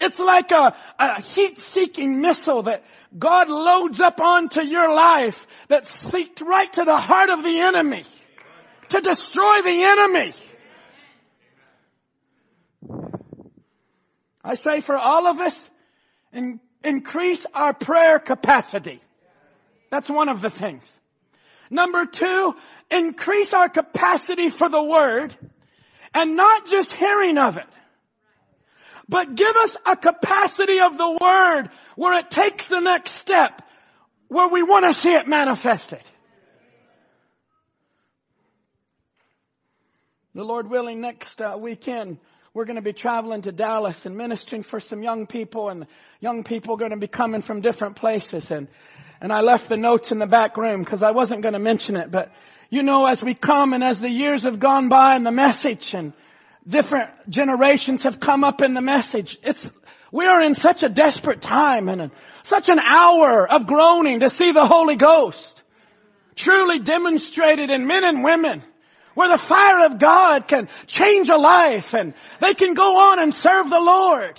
It's 0.00 0.18
like 0.18 0.50
a, 0.50 0.74
a 0.98 1.22
heat-seeking 1.22 2.20
missile 2.20 2.64
that 2.64 2.82
God 3.16 3.48
loads 3.48 4.00
up 4.00 4.20
onto 4.20 4.60
your 4.62 4.92
life 4.92 5.46
that 5.68 5.84
seeked 5.84 6.42
right 6.42 6.72
to 6.72 6.84
the 6.84 6.96
heart 6.96 7.30
of 7.30 7.44
the 7.44 7.60
enemy 7.60 8.04
to 8.88 9.00
destroy 9.00 9.62
the 9.62 9.84
enemy. 9.84 10.32
I 14.42 14.54
say 14.56 14.80
for 14.80 14.96
all 14.96 15.26
of 15.26 15.40
us, 15.40 15.70
in, 16.32 16.60
increase 16.84 17.44
our 17.54 17.72
prayer 17.72 18.18
capacity. 18.18 19.00
That's 19.90 20.10
one 20.10 20.28
of 20.28 20.40
the 20.40 20.50
things. 20.50 20.98
Number 21.70 22.06
two, 22.06 22.54
increase 22.90 23.52
our 23.52 23.68
capacity 23.68 24.50
for 24.50 24.68
the 24.68 24.82
word 24.82 25.34
and 26.12 26.36
not 26.36 26.66
just 26.66 26.92
hearing 26.92 27.38
of 27.38 27.56
it. 27.56 27.66
But 29.08 29.34
give 29.34 29.54
us 29.54 29.76
a 29.84 29.96
capacity 29.96 30.80
of 30.80 30.96
the 30.96 31.18
word 31.20 31.70
where 31.96 32.18
it 32.18 32.30
takes 32.30 32.68
the 32.68 32.80
next 32.80 33.12
step, 33.12 33.60
where 34.28 34.48
we 34.48 34.62
want 34.62 34.86
to 34.86 34.94
see 34.94 35.12
it 35.12 35.28
manifested. 35.28 36.00
The 40.34 40.44
Lord 40.44 40.68
willing, 40.68 41.00
next 41.00 41.40
uh, 41.40 41.56
weekend, 41.58 42.18
we're 42.54 42.64
going 42.66 42.76
to 42.76 42.82
be 42.82 42.92
traveling 42.92 43.42
to 43.42 43.50
Dallas 43.50 44.06
and 44.06 44.16
ministering 44.16 44.62
for 44.62 44.78
some 44.78 45.02
young 45.02 45.26
people 45.26 45.70
and 45.70 45.86
young 46.20 46.44
people 46.44 46.74
are 46.74 46.78
going 46.78 46.92
to 46.92 46.96
be 46.96 47.08
coming 47.08 47.42
from 47.42 47.60
different 47.60 47.96
places. 47.96 48.52
And, 48.52 48.68
and 49.20 49.32
I 49.32 49.40
left 49.40 49.68
the 49.68 49.76
notes 49.76 50.12
in 50.12 50.20
the 50.20 50.28
back 50.28 50.56
room 50.56 50.84
because 50.84 51.02
I 51.02 51.10
wasn't 51.10 51.42
going 51.42 51.54
to 51.54 51.58
mention 51.58 51.96
it, 51.96 52.12
but 52.12 52.32
you 52.70 52.84
know, 52.84 53.06
as 53.06 53.20
we 53.20 53.34
come 53.34 53.72
and 53.72 53.82
as 53.82 54.00
the 54.00 54.08
years 54.08 54.44
have 54.44 54.60
gone 54.60 54.88
by 54.88 55.16
and 55.16 55.26
the 55.26 55.32
message 55.32 55.94
and 55.94 56.12
different 56.66 57.10
generations 57.28 58.04
have 58.04 58.20
come 58.20 58.44
up 58.44 58.62
in 58.62 58.72
the 58.72 58.80
message, 58.80 59.36
it's, 59.42 59.64
we 60.12 60.26
are 60.26 60.40
in 60.40 60.54
such 60.54 60.84
a 60.84 60.88
desperate 60.88 61.40
time 61.40 61.88
and 61.88 62.12
such 62.44 62.68
an 62.68 62.78
hour 62.78 63.50
of 63.50 63.66
groaning 63.66 64.20
to 64.20 64.30
see 64.30 64.52
the 64.52 64.64
Holy 64.64 64.94
Ghost 64.94 65.62
truly 66.36 66.78
demonstrated 66.78 67.70
in 67.70 67.88
men 67.88 68.04
and 68.04 68.22
women 68.22 68.62
where 69.14 69.28
the 69.28 69.38
fire 69.38 69.86
of 69.86 69.98
God 69.98 70.48
can 70.48 70.68
change 70.86 71.28
a 71.28 71.36
life 71.36 71.94
and 71.94 72.14
they 72.40 72.54
can 72.54 72.74
go 72.74 73.10
on 73.10 73.20
and 73.20 73.32
serve 73.32 73.70
the 73.70 73.80
Lord. 73.80 74.38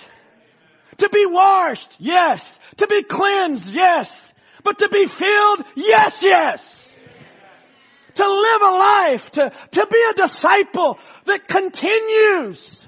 To 0.98 1.08
be 1.08 1.26
washed, 1.26 1.96
yes. 1.98 2.58
To 2.78 2.86
be 2.86 3.02
cleansed, 3.02 3.72
yes. 3.72 4.32
But 4.62 4.78
to 4.78 4.88
be 4.88 5.06
filled, 5.06 5.64
yes, 5.74 6.22
yes 6.22 6.82
to 8.16 8.26
live 8.26 8.62
a 8.62 8.76
life, 8.76 9.30
to, 9.32 9.52
to 9.72 9.86
be 9.86 10.04
a 10.10 10.14
disciple 10.14 10.98
that 11.26 11.46
continues, 11.46 12.86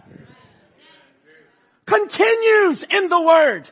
continues 1.86 2.82
in 2.82 3.08
the 3.08 3.20
Word. 3.20 3.70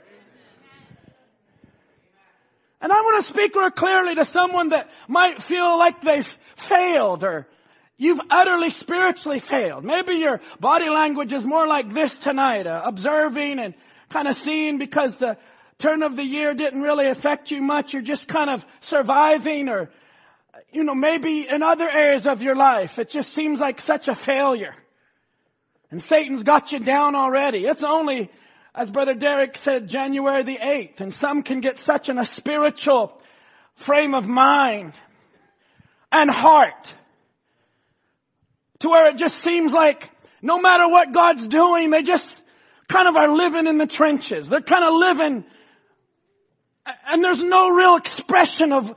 And 2.80 2.92
I 2.92 3.00
want 3.00 3.24
to 3.24 3.32
speak 3.32 3.54
real 3.54 3.70
clearly 3.70 4.14
to 4.16 4.24
someone 4.26 4.68
that 4.68 4.90
might 5.08 5.42
feel 5.42 5.78
like 5.78 6.02
they've 6.02 6.38
failed 6.56 7.24
or 7.24 7.48
you've 7.97 8.20
utterly 8.30 8.70
spiritually 8.70 9.38
failed. 9.38 9.84
Maybe 9.84 10.14
your 10.14 10.40
body 10.61 10.88
language 10.88 11.32
is 11.32 11.44
more 11.44 11.66
like 11.66 11.92
this 11.92 12.16
tonight, 12.18 12.66
uh, 12.66 12.82
observing 12.84 13.59
and 13.59 13.74
kind 14.11 14.28
of 14.28 14.38
seeing 14.40 14.78
because 14.78 15.14
the 15.14 15.36
turn 15.78 16.03
of 16.03 16.16
the 16.16 16.24
year 16.24 16.55
didn't 16.55 16.82
really 16.82 17.09
affect 17.09 17.51
you 17.51 17.62
much. 17.62 17.92
You're 17.92 18.03
just 18.03 18.28
kind 18.28 18.51
of 18.51 18.66
surviving 18.80 19.68
or 19.68 19.90
you 20.72 20.84
know, 20.84 20.94
maybe 20.94 21.49
in 21.49 21.62
other 21.62 21.88
areas 21.88 22.26
of 22.26 22.42
your 22.42 22.57
life, 22.57 22.99
it 22.99 23.11
just 23.11 23.32
seems 23.32 23.61
like 23.61 23.80
such 23.80 24.09
a 24.09 24.14
failure. 24.14 24.74
And 25.90 26.03
Satan's 26.03 26.42
got 26.42 26.72
you 26.72 26.80
down 26.80 27.14
already. 27.14 27.64
It's 27.66 27.82
only, 27.82 28.30
as 28.74 28.90
Brother 28.90 29.14
Derek 29.14 29.57
said, 29.57 29.88
January 29.88 30.42
the 30.42 30.59
8th, 30.59 31.01
and 31.01 31.14
some 31.14 31.42
can 31.42 31.61
get 31.61 31.78
such 31.78 32.09
in 32.09 32.18
a 32.18 32.24
spiritual 32.24 33.18
frame 33.76 34.14
of 34.14 34.26
mind 34.26 34.94
and 36.11 36.30
heart 36.30 36.92
to 38.81 38.89
where 38.89 39.09
it 39.09 39.16
just 39.16 39.43
seems 39.43 39.72
like 39.72 40.11
no 40.43 40.59
matter 40.59 40.89
what 40.89 41.12
God's 41.12 41.47
doing, 41.47 41.91
they 41.91 42.03
just 42.03 42.43
kind 42.89 43.09
of 43.09 43.16
are 43.16 43.35
living 43.35 43.66
in 43.66 43.79
the 43.79 43.87
trenches. 43.87 44.49
They're 44.49 44.61
kind 44.61 44.85
of 44.85 44.95
living 44.95 45.45
and 47.07 47.24
there's 47.24 47.43
no 47.43 47.70
real 47.70 47.97
expression 47.97 48.72
of, 48.72 48.95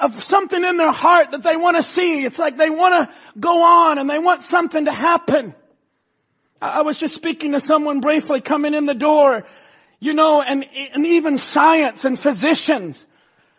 of 0.00 0.22
something 0.24 0.62
in 0.62 0.76
their 0.76 0.92
heart 0.92 1.30
that 1.30 1.42
they 1.42 1.56
want 1.56 1.76
to 1.76 1.82
see. 1.82 2.24
It's 2.24 2.38
like 2.38 2.56
they 2.56 2.70
want 2.70 3.08
to 3.08 3.14
go 3.38 3.62
on 3.62 3.98
and 3.98 4.08
they 4.08 4.18
want 4.18 4.42
something 4.42 4.84
to 4.84 4.92
happen. 4.92 5.54
I 6.60 6.82
was 6.82 6.98
just 6.98 7.14
speaking 7.14 7.52
to 7.52 7.60
someone 7.60 8.00
briefly 8.00 8.40
coming 8.40 8.74
in 8.74 8.84
the 8.84 8.94
door, 8.94 9.46
you 9.98 10.12
know, 10.12 10.42
and, 10.42 10.66
and 10.92 11.06
even 11.06 11.38
science 11.38 12.04
and 12.04 12.18
physicians, 12.18 13.04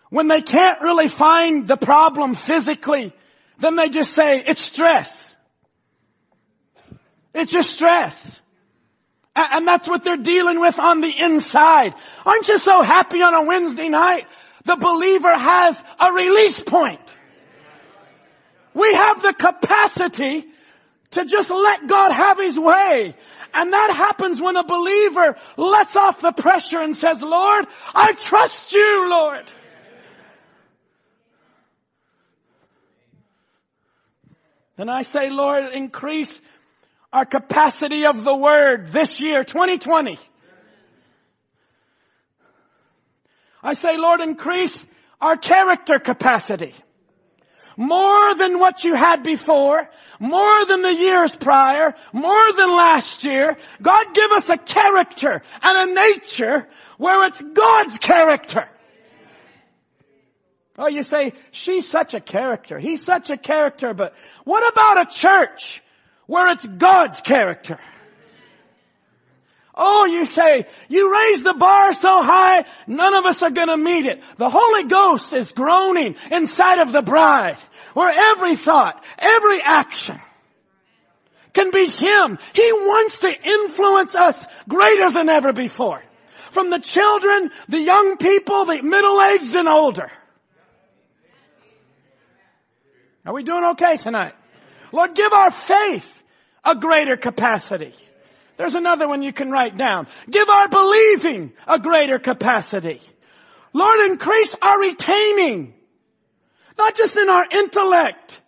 when 0.09 0.27
they 0.27 0.41
can't 0.41 0.81
really 0.81 1.07
find 1.07 1.67
the 1.67 1.77
problem 1.77 2.35
physically, 2.35 3.13
then 3.59 3.75
they 3.75 3.89
just 3.89 4.13
say, 4.13 4.43
it's 4.45 4.61
stress. 4.61 5.20
It's 7.33 7.51
just 7.51 7.69
stress. 7.69 8.39
And 9.35 9.67
that's 9.67 9.87
what 9.87 10.03
they're 10.03 10.17
dealing 10.17 10.59
with 10.59 10.77
on 10.77 10.99
the 11.01 11.13
inside. 11.17 11.93
Aren't 12.25 12.47
you 12.47 12.59
so 12.59 12.81
happy 12.81 13.21
on 13.21 13.33
a 13.33 13.43
Wednesday 13.43 13.87
night 13.87 14.27
the 14.65 14.75
believer 14.75 15.35
has 15.35 15.81
a 15.99 16.11
release 16.11 16.61
point. 16.61 17.01
We 18.73 18.93
have 18.93 19.21
the 19.21 19.33
capacity 19.33 20.45
to 21.11 21.25
just 21.25 21.49
let 21.49 21.87
God 21.87 22.11
have 22.11 22.37
His 22.37 22.57
way. 22.57 23.15
And 23.53 23.73
that 23.73 23.93
happens 23.93 24.39
when 24.39 24.55
a 24.55 24.63
believer 24.63 25.35
lets 25.57 25.95
off 25.95 26.21
the 26.21 26.31
pressure 26.31 26.79
and 26.79 26.95
says, 26.95 27.21
Lord, 27.21 27.65
I 27.93 28.13
trust 28.13 28.71
you, 28.71 29.09
Lord. 29.09 29.51
Then 34.77 34.87
I 34.87 35.01
say, 35.01 35.29
Lord, 35.29 35.73
increase 35.73 36.41
our 37.13 37.25
capacity 37.25 38.05
of 38.05 38.23
the 38.23 38.35
Word 38.35 38.91
this 38.91 39.19
year, 39.19 39.43
2020. 39.43 40.17
I 43.63 43.73
say, 43.73 43.97
Lord, 43.97 44.21
increase 44.21 44.85
our 45.19 45.37
character 45.37 45.99
capacity. 45.99 46.73
More 47.77 48.35
than 48.35 48.59
what 48.59 48.83
you 48.83 48.95
had 48.95 49.23
before, 49.23 49.89
more 50.19 50.65
than 50.65 50.81
the 50.81 50.93
years 50.93 51.35
prior, 51.35 51.95
more 52.11 52.53
than 52.53 52.69
last 52.69 53.23
year. 53.23 53.57
God 53.81 54.13
give 54.13 54.31
us 54.31 54.49
a 54.49 54.57
character 54.57 55.41
and 55.61 55.89
a 55.89 55.93
nature 55.93 56.67
where 56.97 57.27
it's 57.27 57.41
God's 57.41 57.97
character. 57.97 58.67
Oh, 60.77 60.87
you 60.87 61.03
say, 61.03 61.33
she's 61.51 61.87
such 61.87 62.13
a 62.13 62.19
character. 62.19 62.79
He's 62.79 63.03
such 63.03 63.29
a 63.29 63.37
character, 63.37 63.93
but 63.93 64.13
what 64.43 64.71
about 64.71 65.01
a 65.01 65.15
church 65.15 65.81
where 66.27 66.51
it's 66.51 66.65
God's 66.65 67.21
character? 67.21 67.79
Oh, 69.73 70.05
you 70.05 70.25
say, 70.25 70.65
you 70.89 71.11
raise 71.11 71.43
the 71.43 71.53
bar 71.53 71.93
so 71.93 72.21
high, 72.21 72.65
none 72.87 73.15
of 73.15 73.25
us 73.25 73.41
are 73.41 73.51
gonna 73.51 73.77
meet 73.77 74.05
it. 74.05 74.21
The 74.37 74.49
Holy 74.49 74.83
Ghost 74.83 75.33
is 75.33 75.51
groaning 75.51 76.15
inside 76.29 76.79
of 76.79 76.91
the 76.91 77.01
bride, 77.01 77.57
where 77.93 78.09
every 78.09 78.55
thought, 78.55 79.03
every 79.17 79.61
action 79.61 80.19
can 81.53 81.71
be 81.71 81.87
Him. 81.87 82.37
He 82.53 82.71
wants 82.71 83.19
to 83.19 83.29
influence 83.29 84.15
us 84.15 84.45
greater 84.67 85.09
than 85.09 85.29
ever 85.29 85.53
before. 85.53 86.01
From 86.51 86.69
the 86.69 86.79
children, 86.79 87.51
the 87.69 87.79
young 87.79 88.17
people, 88.17 88.65
the 88.65 88.81
middle-aged 88.81 89.55
and 89.55 89.69
older. 89.69 90.11
Are 93.25 93.33
we 93.33 93.43
doing 93.43 93.63
okay 93.71 93.97
tonight? 93.97 94.33
Lord, 94.91 95.15
give 95.15 95.31
our 95.33 95.51
faith 95.51 96.23
a 96.63 96.75
greater 96.75 97.17
capacity. 97.17 97.93
There's 98.57 98.75
another 98.75 99.07
one 99.07 99.21
you 99.23 99.33
can 99.33 99.49
write 99.49 99.77
down. 99.77 100.07
Give 100.29 100.47
our 100.47 100.67
believing 100.67 101.53
a 101.67 101.79
greater 101.79 102.19
capacity. 102.19 103.01
Lord, 103.73 104.11
increase 104.11 104.55
our 104.61 104.79
retaining. 104.79 105.73
Not 106.77 106.95
just 106.95 107.15
in 107.17 107.29
our 107.29 107.45
intellect, 107.49 108.41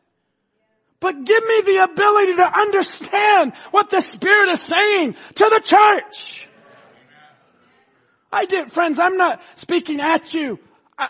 but 1.00 1.26
give 1.26 1.44
me 1.44 1.62
the 1.62 1.84
ability 1.84 2.36
to 2.36 2.60
understand 2.60 3.54
what 3.72 3.90
the 3.90 4.02
Spirit 4.02 4.50
is 4.50 4.62
saying 4.62 5.16
to 5.36 5.50
the 5.50 5.62
church. 5.64 6.48
I 8.32 8.46
did, 8.46 8.72
friends, 8.72 9.00
I'm 9.00 9.18
not 9.18 9.42
speaking 9.56 10.00
at 10.00 10.34
you. 10.34 10.60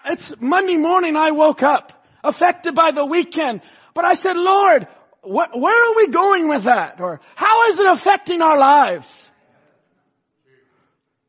It's 0.05 0.34
Monday 0.39 0.77
morning 0.77 1.15
I 1.15 1.31
woke 1.31 1.63
up, 1.63 2.05
affected 2.23 2.75
by 2.75 2.91
the 2.91 3.05
weekend. 3.05 3.61
But 3.93 4.05
I 4.05 4.15
said, 4.15 4.36
Lord, 4.36 4.88
where 5.24 5.91
are 5.91 5.95
we 5.95 6.07
going 6.09 6.49
with 6.49 6.63
that? 6.63 6.99
Or 6.99 7.21
how 7.36 7.69
is 7.69 7.80
it 7.80 7.86
affecting 7.86 8.41
our 8.41 8.57
lives? 8.57 9.24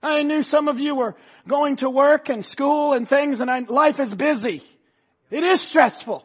I 0.03 0.23
knew 0.23 0.43
some 0.43 0.69
of 0.69 0.81
you 0.81 0.95
were 0.95 1.15
going 1.49 1.77
to 1.77 1.89
work 1.89 2.29
and 2.29 2.45
school 2.45 2.93
and 2.93 3.09
things 3.09 3.41
and 3.41 3.51
I, 3.51 3.61
life 3.61 4.01
is 4.01 4.15
busy. 4.15 4.63
It 5.31 5.45
is 5.45 5.61
stressful. 5.61 6.25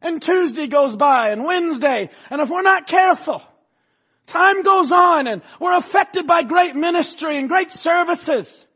And 0.00 0.22
Tuesday 0.22 0.66
goes 0.66 0.94
by 0.94 1.30
and 1.30 1.44
Wednesday 1.44 2.10
and 2.30 2.40
if 2.40 2.48
we're 2.48 2.62
not 2.62 2.86
careful, 2.86 3.42
time 4.26 4.62
goes 4.62 4.92
on 4.92 5.26
and 5.26 5.42
we're 5.58 5.76
affected 5.76 6.26
by 6.26 6.42
great 6.42 6.76
ministry 6.76 7.38
and 7.38 7.48
great 7.48 7.72
services. 7.72 8.66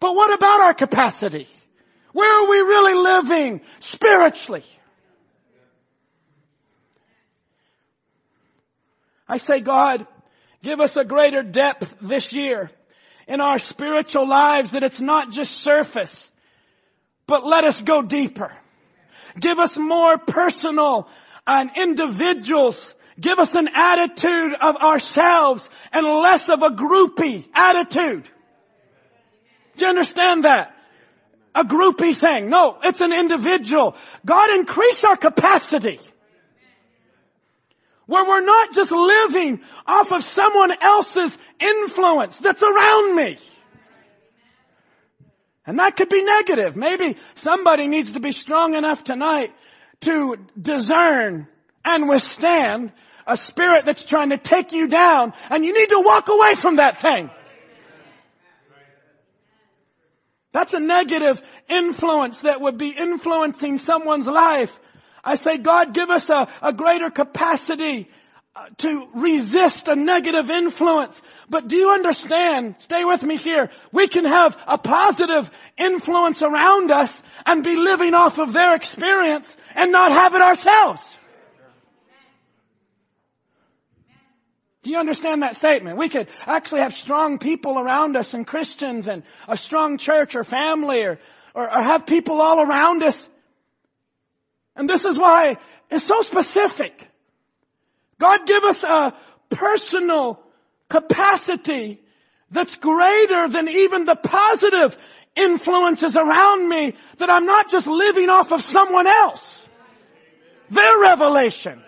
But 0.00 0.14
what 0.14 0.32
about 0.32 0.60
our 0.60 0.74
capacity? 0.74 1.48
Where 2.12 2.44
are 2.44 2.48
we 2.48 2.58
really 2.58 2.94
living 2.94 3.60
spiritually? 3.80 4.64
I 9.28 9.38
say, 9.38 9.60
God, 9.60 10.06
give 10.62 10.80
us 10.80 10.96
a 10.96 11.04
greater 11.04 11.42
depth 11.42 11.94
this 12.00 12.32
year 12.32 12.70
in 13.26 13.40
our 13.40 13.58
spiritual 13.58 14.26
lives 14.28 14.72
that 14.72 14.82
it's 14.82 15.00
not 15.00 15.32
just 15.32 15.54
surface, 15.54 16.30
but 17.26 17.44
let 17.44 17.64
us 17.64 17.80
go 17.80 18.02
deeper. 18.02 18.52
Give 19.38 19.58
us 19.58 19.76
more 19.76 20.18
personal 20.18 21.08
and 21.46 21.70
individuals. 21.76 22.94
Give 23.18 23.38
us 23.38 23.50
an 23.54 23.68
attitude 23.72 24.54
of 24.60 24.76
ourselves 24.76 25.68
and 25.92 26.06
less 26.06 26.48
of 26.48 26.62
a 26.62 26.70
groupie 26.70 27.46
attitude. 27.54 28.28
Do 29.76 29.86
you 29.86 29.88
understand 29.88 30.44
that? 30.44 30.72
A 31.54 31.64
groupie 31.64 32.16
thing. 32.16 32.50
No, 32.50 32.78
it's 32.82 33.00
an 33.00 33.12
individual. 33.12 33.96
God 34.26 34.50
increase 34.50 35.04
our 35.04 35.16
capacity 35.16 36.00
where 38.06 38.24
we're 38.26 38.44
not 38.44 38.72
just 38.74 38.90
living 38.90 39.60
off 39.86 40.12
of 40.12 40.24
someone 40.24 40.72
else's 40.80 41.36
influence 41.58 42.38
that's 42.38 42.62
around 42.62 43.16
me. 43.16 43.38
And 45.66 45.78
that 45.78 45.96
could 45.96 46.10
be 46.10 46.22
negative. 46.22 46.76
Maybe 46.76 47.16
somebody 47.34 47.88
needs 47.88 48.12
to 48.12 48.20
be 48.20 48.32
strong 48.32 48.74
enough 48.74 49.04
tonight 49.04 49.52
to 50.00 50.36
discern 50.60 51.48
and 51.84 52.08
withstand 52.08 52.92
a 53.26 53.36
spirit 53.36 53.86
that's 53.86 54.04
trying 54.04 54.30
to 54.30 54.38
take 54.38 54.72
you 54.72 54.88
down 54.88 55.32
and 55.48 55.64
you 55.64 55.72
need 55.72 55.88
to 55.88 56.00
walk 56.00 56.28
away 56.28 56.54
from 56.54 56.76
that 56.76 57.00
thing. 57.00 57.30
That's 60.52 60.72
a 60.72 60.80
negative 60.80 61.42
influence 61.68 62.40
that 62.40 62.60
would 62.60 62.78
be 62.78 62.90
influencing 62.90 63.78
someone's 63.78 64.28
life 64.28 64.78
I 65.24 65.36
say, 65.36 65.56
God, 65.56 65.94
give 65.94 66.10
us 66.10 66.28
a, 66.28 66.48
a 66.62 66.72
greater 66.72 67.10
capacity 67.10 68.08
uh, 68.56 68.68
to 68.78 69.08
resist 69.14 69.88
a 69.88 69.96
negative 69.96 70.50
influence. 70.50 71.20
But 71.48 71.66
do 71.66 71.76
you 71.76 71.90
understand? 71.90 72.76
Stay 72.78 73.04
with 73.04 73.22
me 73.22 73.36
here. 73.36 73.70
We 73.90 74.06
can 74.06 74.24
have 74.24 74.56
a 74.66 74.78
positive 74.78 75.50
influence 75.76 76.42
around 76.42 76.90
us 76.90 77.22
and 77.46 77.64
be 77.64 77.74
living 77.74 78.14
off 78.14 78.38
of 78.38 78.52
their 78.52 78.76
experience 78.76 79.56
and 79.74 79.90
not 79.90 80.12
have 80.12 80.34
it 80.34 80.40
ourselves. 80.40 81.16
Do 84.84 84.90
you 84.90 84.98
understand 84.98 85.42
that 85.42 85.56
statement? 85.56 85.96
We 85.96 86.10
could 86.10 86.28
actually 86.46 86.82
have 86.82 86.94
strong 86.94 87.38
people 87.38 87.78
around 87.78 88.16
us 88.16 88.34
and 88.34 88.46
Christians 88.46 89.08
and 89.08 89.22
a 89.48 89.56
strong 89.56 89.96
church 89.96 90.36
or 90.36 90.44
family 90.44 91.02
or, 91.02 91.18
or, 91.54 91.76
or 91.76 91.82
have 91.82 92.06
people 92.06 92.40
all 92.42 92.60
around 92.60 93.02
us 93.02 93.28
and 94.76 94.88
this 94.88 95.04
is 95.04 95.18
why 95.18 95.56
it's 95.90 96.04
so 96.04 96.22
specific. 96.22 97.08
God 98.18 98.46
give 98.46 98.64
us 98.64 98.82
a 98.84 99.14
personal 99.50 100.40
capacity 100.88 102.00
that's 102.50 102.76
greater 102.76 103.48
than 103.48 103.68
even 103.68 104.04
the 104.04 104.16
positive 104.16 104.96
influences 105.36 106.16
around 106.16 106.68
me 106.68 106.94
that 107.18 107.30
I'm 107.30 107.46
not 107.46 107.70
just 107.70 107.86
living 107.86 108.28
off 108.28 108.52
of 108.52 108.62
someone 108.62 109.06
else. 109.06 109.62
Their 110.70 111.00
revelation. 111.00 111.82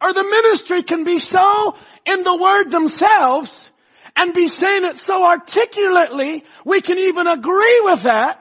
Or 0.00 0.12
the 0.12 0.24
ministry 0.24 0.82
can 0.82 1.04
be 1.04 1.18
so 1.18 1.76
in 2.06 2.22
the 2.22 2.36
word 2.36 2.70
themselves 2.70 3.70
and 4.16 4.34
be 4.34 4.48
saying 4.48 4.84
it 4.84 4.96
so 4.96 5.24
articulately 5.24 6.44
we 6.64 6.80
can 6.80 6.98
even 6.98 7.26
agree 7.26 7.80
with 7.84 8.02
that 8.02 8.38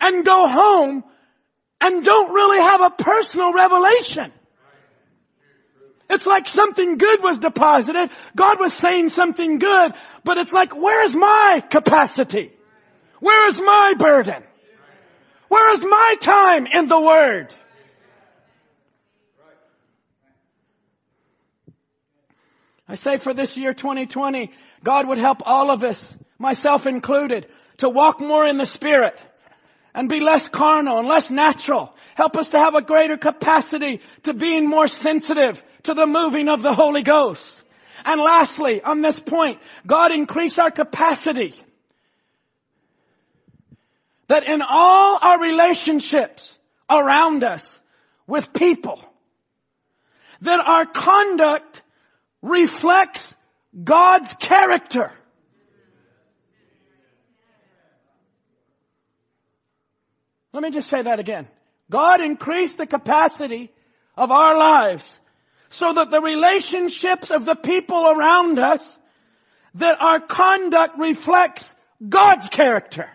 and 0.00 0.24
go 0.24 0.48
home 0.48 1.04
and 1.80 2.04
don't 2.04 2.32
really 2.32 2.60
have 2.60 2.80
a 2.80 2.90
personal 2.90 3.52
revelation. 3.52 4.32
It's 6.10 6.26
like 6.26 6.48
something 6.48 6.98
good 6.98 7.22
was 7.22 7.38
deposited. 7.38 8.10
God 8.34 8.58
was 8.58 8.72
saying 8.74 9.10
something 9.10 9.58
good, 9.58 9.92
but 10.24 10.38
it's 10.38 10.52
like, 10.52 10.74
where's 10.74 11.14
my 11.14 11.62
capacity? 11.70 12.52
Where 13.20 13.48
is 13.48 13.60
my 13.60 13.94
burden? 13.96 14.42
Where 15.48 15.72
is 15.72 15.82
my 15.82 16.16
time 16.20 16.66
in 16.66 16.88
the 16.88 17.00
Word? 17.00 17.54
I 22.88 22.96
say 22.96 23.18
for 23.18 23.32
this 23.32 23.56
year 23.56 23.72
2020, 23.72 24.50
God 24.82 25.06
would 25.06 25.18
help 25.18 25.42
all 25.46 25.70
of 25.70 25.84
us, 25.84 26.14
myself 26.38 26.88
included, 26.88 27.46
to 27.76 27.88
walk 27.88 28.20
more 28.20 28.44
in 28.44 28.58
the 28.58 28.66
Spirit 28.66 29.16
and 29.94 30.08
be 30.08 30.20
less 30.20 30.48
carnal 30.48 30.98
and 30.98 31.08
less 31.08 31.30
natural. 31.30 31.94
Help 32.14 32.36
us 32.36 32.50
to 32.50 32.58
have 32.58 32.74
a 32.74 32.82
greater 32.82 33.16
capacity 33.16 34.00
to 34.24 34.34
being 34.34 34.68
more 34.68 34.88
sensitive 34.88 35.62
to 35.84 35.94
the 35.94 36.06
moving 36.06 36.48
of 36.48 36.62
the 36.62 36.74
Holy 36.74 37.02
Ghost. 37.02 37.56
And 38.04 38.20
lastly, 38.20 38.82
on 38.82 39.02
this 39.02 39.18
point, 39.18 39.58
God 39.86 40.12
increase 40.12 40.58
our 40.58 40.70
capacity 40.70 41.54
that 44.28 44.46
in 44.46 44.62
all 44.62 45.18
our 45.20 45.40
relationships 45.40 46.56
around 46.88 47.42
us 47.42 47.80
with 48.26 48.52
people, 48.52 49.04
that 50.42 50.60
our 50.60 50.86
conduct 50.86 51.82
reflects 52.40 53.34
God's 53.82 54.32
character. 54.34 55.12
Let 60.52 60.62
me 60.62 60.70
just 60.70 60.88
say 60.88 61.02
that 61.02 61.20
again. 61.20 61.48
God 61.90 62.20
increased 62.20 62.76
the 62.76 62.86
capacity 62.86 63.70
of 64.16 64.30
our 64.30 64.56
lives 64.56 65.18
so 65.70 65.92
that 65.94 66.10
the 66.10 66.20
relationships 66.20 67.30
of 67.30 67.44
the 67.44 67.54
people 67.54 68.10
around 68.10 68.58
us, 68.58 68.98
that 69.74 70.00
our 70.00 70.20
conduct 70.20 70.98
reflects 70.98 71.72
God's 72.06 72.48
character. 72.48 73.08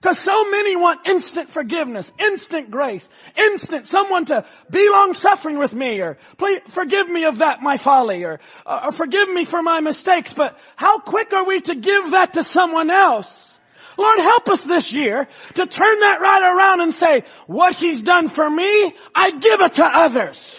Because 0.00 0.18
so 0.18 0.50
many 0.50 0.74
want 0.74 1.06
instant 1.06 1.48
forgiveness, 1.48 2.10
instant 2.18 2.72
grace, 2.72 3.08
instant 3.36 3.86
someone 3.86 4.24
to 4.24 4.44
be 4.68 4.90
long 4.90 5.14
suffering 5.14 5.58
with 5.58 5.72
me 5.72 6.00
or 6.00 6.18
please 6.38 6.60
forgive 6.70 7.08
me 7.08 7.24
of 7.24 7.38
that 7.38 7.62
my 7.62 7.76
folly 7.76 8.24
or, 8.24 8.40
or 8.66 8.90
forgive 8.90 9.28
me 9.28 9.44
for 9.44 9.62
my 9.62 9.78
mistakes. 9.80 10.34
But 10.34 10.58
how 10.74 10.98
quick 10.98 11.32
are 11.32 11.44
we 11.44 11.60
to 11.60 11.76
give 11.76 12.10
that 12.12 12.32
to 12.32 12.42
someone 12.42 12.90
else? 12.90 13.51
Lord, 13.96 14.18
help 14.18 14.48
us 14.48 14.64
this 14.64 14.92
year 14.92 15.28
to 15.54 15.66
turn 15.66 16.00
that 16.00 16.20
right 16.20 16.54
around 16.54 16.80
and 16.80 16.94
say, 16.94 17.24
what 17.46 17.76
he's 17.76 18.00
done 18.00 18.28
for 18.28 18.48
me, 18.48 18.94
I 19.14 19.30
give 19.32 19.60
it 19.60 19.74
to 19.74 19.84
others. 19.84 20.56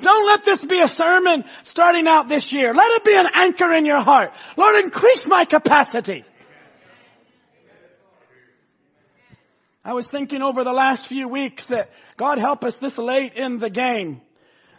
Don't 0.00 0.26
let 0.26 0.44
this 0.44 0.62
be 0.62 0.80
a 0.80 0.88
sermon 0.88 1.44
starting 1.62 2.06
out 2.06 2.28
this 2.28 2.52
year. 2.52 2.74
Let 2.74 2.90
it 2.90 3.04
be 3.04 3.14
an 3.14 3.28
anchor 3.32 3.72
in 3.72 3.86
your 3.86 4.00
heart. 4.00 4.32
Lord, 4.56 4.84
increase 4.84 5.26
my 5.26 5.44
capacity. 5.44 6.24
I 9.84 9.92
was 9.92 10.06
thinking 10.06 10.42
over 10.42 10.64
the 10.64 10.72
last 10.72 11.06
few 11.06 11.28
weeks 11.28 11.66
that 11.66 11.90
God 12.16 12.38
help 12.38 12.64
us 12.64 12.78
this 12.78 12.96
late 12.96 13.34
in 13.34 13.58
the 13.58 13.70
game 13.70 14.22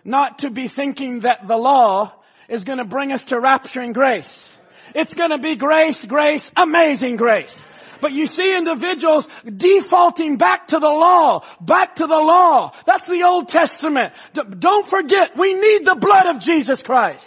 not 0.04 0.40
to 0.40 0.50
be 0.52 0.68
thinking 0.68 1.22
that 1.22 1.48
the 1.48 1.58
law 1.58 2.14
is 2.48 2.64
going 2.64 2.78
to 2.78 2.86
bring 2.86 3.12
us 3.12 3.24
to 3.26 3.40
rapture 3.40 3.82
and 3.82 3.94
grace. 3.94 4.55
It's 4.96 5.14
gonna 5.14 5.38
be 5.38 5.58
grace, 5.58 6.04
grace, 6.06 6.50
amazing 6.56 7.18
grace. 7.18 7.56
But 8.02 8.14
you 8.14 8.28
see 8.28 8.56
individuals 8.56 9.28
defaulting 9.46 10.38
back 10.38 10.68
to 10.70 10.80
the 10.80 10.90
law, 10.90 11.44
back 11.60 11.96
to 11.96 12.08
the 12.08 12.20
law. 12.20 12.72
That's 12.86 13.06
the 13.06 13.24
Old 13.24 13.50
Testament. 13.50 14.14
D- 14.34 14.42
don't 14.58 14.88
forget, 14.88 15.36
we 15.38 15.54
need 15.54 15.86
the 15.86 15.96
blood 15.96 16.28
of 16.28 16.40
Jesus 16.40 16.82
Christ. 16.82 17.26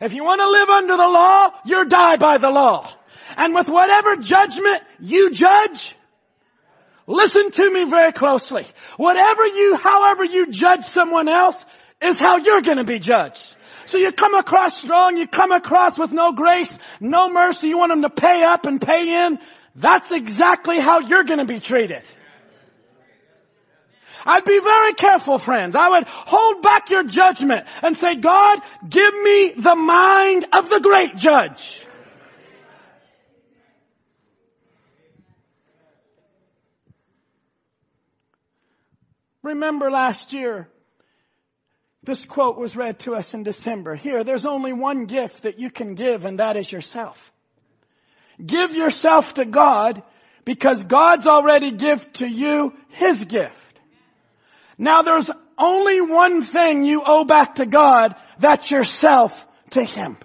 If 0.00 0.12
you 0.12 0.24
want 0.24 0.40
to 0.40 0.50
live 0.50 0.68
under 0.68 0.96
the 0.96 1.08
law, 1.08 1.50
you 1.64 1.84
die 1.86 2.16
by 2.16 2.38
the 2.38 2.50
law. 2.50 2.92
And 3.36 3.54
with 3.54 3.68
whatever 3.68 4.16
judgment 4.16 4.82
you 5.00 5.30
judge, 5.30 5.96
listen 7.06 7.50
to 7.50 7.70
me 7.70 7.84
very 7.84 8.12
closely. 8.12 8.66
Whatever 8.98 9.46
you, 9.46 9.76
however 9.76 10.24
you 10.24 10.50
judge 10.50 10.84
someone 10.84 11.28
else 11.28 11.64
is 12.02 12.18
how 12.18 12.36
you're 12.36 12.62
going 12.62 12.78
to 12.78 12.84
be 12.84 12.98
judged. 12.98 13.53
So 13.86 13.98
you 13.98 14.12
come 14.12 14.34
across 14.34 14.78
strong, 14.78 15.16
you 15.16 15.26
come 15.26 15.52
across 15.52 15.98
with 15.98 16.12
no 16.12 16.32
grace, 16.32 16.72
no 17.00 17.28
mercy, 17.28 17.68
you 17.68 17.78
want 17.78 17.92
them 17.92 18.02
to 18.02 18.10
pay 18.10 18.42
up 18.42 18.66
and 18.66 18.80
pay 18.80 19.26
in. 19.26 19.38
That's 19.74 20.10
exactly 20.12 20.80
how 20.80 21.00
you're 21.00 21.24
gonna 21.24 21.44
be 21.44 21.60
treated. 21.60 22.02
I'd 24.26 24.44
be 24.44 24.58
very 24.58 24.94
careful, 24.94 25.38
friends. 25.38 25.76
I 25.76 25.88
would 25.90 26.04
hold 26.06 26.62
back 26.62 26.88
your 26.88 27.04
judgment 27.04 27.66
and 27.82 27.96
say, 27.96 28.14
God, 28.14 28.60
give 28.88 29.14
me 29.14 29.52
the 29.52 29.74
mind 29.74 30.46
of 30.52 30.70
the 30.70 30.80
great 30.80 31.16
judge. 31.16 31.80
Remember 39.42 39.90
last 39.90 40.32
year, 40.32 40.68
this 42.04 42.24
quote 42.24 42.58
was 42.58 42.76
read 42.76 42.98
to 43.00 43.14
us 43.14 43.32
in 43.32 43.42
December. 43.42 43.94
Here, 43.94 44.24
there's 44.24 44.44
only 44.44 44.72
one 44.72 45.06
gift 45.06 45.42
that 45.42 45.58
you 45.58 45.70
can 45.70 45.94
give 45.94 46.24
and 46.24 46.38
that 46.38 46.56
is 46.56 46.70
yourself. 46.70 47.32
Give 48.44 48.72
yourself 48.72 49.34
to 49.34 49.44
God 49.44 50.02
because 50.44 50.82
God's 50.82 51.26
already 51.26 51.70
given 51.70 52.06
to 52.14 52.26
you 52.26 52.74
His 52.88 53.24
gift. 53.24 53.80
Now 54.76 55.02
there's 55.02 55.30
only 55.56 56.00
one 56.00 56.42
thing 56.42 56.84
you 56.84 57.02
owe 57.04 57.24
back 57.24 57.56
to 57.56 57.66
God, 57.66 58.16
that's 58.38 58.70
yourself 58.70 59.46
to 59.70 59.82
Him. 59.82 60.18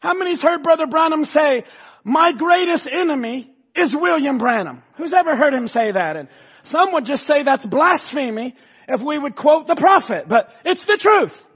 How 0.00 0.14
many's 0.14 0.40
heard 0.40 0.62
Brother 0.62 0.86
Branham 0.86 1.24
say, 1.24 1.64
my 2.04 2.32
greatest 2.32 2.86
enemy 2.86 3.52
is 3.74 3.94
William 3.94 4.38
Branham? 4.38 4.82
Who's 4.96 5.12
ever 5.12 5.36
heard 5.36 5.52
him 5.52 5.68
say 5.68 5.92
that? 5.92 6.16
And 6.16 6.28
some 6.68 6.92
would 6.92 7.06
just 7.06 7.26
say 7.26 7.42
that's 7.42 7.64
blasphemy 7.64 8.54
if 8.86 9.00
we 9.00 9.18
would 9.18 9.36
quote 9.36 9.66
the 9.66 9.74
prophet, 9.74 10.26
but 10.28 10.54
it's 10.64 10.84
the 10.84 10.96
truth. 10.96 11.46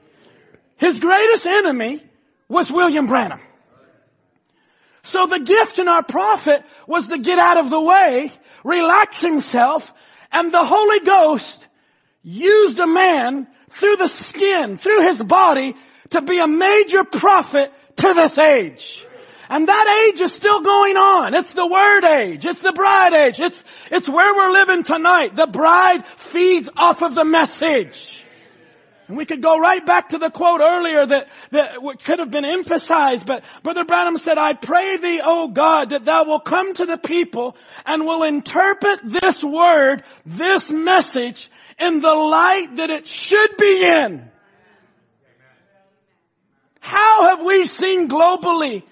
His 0.76 0.98
greatest 0.98 1.46
enemy 1.46 2.02
was 2.48 2.70
William 2.70 3.06
Branham. 3.06 3.40
So 5.02 5.26
the 5.26 5.40
gift 5.40 5.78
in 5.78 5.88
our 5.88 6.02
prophet 6.02 6.64
was 6.86 7.08
to 7.08 7.18
get 7.18 7.38
out 7.38 7.58
of 7.58 7.70
the 7.70 7.80
way, 7.80 8.30
relax 8.64 9.20
himself, 9.20 9.92
and 10.30 10.52
the 10.52 10.64
Holy 10.64 11.00
Ghost 11.00 11.66
used 12.22 12.78
a 12.78 12.86
man 12.86 13.48
through 13.70 13.96
the 13.96 14.06
skin, 14.06 14.76
through 14.78 15.02
his 15.08 15.22
body, 15.22 15.74
to 16.10 16.22
be 16.22 16.38
a 16.38 16.46
major 16.46 17.04
prophet 17.04 17.72
to 17.96 18.14
this 18.14 18.38
age. 18.38 19.04
And 19.52 19.68
that 19.68 20.08
age 20.08 20.18
is 20.22 20.32
still 20.32 20.62
going 20.62 20.96
on. 20.96 21.34
It's 21.34 21.52
the 21.52 21.66
word 21.66 22.04
age. 22.04 22.46
It's 22.46 22.60
the 22.60 22.72
bride 22.72 23.12
age. 23.12 23.38
It's, 23.38 23.62
it's 23.90 24.08
where 24.08 24.34
we're 24.34 24.50
living 24.50 24.82
tonight. 24.82 25.36
The 25.36 25.46
bride 25.46 26.06
feeds 26.06 26.70
off 26.74 27.02
of 27.02 27.14
the 27.14 27.26
message. 27.26 28.24
And 29.08 29.18
we 29.18 29.26
could 29.26 29.42
go 29.42 29.58
right 29.58 29.84
back 29.84 30.08
to 30.08 30.18
the 30.18 30.30
quote 30.30 30.62
earlier 30.62 31.04
that, 31.04 31.28
that 31.50 31.76
could 32.02 32.18
have 32.18 32.30
been 32.30 32.46
emphasized, 32.46 33.26
but 33.26 33.44
Brother 33.62 33.84
Branham 33.84 34.16
said, 34.16 34.38
I 34.38 34.54
pray 34.54 34.96
thee, 34.96 35.20
O 35.22 35.48
God, 35.48 35.90
that 35.90 36.06
thou 36.06 36.24
will 36.24 36.40
come 36.40 36.72
to 36.72 36.86
the 36.86 36.96
people 36.96 37.54
and 37.84 38.06
will 38.06 38.22
interpret 38.22 39.00
this 39.04 39.44
word, 39.44 40.02
this 40.24 40.70
message, 40.70 41.50
in 41.78 42.00
the 42.00 42.14
light 42.14 42.76
that 42.76 42.88
it 42.88 43.06
should 43.06 43.58
be 43.58 43.84
in. 43.84 44.30
How 46.80 47.28
have 47.28 47.44
we 47.44 47.66
seen 47.66 48.08
globally 48.08 48.84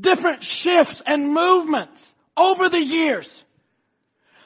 different 0.00 0.44
shifts 0.44 1.02
and 1.06 1.32
movements 1.32 2.12
over 2.36 2.68
the 2.68 2.82
years. 2.82 3.42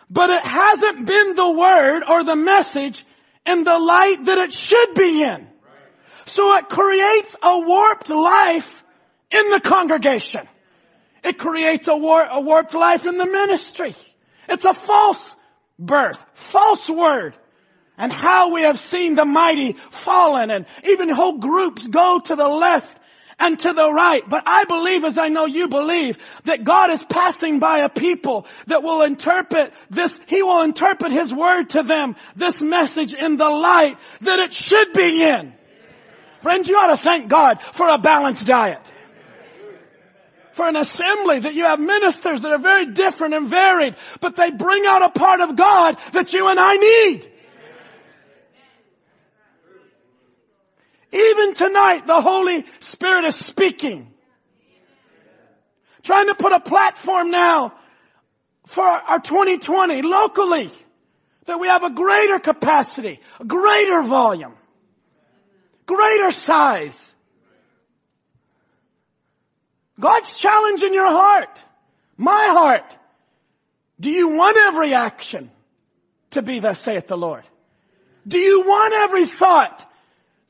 But 0.09 0.31
it 0.31 0.45
hasn't 0.45 1.07
been 1.07 1.35
the 1.35 1.51
word 1.51 2.03
or 2.09 2.25
the 2.25 2.37
message 2.37 3.05
in 3.47 3.65
the 3.65 3.79
light 3.79 4.25
that 4.25 4.39
it 4.39 4.53
should 4.53 4.95
be 4.95 5.23
in. 5.23 5.47
So 6.27 6.55
it 6.57 6.69
creates 6.69 7.37
a 7.43 7.59
warped 7.59 8.11
life 8.11 8.85
in 9.31 9.51
the 9.51 9.61
congregation. 9.61 10.47
It 11.23 11.39
creates 11.39 11.89
a, 11.89 11.97
war- 11.97 12.27
a 12.29 12.41
warped 12.41 12.75
life 12.75 13.07
in 13.07 13.19
the 13.19 13.27
ministry. 13.27 13.95
It's 14.49 14.65
a 14.65 14.73
false 14.73 15.37
birth, 15.79 16.25
false 16.35 16.89
word. 16.89 17.35
And 17.97 18.13
how 18.13 18.53
we 18.53 18.63
have 18.63 18.81
seen 18.81 19.15
the 19.15 19.27
mighty 19.27 19.75
fallen 19.91 20.51
and 20.51 20.67
even 20.85 21.11
whole 21.11 21.39
groups 21.39 21.87
go 21.87 22.19
to 22.19 22.35
the 22.35 22.49
left 22.49 22.97
and 23.41 23.59
to 23.59 23.73
the 23.73 23.91
right. 23.91 24.23
But 24.29 24.45
I 24.47 24.65
believe 24.65 25.05
as 25.05 25.19
I 25.19 25.29
know 25.29 25.47
you 25.47 25.67
believe 25.67 26.19
that 26.45 26.63
God 26.63 26.93
is 26.93 27.03
passing 27.03 27.59
by 27.59 27.79
a 27.79 27.89
people 27.89 28.47
that 28.67 28.83
will 28.83 29.03
interpret 29.03 29.73
this, 29.89 30.21
He 30.27 30.43
will 30.43 30.63
interpret 30.63 31.11
His 31.11 31.33
word 31.33 31.71
to 31.71 31.83
them, 31.83 32.15
this 32.37 32.61
message 32.61 33.15
in 33.15 33.39
the 33.39 33.49
light 33.49 33.97
that 34.21 34.39
it 34.39 34.53
should 34.53 34.93
be 34.93 35.23
in. 35.23 35.55
Friends, 36.43 36.69
you 36.69 36.77
ought 36.77 36.97
to 36.97 37.03
thank 37.03 37.29
God 37.29 37.61
for 37.73 37.89
a 37.89 37.99
balanced 37.99 38.47
diet. 38.47 38.81
For 40.53 40.69
an 40.69 40.77
assembly 40.77 41.41
that 41.41 41.55
you 41.55 41.65
have 41.65 41.81
ministers 41.81 42.43
that 42.43 42.53
are 42.53 42.59
very 42.59 42.93
different 42.93 43.35
and 43.35 43.49
varied, 43.49 43.97
but 44.21 44.37
they 44.37 44.51
bring 44.51 44.85
out 44.85 45.03
a 45.03 45.11
part 45.11 45.41
of 45.41 45.57
God 45.57 45.97
that 46.13 46.33
you 46.33 46.49
and 46.49 46.59
I 46.61 46.77
need. 46.77 47.31
Even 51.13 51.55
tonight, 51.55 52.07
the 52.07 52.21
Holy 52.21 52.65
Spirit 52.81 53.25
is 53.25 53.37
speaking. 53.37 54.13
Trying 56.03 56.29
to 56.29 56.35
put 56.35 56.53
a 56.53 56.61
platform 56.61 57.31
now 57.31 57.75
for 58.67 58.85
our 58.85 59.19
2020 59.19 60.03
locally 60.03 60.71
that 61.47 61.59
we 61.59 61.67
have 61.67 61.83
a 61.83 61.91
greater 61.91 62.39
capacity, 62.39 63.21
a 63.41 63.45
greater 63.45 64.03
volume, 64.03 64.55
greater 65.87 66.31
size. 66.31 67.13
God's 69.99 70.33
challenging 70.39 70.95
your 70.95 71.11
heart, 71.11 71.61
my 72.17 72.47
heart. 72.47 72.97
Do 73.99 74.11
you 74.11 74.29
want 74.29 74.57
every 74.57 74.95
action 74.95 75.51
to 76.31 76.41
be 76.41 76.61
thus 76.61 76.79
saith 76.79 77.09
the 77.09 77.19
Lord? 77.19 77.45
Do 78.27 78.39
you 78.39 78.61
want 78.63 78.95
every 78.95 79.27
thought 79.27 79.90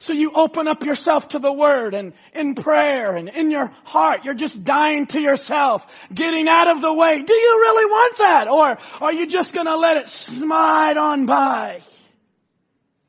So 0.01 0.15
you 0.15 0.33
open 0.33 0.67
up 0.67 0.83
yourself 0.83 1.29
to 1.29 1.39
the 1.39 1.53
Word 1.53 1.93
and 1.93 2.15
in 2.33 2.55
prayer 2.55 3.17
and 3.17 3.29
in 3.29 3.51
your 3.51 3.71
heart, 3.85 4.25
you're 4.25 4.33
just 4.33 4.65
dying 4.65 5.07
to 5.09 5.21
yourself, 5.21 5.87
getting 6.13 6.49
out 6.49 6.69
of 6.69 6.81
the 6.81 6.93
way. 6.93 7.21
Do 7.21 7.35
you 7.35 7.59
really 7.61 7.85
want 7.85 8.19
that? 8.19 8.49
Or 8.49 8.79
are 9.03 9.13
you 9.13 9.27
just 9.27 9.53
gonna 9.53 9.77
let 9.77 9.99
it 9.99 10.09
slide 10.09 10.97
on 10.97 11.27
by 11.27 11.83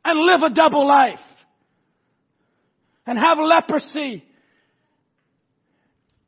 and 0.03 0.19
live 0.19 0.43
a 0.43 0.49
double 0.49 0.85
life 0.85 1.45
and 3.07 3.17
have 3.17 3.39
leprosy 3.39 4.25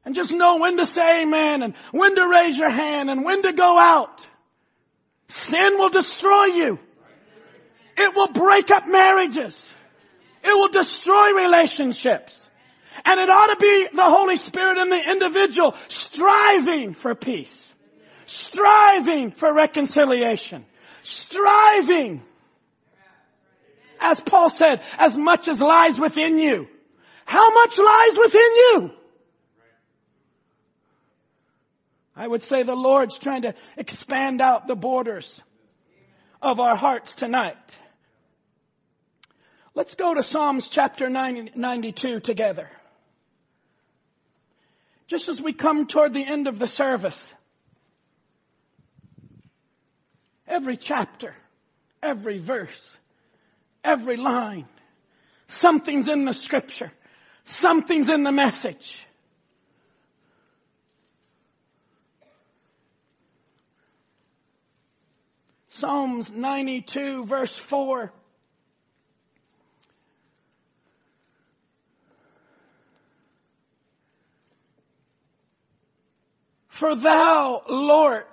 and 0.06 0.16
just 0.16 0.32
know 0.32 0.60
when 0.60 0.78
to 0.78 0.86
say 0.86 1.24
amen 1.24 1.62
and 1.62 1.74
when 1.92 2.16
to 2.16 2.26
raise 2.26 2.56
your 2.56 2.72
hand 2.72 3.10
and 3.10 3.26
when 3.26 3.42
to 3.42 3.52
go 3.52 3.78
out? 3.78 4.26
Sin 5.28 5.78
will 5.78 5.90
destroy 5.90 6.46
you. 6.46 6.80
It 7.98 8.16
will 8.16 8.30
break 8.30 8.72
up 8.72 8.88
marriages. 8.88 9.73
It 10.44 10.54
will 10.54 10.70
destroy 10.70 11.34
relationships. 11.34 12.40
And 13.06 13.20
it 13.20 13.30
ought 13.30 13.48
to 13.48 13.56
be 13.56 13.88
the 13.94 14.04
Holy 14.04 14.38
Spirit 14.38 14.78
in 14.78 14.90
the 14.90 15.12
individual 15.12 15.76
striving 15.88 16.94
for 16.94 17.16
peace. 17.16 17.60
Striving 18.26 19.32
for 19.32 19.52
reconciliation. 19.54 20.66
Striving. 21.02 22.22
As 24.00 24.20
Paul 24.20 24.50
said, 24.50 24.82
as 24.98 25.18
much 25.18 25.48
as 25.48 25.60
lies 25.60 26.00
within 26.00 26.38
you. 26.38 26.68
How 27.26 27.54
much 27.54 27.78
lies 27.78 28.18
within 28.18 28.56
you? 28.56 28.92
I 32.16 32.28
would 32.28 32.44
say 32.44 32.64
the 32.64 32.76
Lord's 32.76 33.18
trying 33.18 33.44
to 33.44 33.56
expand 33.76 34.40
out 34.42 34.68
the 34.68 34.76
borders 34.76 35.42
of 36.42 36.60
our 36.60 36.76
hearts 36.76 37.16
tonight. 37.16 37.58
Let's 39.76 39.96
go 39.96 40.14
to 40.14 40.22
Psalms 40.22 40.70
chapter 40.70 41.10
92 41.10 42.20
together. 42.20 42.70
Just 45.08 45.30
as 45.30 45.42
we 45.42 45.52
come 45.52 45.88
toward 45.88 46.14
the 46.14 46.24
end 46.24 46.48
of 46.48 46.60
the 46.60 46.68
service, 46.68 47.34
every 50.48 50.78
chapter, 50.78 51.36
every 52.04 52.38
verse, 52.38 52.98
every 53.84 54.16
line, 54.16 54.68
something's 55.48 56.08
in 56.08 56.26
the 56.26 56.34
scripture, 56.34 56.92
something's 57.46 58.10
in 58.10 58.22
the 58.22 58.32
message. 58.32 59.00
Psalms 65.70 66.32
92 66.32 67.26
verse 67.26 67.56
4 67.56 68.14
For 76.74 76.96
thou, 76.96 77.62
Lord, 77.70 78.26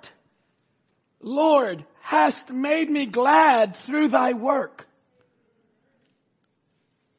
Lord, 1.21 1.85
hast 1.99 2.49
made 2.49 2.89
me 2.89 3.05
glad 3.05 3.75
through 3.75 4.07
thy 4.07 4.33
work. 4.33 4.87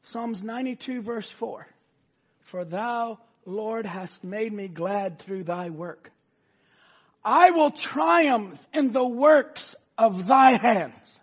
Psalms 0.01 0.43
92 0.43 1.01
verse 1.01 1.29
4. 1.29 1.65
For 2.41 2.65
thou, 2.65 3.19
Lord, 3.45 3.85
hast 3.85 4.25
made 4.25 4.51
me 4.51 4.67
glad 4.67 5.17
through 5.17 5.45
thy 5.45 5.69
work. 5.69 6.11
I 7.23 7.51
will 7.51 7.71
triumph 7.71 8.59
in 8.73 8.91
the 8.91 9.07
works 9.07 9.75
of 9.97 10.27
thy 10.27 10.57
hands. 10.57 11.19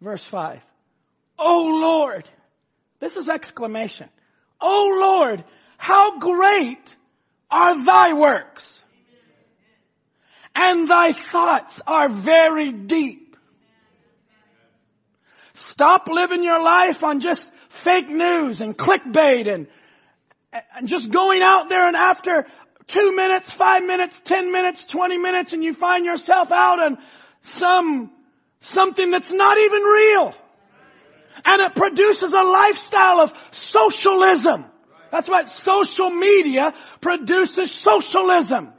Verse 0.00 0.24
5. 0.24 0.60
O 1.36 1.64
Lord, 1.82 2.28
this 3.00 3.16
is 3.16 3.28
exclamation. 3.28 4.08
O 4.60 4.98
Lord, 5.00 5.42
how 5.78 6.20
great 6.20 6.94
are 7.52 7.84
thy 7.84 8.14
works. 8.14 8.64
And 10.54 10.88
thy 10.88 11.12
thoughts 11.12 11.80
are 11.86 12.08
very 12.08 12.72
deep. 12.72 13.36
Stop 15.54 16.08
living 16.08 16.42
your 16.42 16.62
life 16.62 17.04
on 17.04 17.20
just 17.20 17.44
fake 17.68 18.08
news 18.08 18.60
and 18.60 18.76
clickbait 18.76 19.52
and, 19.52 19.66
and 20.76 20.88
just 20.88 21.10
going 21.10 21.42
out 21.42 21.68
there 21.68 21.86
and 21.86 21.96
after 21.96 22.46
two 22.88 23.14
minutes, 23.14 23.50
five 23.52 23.82
minutes, 23.84 24.20
ten 24.20 24.52
minutes, 24.52 24.84
twenty 24.84 25.18
minutes 25.18 25.52
and 25.52 25.62
you 25.62 25.72
find 25.72 26.04
yourself 26.04 26.52
out 26.52 26.82
on 26.82 26.98
some, 27.42 28.10
something 28.60 29.10
that's 29.10 29.32
not 29.32 29.56
even 29.58 29.82
real. 29.82 30.34
And 31.44 31.62
it 31.62 31.74
produces 31.74 32.32
a 32.32 32.42
lifestyle 32.42 33.20
of 33.20 33.32
socialism. 33.52 34.66
That's 35.12 35.28
what 35.28 35.50
social 35.50 36.08
media 36.08 36.72
produces 37.02 37.70
socialism. 37.70 38.72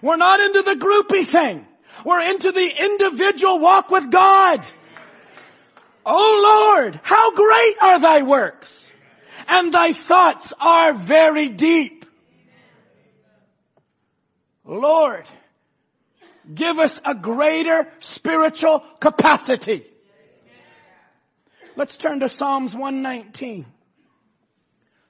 We're 0.00 0.16
not 0.16 0.38
into 0.38 0.62
the 0.62 0.76
groupie 0.76 1.26
thing. 1.26 1.66
We're 2.04 2.30
into 2.30 2.52
the 2.52 2.66
individual 2.66 3.58
walk 3.58 3.90
with 3.90 4.08
God. 4.10 4.64
Oh 6.06 6.72
Lord, 6.72 6.98
how 7.02 7.34
great 7.34 7.76
are 7.82 7.98
thy 7.98 8.22
works 8.22 8.72
and 9.48 9.74
thy 9.74 9.92
thoughts 9.92 10.52
are 10.60 10.94
very 10.94 11.48
deep. 11.48 12.04
Lord, 14.64 15.26
give 16.54 16.78
us 16.78 17.00
a 17.04 17.16
greater 17.16 17.92
spiritual 17.98 18.84
capacity. 19.00 19.84
Let's 21.74 21.98
turn 21.98 22.20
to 22.20 22.28
Psalms 22.28 22.74
119. 22.74 23.66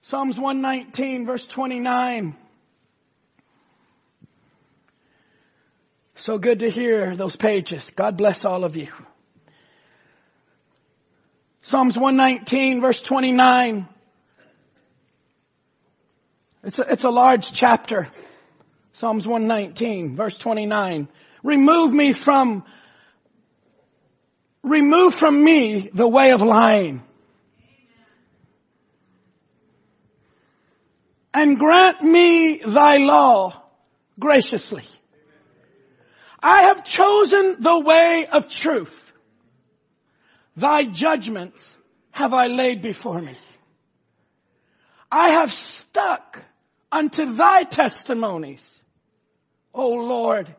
Psalms 0.03 0.39
119 0.39 1.27
verse 1.27 1.47
29. 1.47 2.35
So 6.15 6.39
good 6.39 6.61
to 6.61 6.71
hear 6.71 7.17
those 7.17 7.37
pages. 7.37 7.91
God 7.95 8.17
bless 8.17 8.45
all 8.45 8.65
of 8.65 8.77
you. 8.77 8.89
Psalms 11.63 11.97
119 11.97 12.81
verse 12.81 13.01
29. 13.03 13.89
It's 16.65 16.79
a, 16.79 16.93
it's 16.93 17.05
a 17.05 17.11
large 17.11 17.53
chapter. 17.53 18.09
Psalms 18.93 19.27
119 19.27 20.17
verse 20.17 20.37
29. 20.39 21.09
Remove 21.43 21.93
me 21.93 22.13
from, 22.13 22.65
remove 24.63 25.15
from 25.15 25.43
me 25.43 25.91
the 25.93 26.09
way 26.09 26.33
of 26.33 26.41
lying 26.41 27.03
and 31.33 31.59
grant 31.59 32.03
me 32.03 32.59
thy 32.59 32.97
law 32.99 33.63
graciously. 34.19 34.85
I 36.43 36.63
have 36.63 36.85
chosen 36.85 37.57
the 37.61 37.79
way 37.79 38.27
of 38.27 38.49
truth. 38.49 39.13
Thy 40.57 40.85
judgments 40.85 41.77
have 42.11 42.33
I 42.33 42.49
laid 42.49 42.83
before 42.83 43.21
me. 43.21 43.35
I 45.11 45.31
have 45.31 45.53
stuck 45.53 46.43
unto 46.91 47.35
thy 47.35 47.65
testimonies. 47.65 48.67
O 49.73 49.89
Lord, 49.89 50.55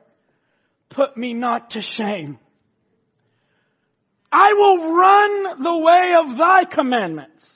put 0.89 1.17
me 1.17 1.33
not 1.33 1.71
to 1.71 1.81
shame. 1.81 2.39
I 4.31 4.53
will 4.53 4.93
run 4.93 5.59
the 5.59 5.77
way 5.77 6.15
of 6.15 6.37
thy 6.37 6.63
commandments. 6.63 7.49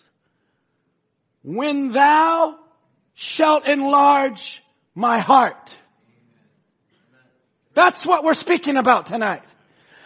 When 1.41 1.91
thou 1.91 2.57
shalt 3.15 3.65
enlarge 3.65 4.61
my 4.93 5.19
heart. 5.19 5.75
That's 7.73 8.05
what 8.05 8.23
we're 8.23 8.33
speaking 8.33 8.77
about 8.77 9.07
tonight. 9.07 9.43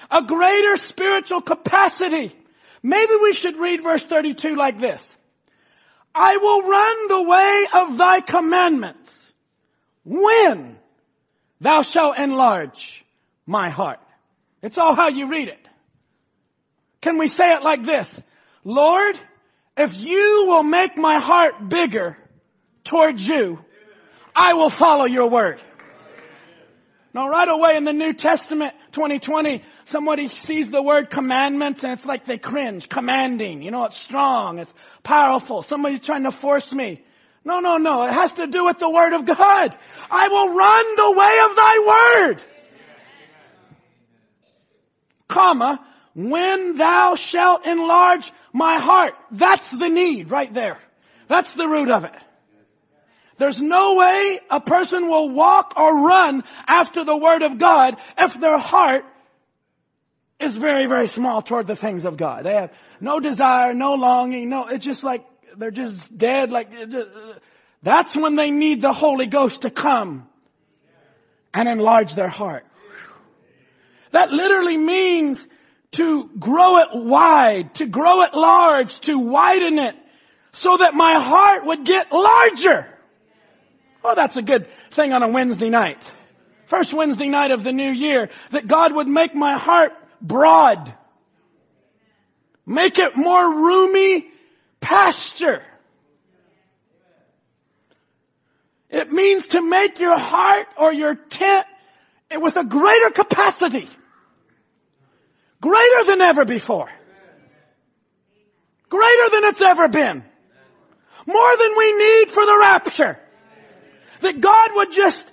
A 0.10 0.24
greater 0.24 0.78
spiritual 0.78 1.42
capacity. 1.42 2.36
Maybe 2.82 3.14
we 3.22 3.34
should 3.34 3.58
read 3.58 3.84
verse 3.84 4.06
32 4.06 4.56
like 4.56 4.80
this. 4.80 5.04
I 6.16 6.38
will 6.38 6.62
run 6.64 7.08
the 7.08 7.22
way 7.30 7.68
of 7.74 7.98
thy 7.98 8.22
commandments 8.22 9.28
when 10.04 10.78
thou 11.62 11.84
shalt 11.84 12.18
enlarge 12.18 13.06
my 13.46 13.70
heart. 13.70 14.00
It's 14.64 14.78
all 14.78 14.96
how 14.96 15.10
you 15.10 15.30
read 15.30 15.50
it. 15.50 15.68
Can 17.02 17.18
we 17.18 17.28
say 17.28 17.54
it 17.54 17.62
like 17.62 17.86
this? 17.86 18.12
Lord, 18.64 19.16
if 19.78 19.98
you 19.98 20.46
will 20.48 20.64
make 20.64 20.98
my 20.98 21.20
heart 21.20 21.70
bigger, 21.70 22.18
towards 22.90 23.26
you, 23.26 23.60
I 24.36 24.54
will 24.54 24.72
follow 24.72 25.06
your 25.06 25.30
word. 25.30 25.62
Now 27.14 27.30
right 27.30 27.48
away 27.48 27.76
in 27.76 27.84
the 27.86 27.94
New 27.94 28.14
Testament, 28.14 28.74
2020, 28.94 29.64
somebody 29.86 30.28
sees 30.28 30.72
the 30.72 30.82
word 30.82 31.12
commandments 31.12 31.84
and 31.84 31.94
it's 31.94 32.06
like 32.06 32.26
they 32.26 32.40
cringe. 32.40 32.90
Commanding. 32.90 33.62
You 33.62 33.70
know, 33.70 33.86
it's 33.86 33.98
strong. 33.98 34.58
It's 34.58 34.74
powerful. 35.04 35.62
Somebody's 35.62 36.00
trying 36.02 36.24
to 36.24 36.32
force 36.32 36.74
me. 36.74 37.04
No, 37.46 37.60
no, 37.60 37.78
no. 37.78 38.04
It 38.04 38.12
has 38.12 38.34
to 38.34 38.48
do 38.48 38.66
with 38.66 38.80
the 38.80 38.90
word 38.90 39.14
of 39.14 39.24
God. 39.26 39.78
I 40.10 40.28
will 40.28 40.50
run 40.56 40.96
the 40.96 41.12
way 41.12 41.38
of 41.46 41.56
thy 41.56 42.26
word. 42.26 42.44
Comma, 45.28 45.86
when 46.16 46.76
thou 46.76 47.14
shalt 47.16 47.68
enlarge 47.68 48.32
my 48.52 48.80
heart. 48.80 49.14
That's 49.30 49.70
the 49.70 49.90
need 49.90 50.32
right 50.32 50.52
there. 50.52 50.80
That's 51.28 51.54
the 51.54 51.68
root 51.68 51.90
of 51.92 52.06
it. 52.06 52.16
There's 53.40 53.60
no 53.62 53.96
way 53.96 54.40
a 54.50 54.60
person 54.60 55.08
will 55.08 55.30
walk 55.30 55.74
or 55.78 56.06
run 56.06 56.44
after 56.68 57.06
the 57.06 57.16
Word 57.16 57.42
of 57.42 57.58
God 57.58 57.96
if 58.18 58.40
their 58.40 58.58
heart 58.58 59.06
is 60.42 60.58
very, 60.58 60.88
very 60.88 61.08
small 61.08 61.42
toward 61.42 61.66
the 61.66 61.76
things 61.76 62.04
of 62.04 62.18
God. 62.18 62.44
They 62.44 62.54
have 62.54 62.74
no 63.00 63.22
desire, 63.22 63.74
no 63.74 63.94
longing, 63.94 64.50
no, 64.50 64.68
it's 64.68 64.84
just 64.84 65.06
like, 65.06 65.26
they're 65.56 65.72
just 65.72 66.18
dead, 66.18 66.52
like, 66.52 66.70
just, 66.90 67.08
that's 67.82 68.14
when 68.14 68.36
they 68.36 68.52
need 68.52 68.82
the 68.82 68.94
Holy 68.94 69.26
Ghost 69.26 69.62
to 69.62 69.70
come 69.70 70.28
and 71.54 71.70
enlarge 71.70 72.16
their 72.16 72.30
heart. 72.30 72.66
That 74.12 74.32
literally 74.32 74.78
means 74.78 75.48
to 75.94 76.30
grow 76.38 76.80
it 76.80 76.90
wide, 76.92 77.76
to 77.76 77.86
grow 77.86 78.24
it 78.24 78.34
large, 78.34 79.00
to 79.02 79.18
widen 79.18 79.80
it, 79.80 79.96
so 80.52 80.76
that 80.76 80.94
my 80.94 81.20
heart 81.20 81.66
would 81.66 81.86
get 81.86 82.12
larger. 82.12 82.88
Oh, 84.04 84.16
that's 84.16 84.38
a 84.38 84.42
good 84.42 84.68
thing 84.92 85.14
on 85.14 85.24
a 85.24 85.30
Wednesday 85.30 85.70
night. 85.70 86.04
First 86.66 86.94
Wednesday 86.94 87.30
night 87.30 87.52
of 87.52 87.64
the 87.64 87.72
new 87.72 87.92
year, 87.92 88.30
that 88.52 88.68
God 88.68 88.94
would 88.94 89.08
make 89.08 89.34
my 89.34 89.58
heart 89.58 89.92
broad. 90.22 90.94
Make 92.66 93.00
it 93.00 93.18
more 93.18 93.56
roomy 93.56 94.28
pasture. 94.80 95.64
It 98.90 99.12
means 99.12 99.48
to 99.48 99.62
make 99.62 100.00
your 100.00 100.18
heart 100.18 100.68
or 100.78 100.94
your 100.94 101.16
tent 101.16 101.66
with 102.36 102.56
a 102.56 102.64
greater 102.64 103.10
capacity. 103.10 103.90
Greater 105.62 106.04
than 106.06 106.22
ever 106.22 106.46
before. 106.46 106.90
Greater 108.90 109.30
than 109.32 109.44
it's 109.46 109.62
ever 109.62 109.88
been. 109.88 110.24
More 111.26 111.58
than 111.58 111.78
we 111.78 111.98
need 111.98 112.32
for 112.32 112.46
the 112.46 112.58
rapture. 112.60 113.20
That 114.22 114.42
God 114.42 114.70
would 114.76 114.92
just 114.92 115.32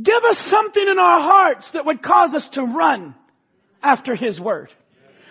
give 0.00 0.24
us 0.24 0.38
something 0.38 0.86
in 0.86 0.98
our 0.98 1.20
hearts 1.20 1.72
that 1.72 1.86
would 1.86 2.02
cause 2.02 2.34
us 2.34 2.50
to 2.50 2.62
run 2.62 3.14
after 3.82 4.14
His 4.14 4.40
Word. 4.40 4.72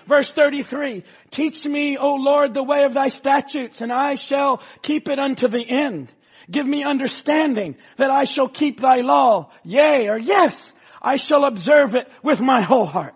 Verse 0.07 0.31
33, 0.31 1.03
teach 1.31 1.65
me, 1.65 1.97
O 1.97 2.15
Lord, 2.15 2.53
the 2.53 2.63
way 2.63 2.83
of 2.83 2.93
thy 2.93 3.07
statutes 3.07 3.81
and 3.81 3.91
I 3.91 4.15
shall 4.15 4.61
keep 4.83 5.09
it 5.09 5.17
unto 5.17 5.47
the 5.47 5.65
end. 5.67 6.11
Give 6.49 6.65
me 6.65 6.83
understanding 6.83 7.75
that 7.97 8.11
I 8.11 8.25
shall 8.25 8.47
keep 8.47 8.79
thy 8.79 8.97
law. 8.97 9.51
Yea 9.63 10.09
or 10.09 10.17
yes, 10.17 10.73
I 11.01 11.17
shall 11.17 11.45
observe 11.45 11.95
it 11.95 12.07
with 12.21 12.39
my 12.39 12.61
whole 12.61 12.85
heart. 12.85 13.15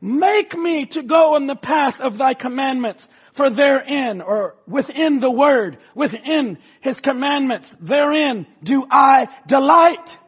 Make 0.00 0.56
me 0.56 0.86
to 0.86 1.02
go 1.02 1.36
in 1.36 1.46
the 1.46 1.56
path 1.56 2.00
of 2.00 2.18
thy 2.18 2.34
commandments, 2.34 3.08
for 3.36 3.50
therein, 3.50 4.22
or 4.22 4.56
within 4.66 5.20
the 5.20 5.30
word, 5.30 5.76
within 5.94 6.56
his 6.80 7.00
commandments, 7.00 7.76
therein 7.78 8.46
do 8.62 8.86
I 8.90 9.28
delight. 9.46 10.18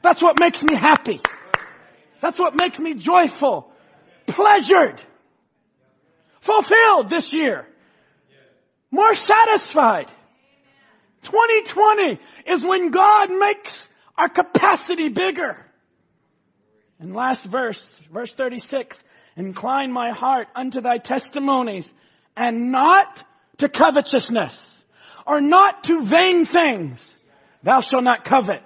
That's 0.00 0.22
what 0.22 0.40
makes 0.40 0.62
me 0.62 0.74
happy. 0.74 1.20
That's 2.22 2.38
what 2.38 2.58
makes 2.58 2.78
me 2.78 2.94
joyful, 2.94 3.70
pleasured, 4.26 4.98
fulfilled 6.40 7.10
this 7.10 7.34
year, 7.34 7.66
more 8.90 9.14
satisfied. 9.14 10.08
2020 11.24 12.18
is 12.46 12.64
when 12.64 12.92
God 12.92 13.30
makes 13.30 13.86
our 14.16 14.30
capacity 14.30 15.10
bigger. 15.10 15.58
And 16.98 17.14
last 17.14 17.44
verse, 17.44 17.98
verse 18.10 18.34
36, 18.34 19.02
incline 19.36 19.92
my 19.92 20.12
heart 20.12 20.48
unto 20.54 20.80
thy 20.80 20.96
testimonies 20.96 21.92
and 22.36 22.72
not 22.72 23.24
to 23.58 23.68
covetousness 23.68 24.70
or 25.26 25.40
not 25.40 25.84
to 25.84 26.04
vain 26.04 26.44
things. 26.44 27.14
Thou 27.62 27.80
shalt 27.80 28.04
not 28.04 28.24
covet. 28.24 28.62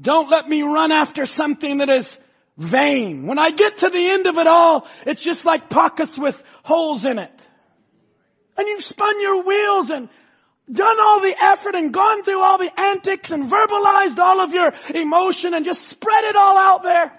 Don't 0.00 0.30
let 0.30 0.48
me 0.48 0.62
run 0.62 0.92
after 0.92 1.26
something 1.26 1.78
that 1.78 1.88
is 1.88 2.18
vain. 2.56 3.26
When 3.26 3.38
I 3.38 3.50
get 3.50 3.78
to 3.78 3.90
the 3.90 4.10
end 4.10 4.26
of 4.26 4.38
it 4.38 4.46
all, 4.46 4.86
it's 5.06 5.22
just 5.22 5.44
like 5.44 5.68
pockets 5.68 6.16
with 6.18 6.42
holes 6.62 7.04
in 7.04 7.18
it. 7.18 7.32
And 8.56 8.66
you've 8.66 8.84
spun 8.84 9.20
your 9.20 9.42
wheels 9.42 9.90
and 9.90 10.08
done 10.70 10.96
all 11.00 11.20
the 11.20 11.34
effort 11.38 11.74
and 11.74 11.92
gone 11.92 12.24
through 12.24 12.42
all 12.42 12.58
the 12.58 12.80
antics 12.80 13.30
and 13.30 13.50
verbalized 13.50 14.18
all 14.18 14.40
of 14.40 14.52
your 14.52 14.72
emotion 14.94 15.54
and 15.54 15.64
just 15.64 15.88
spread 15.88 16.24
it 16.24 16.36
all 16.36 16.56
out 16.56 16.82
there. 16.82 17.12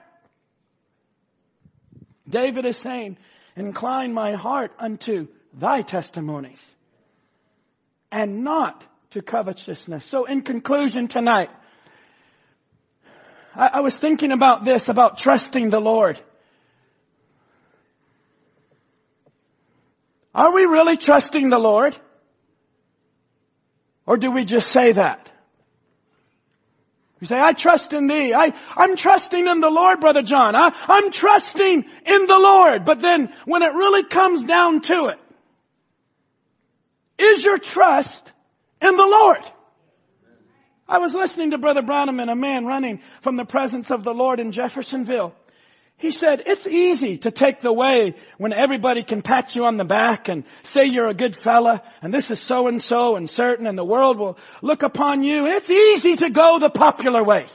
David 2.27 2.65
is 2.65 2.77
saying, 2.77 3.17
incline 3.57 4.13
my 4.13 4.33
heart 4.33 4.71
unto 4.77 5.27
thy 5.53 5.81
testimonies 5.81 6.63
and 8.11 8.43
not 8.43 8.85
to 9.11 9.21
covetousness. 9.21 10.05
So 10.05 10.25
in 10.25 10.41
conclusion 10.41 11.07
tonight, 11.07 11.49
I, 13.55 13.67
I 13.67 13.79
was 13.81 13.97
thinking 13.97 14.31
about 14.31 14.63
this, 14.63 14.89
about 14.89 15.17
trusting 15.17 15.69
the 15.69 15.79
Lord. 15.79 16.19
Are 20.35 20.53
we 20.53 20.65
really 20.65 20.97
trusting 20.97 21.49
the 21.49 21.57
Lord? 21.57 21.97
Or 24.05 24.17
do 24.17 24.31
we 24.31 24.45
just 24.45 24.67
say 24.67 24.91
that? 24.91 25.31
You 27.19 27.25
say, 27.27 27.39
I 27.39 27.53
trust 27.53 27.93
in 27.93 28.07
thee. 28.07 28.33
I, 28.33 28.53
I'm 28.75 28.95
trusting 28.95 29.47
in 29.47 29.59
the 29.59 29.71
Lord, 29.71 29.99
Brother 29.99 30.21
John. 30.21 30.55
I, 30.55 30.71
I'm 30.87 31.11
trusting 31.11 31.83
in 32.05 32.25
the 32.25 32.39
Lord. 32.39 32.85
But 32.85 33.01
then 33.01 33.33
when 33.45 33.63
it 33.63 33.73
really 33.73 34.03
comes 34.03 34.43
down 34.43 34.81
to 34.81 35.07
it, 35.07 35.19
is 37.17 37.43
your 37.43 37.57
trust 37.57 38.31
in 38.81 38.95
the 38.95 39.05
Lord? 39.05 39.43
I 40.87 40.99
was 40.99 41.13
listening 41.13 41.51
to 41.51 41.57
Brother 41.57 41.81
Branham 41.81 42.19
and 42.19 42.29
a 42.29 42.35
man 42.35 42.65
running 42.65 43.01
from 43.21 43.35
the 43.35 43.45
presence 43.45 43.91
of 43.91 44.03
the 44.03 44.13
Lord 44.13 44.39
in 44.39 44.51
Jeffersonville. 44.51 45.33
He 45.99 46.11
said, 46.11 46.43
it's 46.45 46.67
easy 46.67 47.17
to 47.19 47.31
take 47.31 47.59
the 47.59 47.73
way 47.73 48.13
when 48.37 48.53
everybody 48.53 49.01
can 49.01 49.23
pat 49.23 49.55
you 49.55 49.65
on 49.65 49.77
the 49.77 49.83
back 49.83 50.29
and 50.29 50.43
say 50.61 50.85
you're 50.85 51.07
a 51.07 51.13
good 51.15 51.35
fella 51.35 51.81
and 52.03 52.13
this 52.13 52.29
is 52.29 52.39
so 52.39 52.67
and 52.67 52.79
so 52.79 53.15
and 53.15 53.27
certain 53.27 53.65
and 53.65 53.75
the 53.75 53.83
world 53.83 54.19
will 54.19 54.37
look 54.61 54.83
upon 54.83 55.23
you. 55.23 55.47
It's 55.47 55.71
easy 55.71 56.15
to 56.17 56.29
go 56.29 56.59
the 56.59 56.69
popular 56.69 57.23
way. 57.23 57.47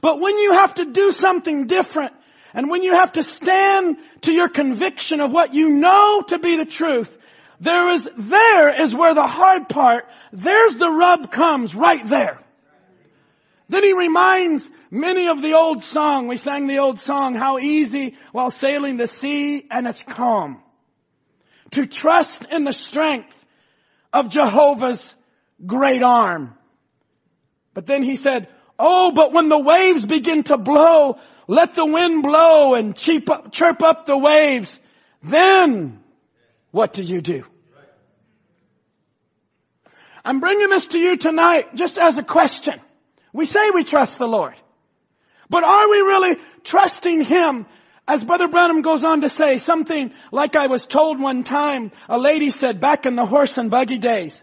But 0.00 0.20
when 0.20 0.38
you 0.38 0.54
have 0.54 0.74
to 0.74 0.86
do 0.86 1.12
something 1.12 1.68
different 1.68 2.14
and 2.52 2.68
when 2.68 2.82
you 2.82 2.94
have 2.94 3.12
to 3.12 3.22
stand 3.22 3.98
to 4.22 4.32
your 4.32 4.48
conviction 4.48 5.20
of 5.20 5.30
what 5.30 5.54
you 5.54 5.68
know 5.68 6.22
to 6.22 6.38
be 6.40 6.56
the 6.56 6.64
truth, 6.64 7.16
there 7.60 7.90
is, 7.90 8.10
there 8.16 8.82
is 8.82 8.92
where 8.92 9.14
the 9.14 9.26
hard 9.26 9.68
part, 9.68 10.08
there's 10.32 10.74
the 10.76 10.90
rub 10.90 11.30
comes 11.30 11.76
right 11.76 12.06
there. 12.08 12.40
Then 13.68 13.82
he 13.82 13.92
reminds 13.92 14.68
many 14.90 15.28
of 15.28 15.42
the 15.42 15.54
old 15.54 15.82
song. 15.82 16.28
We 16.28 16.36
sang 16.36 16.66
the 16.66 16.78
old 16.78 17.00
song, 17.00 17.34
how 17.34 17.58
easy 17.58 18.16
while 18.32 18.50
sailing 18.50 18.96
the 18.96 19.06
sea 19.06 19.66
and 19.70 19.86
it's 19.86 20.02
calm. 20.02 20.62
To 21.72 21.86
trust 21.86 22.46
in 22.52 22.64
the 22.64 22.72
strength 22.72 23.34
of 24.12 24.28
Jehovah's 24.28 25.14
great 25.64 26.02
arm. 26.02 26.54
But 27.74 27.86
then 27.86 28.02
he 28.02 28.16
said, 28.16 28.48
Oh, 28.78 29.10
but 29.12 29.32
when 29.32 29.48
the 29.48 29.58
waves 29.58 30.06
begin 30.06 30.44
to 30.44 30.56
blow, 30.56 31.18
let 31.48 31.74
the 31.74 31.84
wind 31.84 32.22
blow 32.22 32.74
and 32.74 32.94
chirp 32.94 33.30
up, 33.30 33.52
chirp 33.52 33.82
up 33.82 34.06
the 34.06 34.16
waves. 34.16 34.78
Then 35.22 36.00
what 36.70 36.92
do 36.92 37.02
you 37.02 37.20
do? 37.20 37.44
I'm 40.24 40.40
bringing 40.40 40.68
this 40.68 40.86
to 40.88 40.98
you 40.98 41.16
tonight 41.16 41.74
just 41.74 41.98
as 41.98 42.18
a 42.18 42.22
question. 42.22 42.80
We 43.36 43.44
say 43.44 43.70
we 43.70 43.84
trust 43.84 44.16
the 44.16 44.26
Lord. 44.26 44.54
But 45.50 45.62
are 45.62 45.90
we 45.90 45.98
really 45.98 46.36
trusting 46.64 47.22
Him? 47.22 47.66
As 48.08 48.24
Brother 48.24 48.48
Branham 48.48 48.82
goes 48.82 49.04
on 49.04 49.20
to 49.20 49.28
say, 49.28 49.58
something 49.58 50.12
like 50.32 50.56
I 50.56 50.68
was 50.68 50.86
told 50.86 51.20
one 51.20 51.44
time, 51.44 51.92
a 52.08 52.18
lady 52.18 52.50
said 52.50 52.80
back 52.80 53.04
in 53.04 53.14
the 53.14 53.26
horse 53.26 53.58
and 53.58 53.70
buggy 53.70 53.98
days, 53.98 54.42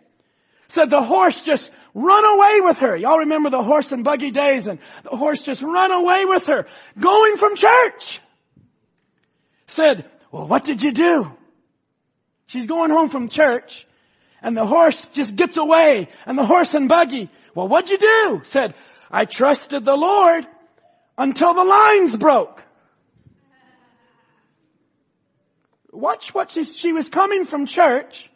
said 0.68 0.90
the 0.90 1.02
horse 1.02 1.42
just 1.42 1.72
run 1.96 2.24
away 2.24 2.62
with 2.62 2.78
her. 2.80 2.96
Y'all 2.96 3.20
remember 3.20 3.50
the 3.50 3.64
horse 3.64 3.92
and 3.92 4.04
buggy 4.04 4.32
days 4.32 4.68
and 4.68 4.80
the 5.04 5.18
horse 5.18 5.42
just 5.42 5.62
run 5.62 5.92
away 5.92 6.26
with 6.26 6.46
her 6.48 6.68
going 7.00 7.38
from 7.38 7.56
church. 7.56 8.20
Said, 9.68 10.06
well, 10.32 10.46
what 10.46 10.66
did 10.66 10.84
you 10.84 10.92
do? 10.92 11.32
She's 12.48 12.68
going 12.68 12.92
home 12.92 13.10
from 13.10 13.30
church 13.30 13.88
and 14.44 14.58
the 14.58 14.66
horse 14.66 15.08
just 15.14 15.36
gets 15.36 15.58
away 15.58 16.10
and 16.26 16.38
the 16.38 16.46
horse 16.46 16.74
and 16.74 16.90
buggy. 16.90 17.32
Well, 17.56 17.68
what'd 17.68 17.90
you 17.90 17.98
do? 17.98 18.42
Said, 18.44 18.74
I 19.12 19.26
trusted 19.26 19.86
the 19.86 19.96
Lord 19.96 20.46
until 21.18 21.54
the 21.54 21.64
lines 21.64 22.16
broke. 22.16 22.64
Watch 25.92 26.34
what 26.34 26.50
she, 26.50 26.64
she 26.64 26.92
was 26.92 27.10
coming 27.10 27.46
from 27.46 27.68
church. 27.68 28.30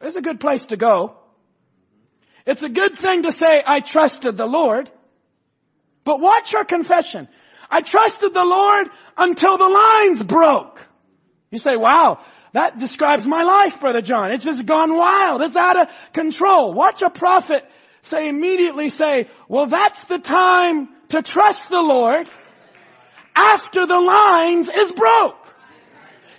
It's 0.00 0.16
a 0.16 0.20
good 0.20 0.40
place 0.40 0.64
to 0.64 0.76
go. 0.76 1.16
It's 2.46 2.62
a 2.62 2.68
good 2.68 2.96
thing 2.96 3.22
to 3.22 3.32
say, 3.32 3.62
I 3.64 3.80
trusted 3.80 4.36
the 4.36 4.46
Lord. 4.46 4.90
But 6.04 6.20
watch 6.20 6.52
her 6.52 6.64
confession. 6.64 7.28
I 7.70 7.82
trusted 7.82 8.32
the 8.32 8.44
Lord 8.44 8.88
until 9.16 9.56
the 9.56 9.68
lines 9.68 10.22
broke. 10.22 10.80
You 11.50 11.58
say, 11.58 11.76
wow, 11.76 12.20
that 12.54 12.78
describes 12.78 13.26
my 13.26 13.42
life, 13.42 13.80
Brother 13.80 14.00
John. 14.00 14.32
It's 14.32 14.44
just 14.44 14.64
gone 14.66 14.96
wild. 14.96 15.42
It's 15.42 15.56
out 15.56 15.80
of 15.80 15.88
control. 16.12 16.72
Watch 16.72 17.02
a 17.02 17.10
prophet 17.10 17.64
say 18.02 18.28
immediately 18.28 18.90
say, 18.90 19.28
well 19.48 19.66
that's 19.66 20.04
the 20.04 20.18
time 20.18 20.88
to 21.10 21.22
trust 21.22 21.70
the 21.70 21.82
Lord 21.82 22.28
after 23.34 23.86
the 23.86 24.00
lines 24.00 24.68
is 24.68 24.92
broke. 24.92 25.36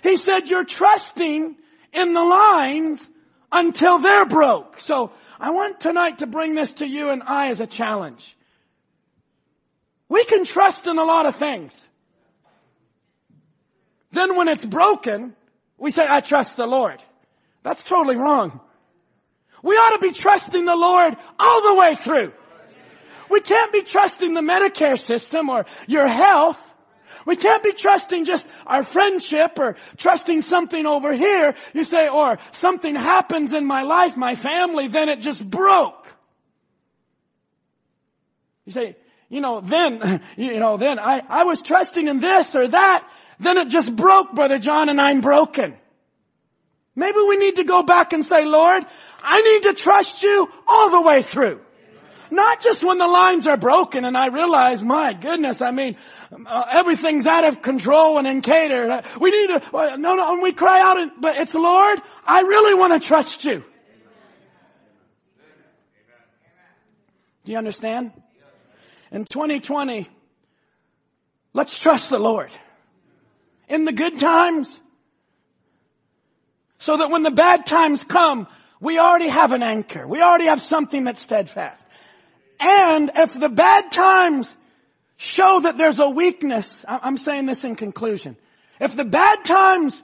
He 0.02 0.16
said 0.16 0.48
you're 0.48 0.64
trusting 0.64 1.56
in 1.92 2.12
the 2.12 2.22
lines 2.24 3.06
until 3.52 3.98
they're 3.98 4.26
broke. 4.26 4.80
So 4.80 5.12
I 5.38 5.50
want 5.50 5.80
tonight 5.80 6.18
to 6.18 6.26
bring 6.26 6.54
this 6.54 6.72
to 6.74 6.86
you 6.86 7.10
and 7.10 7.22
I 7.22 7.48
as 7.48 7.60
a 7.60 7.66
challenge. 7.66 8.24
We 10.08 10.24
can 10.24 10.44
trust 10.44 10.86
in 10.86 10.98
a 10.98 11.04
lot 11.04 11.26
of 11.26 11.36
things. 11.36 11.78
Then 14.12 14.36
when 14.36 14.48
it's 14.48 14.64
broken, 14.64 15.34
we 15.78 15.90
say, 15.90 16.04
I 16.06 16.20
trust 16.20 16.56
the 16.56 16.66
Lord. 16.66 17.02
That's 17.62 17.82
totally 17.82 18.16
wrong. 18.16 18.60
We 19.62 19.74
ought 19.76 19.90
to 19.90 19.98
be 19.98 20.12
trusting 20.12 20.64
the 20.64 20.76
Lord 20.76 21.16
all 21.38 21.62
the 21.62 21.74
way 21.74 21.94
through. 21.94 22.32
We 23.30 23.40
can't 23.40 23.72
be 23.72 23.82
trusting 23.82 24.34
the 24.34 24.40
Medicare 24.40 24.98
system 24.98 25.48
or 25.48 25.66
your 25.86 26.08
health. 26.08 26.60
We 27.26 27.36
can't 27.36 27.62
be 27.62 27.72
trusting 27.72 28.24
just 28.24 28.48
our 28.66 28.82
friendship 28.82 29.58
or 29.58 29.76
trusting 29.98 30.42
something 30.42 30.86
over 30.86 31.14
here. 31.14 31.54
You 31.74 31.84
say, 31.84 32.08
or 32.08 32.38
something 32.52 32.94
happens 32.96 33.52
in 33.52 33.66
my 33.66 33.82
life, 33.82 34.16
my 34.16 34.34
family, 34.34 34.88
then 34.88 35.08
it 35.08 35.20
just 35.20 35.48
broke. 35.48 36.06
You 38.64 38.72
say, 38.72 38.96
you 39.28 39.40
know, 39.40 39.60
then, 39.60 40.22
you 40.36 40.58
know, 40.58 40.76
then 40.76 40.98
I, 40.98 41.22
I 41.28 41.44
was 41.44 41.62
trusting 41.62 42.08
in 42.08 42.20
this 42.20 42.54
or 42.54 42.68
that, 42.68 43.08
then 43.38 43.58
it 43.58 43.68
just 43.68 43.94
broke, 43.94 44.34
Brother 44.34 44.58
John, 44.58 44.88
and 44.88 45.00
I'm 45.00 45.20
broken. 45.20 45.76
Maybe 46.96 47.18
we 47.26 47.36
need 47.36 47.56
to 47.56 47.64
go 47.64 47.82
back 47.82 48.12
and 48.12 48.24
say, 48.24 48.44
Lord, 48.44 48.84
I 49.22 49.40
need 49.42 49.62
to 49.64 49.74
trust 49.74 50.22
you 50.22 50.48
all 50.66 50.90
the 50.90 51.00
way 51.00 51.22
through. 51.22 51.60
Not 52.30 52.60
just 52.60 52.84
when 52.84 52.98
the 52.98 53.08
lines 53.08 53.46
are 53.46 53.56
broken 53.56 54.04
and 54.04 54.16
I 54.16 54.28
realize, 54.28 54.82
my 54.82 55.12
goodness, 55.14 55.60
I 55.60 55.72
mean, 55.72 55.96
uh, 56.32 56.64
everything's 56.70 57.26
out 57.26 57.44
of 57.44 57.60
control 57.60 58.18
and 58.18 58.26
in 58.26 58.40
cater. 58.40 59.02
We 59.20 59.30
need 59.30 59.46
to, 59.48 59.76
uh, 59.76 59.96
no, 59.96 60.14
no, 60.14 60.32
and 60.32 60.42
we 60.42 60.52
cry 60.52 60.80
out, 60.80 61.20
but 61.20 61.36
it's 61.36 61.54
Lord, 61.54 62.00
I 62.24 62.42
really 62.42 62.78
want 62.78 63.00
to 63.00 63.06
trust 63.06 63.44
you. 63.44 63.64
Do 67.44 67.52
you 67.52 67.58
understand? 67.58 68.12
In 69.10 69.24
2020, 69.24 70.08
let's 71.52 71.76
trust 71.76 72.10
the 72.10 72.18
Lord. 72.18 72.50
In 73.68 73.84
the 73.84 73.92
good 73.92 74.20
times, 74.20 74.80
so 76.80 76.96
that 76.96 77.10
when 77.10 77.22
the 77.22 77.30
bad 77.30 77.66
times 77.66 78.02
come, 78.02 78.48
we 78.80 78.98
already 78.98 79.28
have 79.28 79.52
an 79.52 79.62
anchor. 79.62 80.06
We 80.06 80.20
already 80.20 80.46
have 80.46 80.62
something 80.62 81.04
that's 81.04 81.22
steadfast. 81.22 81.86
And 82.58 83.12
if 83.14 83.38
the 83.38 83.48
bad 83.50 83.92
times 83.92 84.52
show 85.18 85.60
that 85.60 85.76
there's 85.76 85.98
a 85.98 86.08
weakness, 86.08 86.66
I'm 86.88 87.18
saying 87.18 87.46
this 87.46 87.64
in 87.64 87.76
conclusion. 87.76 88.36
If 88.80 88.96
the 88.96 89.04
bad 89.04 89.44
times 89.44 90.02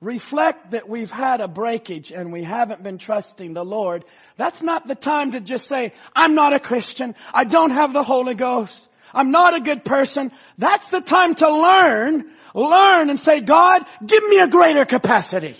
reflect 0.00 0.72
that 0.72 0.88
we've 0.88 1.10
had 1.10 1.40
a 1.40 1.48
breakage 1.48 2.12
and 2.12 2.30
we 2.30 2.44
haven't 2.44 2.82
been 2.82 2.98
trusting 2.98 3.54
the 3.54 3.64
Lord, 3.64 4.04
that's 4.36 4.62
not 4.62 4.86
the 4.86 4.94
time 4.94 5.32
to 5.32 5.40
just 5.40 5.66
say, 5.66 5.94
I'm 6.14 6.34
not 6.34 6.52
a 6.52 6.60
Christian. 6.60 7.14
I 7.32 7.44
don't 7.44 7.70
have 7.70 7.94
the 7.94 8.02
Holy 8.02 8.34
Ghost. 8.34 8.78
I'm 9.14 9.30
not 9.30 9.56
a 9.56 9.60
good 9.60 9.82
person. 9.82 10.30
That's 10.58 10.88
the 10.88 11.00
time 11.00 11.34
to 11.36 11.50
learn, 11.50 12.30
learn 12.54 13.08
and 13.08 13.18
say, 13.18 13.40
God, 13.40 13.82
give 14.04 14.28
me 14.28 14.40
a 14.40 14.46
greater 14.46 14.84
capacity. 14.84 15.56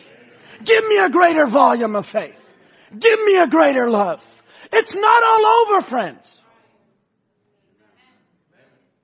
Give 0.64 0.86
me 0.86 0.98
a 0.98 1.11
greater 1.11 1.46
volume 1.46 1.96
of 1.96 2.06
faith. 2.06 2.38
Give 2.96 3.22
me 3.24 3.38
a 3.38 3.46
greater 3.46 3.90
love. 3.90 4.24
It's 4.72 4.94
not 4.94 5.22
all 5.22 5.46
over, 5.46 5.82
friends. 5.82 6.38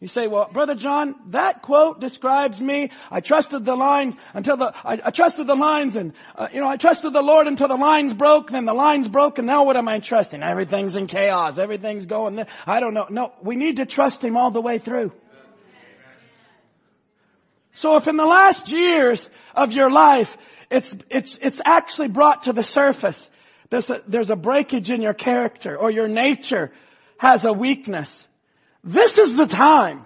You 0.04 0.08
say, 0.08 0.26
well, 0.26 0.50
Brother 0.52 0.74
John, 0.74 1.14
that 1.28 1.62
quote 1.62 1.98
describes 1.98 2.60
me. 2.60 2.90
I 3.10 3.20
trusted 3.20 3.64
the 3.64 3.74
lines 3.74 4.14
until 4.34 4.58
the, 4.58 4.66
I, 4.84 5.00
I 5.02 5.10
trusted 5.10 5.46
the 5.46 5.54
lines 5.54 5.96
and, 5.96 6.12
uh, 6.36 6.48
you 6.52 6.60
know, 6.60 6.68
I 6.68 6.76
trusted 6.76 7.14
the 7.14 7.22
Lord 7.22 7.46
until 7.46 7.68
the 7.68 7.76
lines 7.76 8.12
broke, 8.12 8.50
then 8.50 8.66
the 8.66 8.74
lines 8.74 9.08
broke, 9.08 9.38
and 9.38 9.46
now 9.46 9.64
what 9.64 9.78
am 9.78 9.88
I 9.88 10.00
trusting? 10.00 10.42
Everything's 10.42 10.94
in 10.94 11.06
chaos. 11.06 11.56
Everything's 11.56 12.04
going, 12.04 12.34
there. 12.34 12.48
I 12.66 12.80
don't 12.80 12.92
know. 12.92 13.06
No, 13.08 13.32
we 13.40 13.56
need 13.56 13.76
to 13.76 13.86
trust 13.86 14.22
Him 14.22 14.36
all 14.36 14.50
the 14.50 14.60
way 14.60 14.78
through. 14.78 15.12
So 17.72 17.96
if 17.96 18.06
in 18.06 18.18
the 18.18 18.26
last 18.26 18.68
years 18.68 19.28
of 19.54 19.72
your 19.72 19.90
life, 19.90 20.36
it's, 20.74 20.94
it's, 21.10 21.38
it's 21.40 21.60
actually 21.64 22.08
brought 22.08 22.44
to 22.44 22.52
the 22.52 22.62
surface 22.62 23.28
there's 23.70 23.90
a, 23.90 24.02
there's 24.06 24.30
a 24.30 24.36
breakage 24.36 24.90
in 24.90 25.00
your 25.00 25.14
character 25.14 25.76
or 25.76 25.90
your 25.90 26.08
nature 26.08 26.70
has 27.18 27.44
a 27.44 27.52
weakness. 27.52 28.28
This 28.82 29.18
is 29.18 29.34
the 29.34 29.46
time 29.46 30.04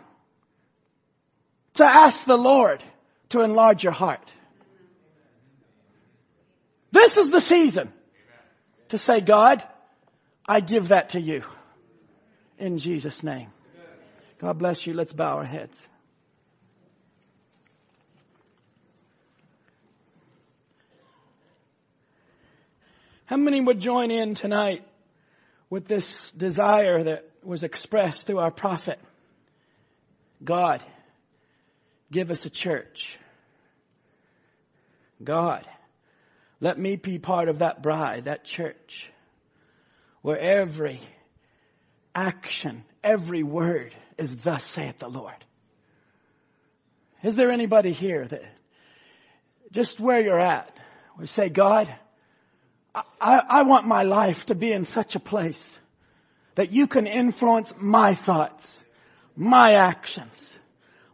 to 1.74 1.84
ask 1.84 2.24
the 2.24 2.38
Lord 2.38 2.82
to 3.30 3.40
enlarge 3.40 3.82
your 3.82 3.92
heart. 3.92 4.26
This 6.92 7.16
is 7.16 7.30
the 7.30 7.40
season 7.40 7.92
to 8.88 8.98
say, 8.98 9.20
God, 9.20 9.62
I 10.46 10.60
give 10.60 10.88
that 10.88 11.10
to 11.10 11.20
you. 11.20 11.42
In 12.58 12.78
Jesus' 12.78 13.22
name. 13.22 13.48
God 14.38 14.58
bless 14.58 14.86
you. 14.86 14.94
Let's 14.94 15.12
bow 15.12 15.36
our 15.36 15.44
heads. 15.44 15.76
How 23.28 23.36
many 23.36 23.60
would 23.60 23.78
join 23.78 24.10
in 24.10 24.34
tonight 24.34 24.86
with 25.68 25.86
this 25.86 26.30
desire 26.30 27.04
that 27.04 27.28
was 27.44 27.62
expressed 27.62 28.24
through 28.24 28.38
our 28.38 28.50
prophet? 28.50 28.98
God, 30.42 30.82
give 32.10 32.30
us 32.30 32.46
a 32.46 32.50
church. 32.50 33.18
God, 35.22 35.68
let 36.58 36.78
me 36.78 36.96
be 36.96 37.18
part 37.18 37.50
of 37.50 37.58
that 37.58 37.82
bride, 37.82 38.24
that 38.24 38.46
church, 38.46 39.10
where 40.22 40.38
every 40.38 40.98
action, 42.14 42.82
every 43.04 43.42
word 43.42 43.94
is 44.16 44.34
thus 44.36 44.64
saith 44.64 45.00
the 45.00 45.08
Lord. 45.08 45.44
Is 47.22 47.34
there 47.34 47.50
anybody 47.50 47.92
here 47.92 48.26
that 48.26 48.42
just 49.70 50.00
where 50.00 50.22
you're 50.22 50.40
at 50.40 50.74
would 51.18 51.28
say, 51.28 51.50
God, 51.50 51.94
I, 53.20 53.42
I 53.48 53.62
want 53.62 53.86
my 53.86 54.02
life 54.02 54.46
to 54.46 54.54
be 54.54 54.72
in 54.72 54.84
such 54.84 55.14
a 55.14 55.20
place 55.20 55.78
that 56.54 56.72
you 56.72 56.86
can 56.86 57.06
influence 57.06 57.72
my 57.78 58.14
thoughts, 58.14 58.76
my 59.36 59.74
actions, 59.74 60.50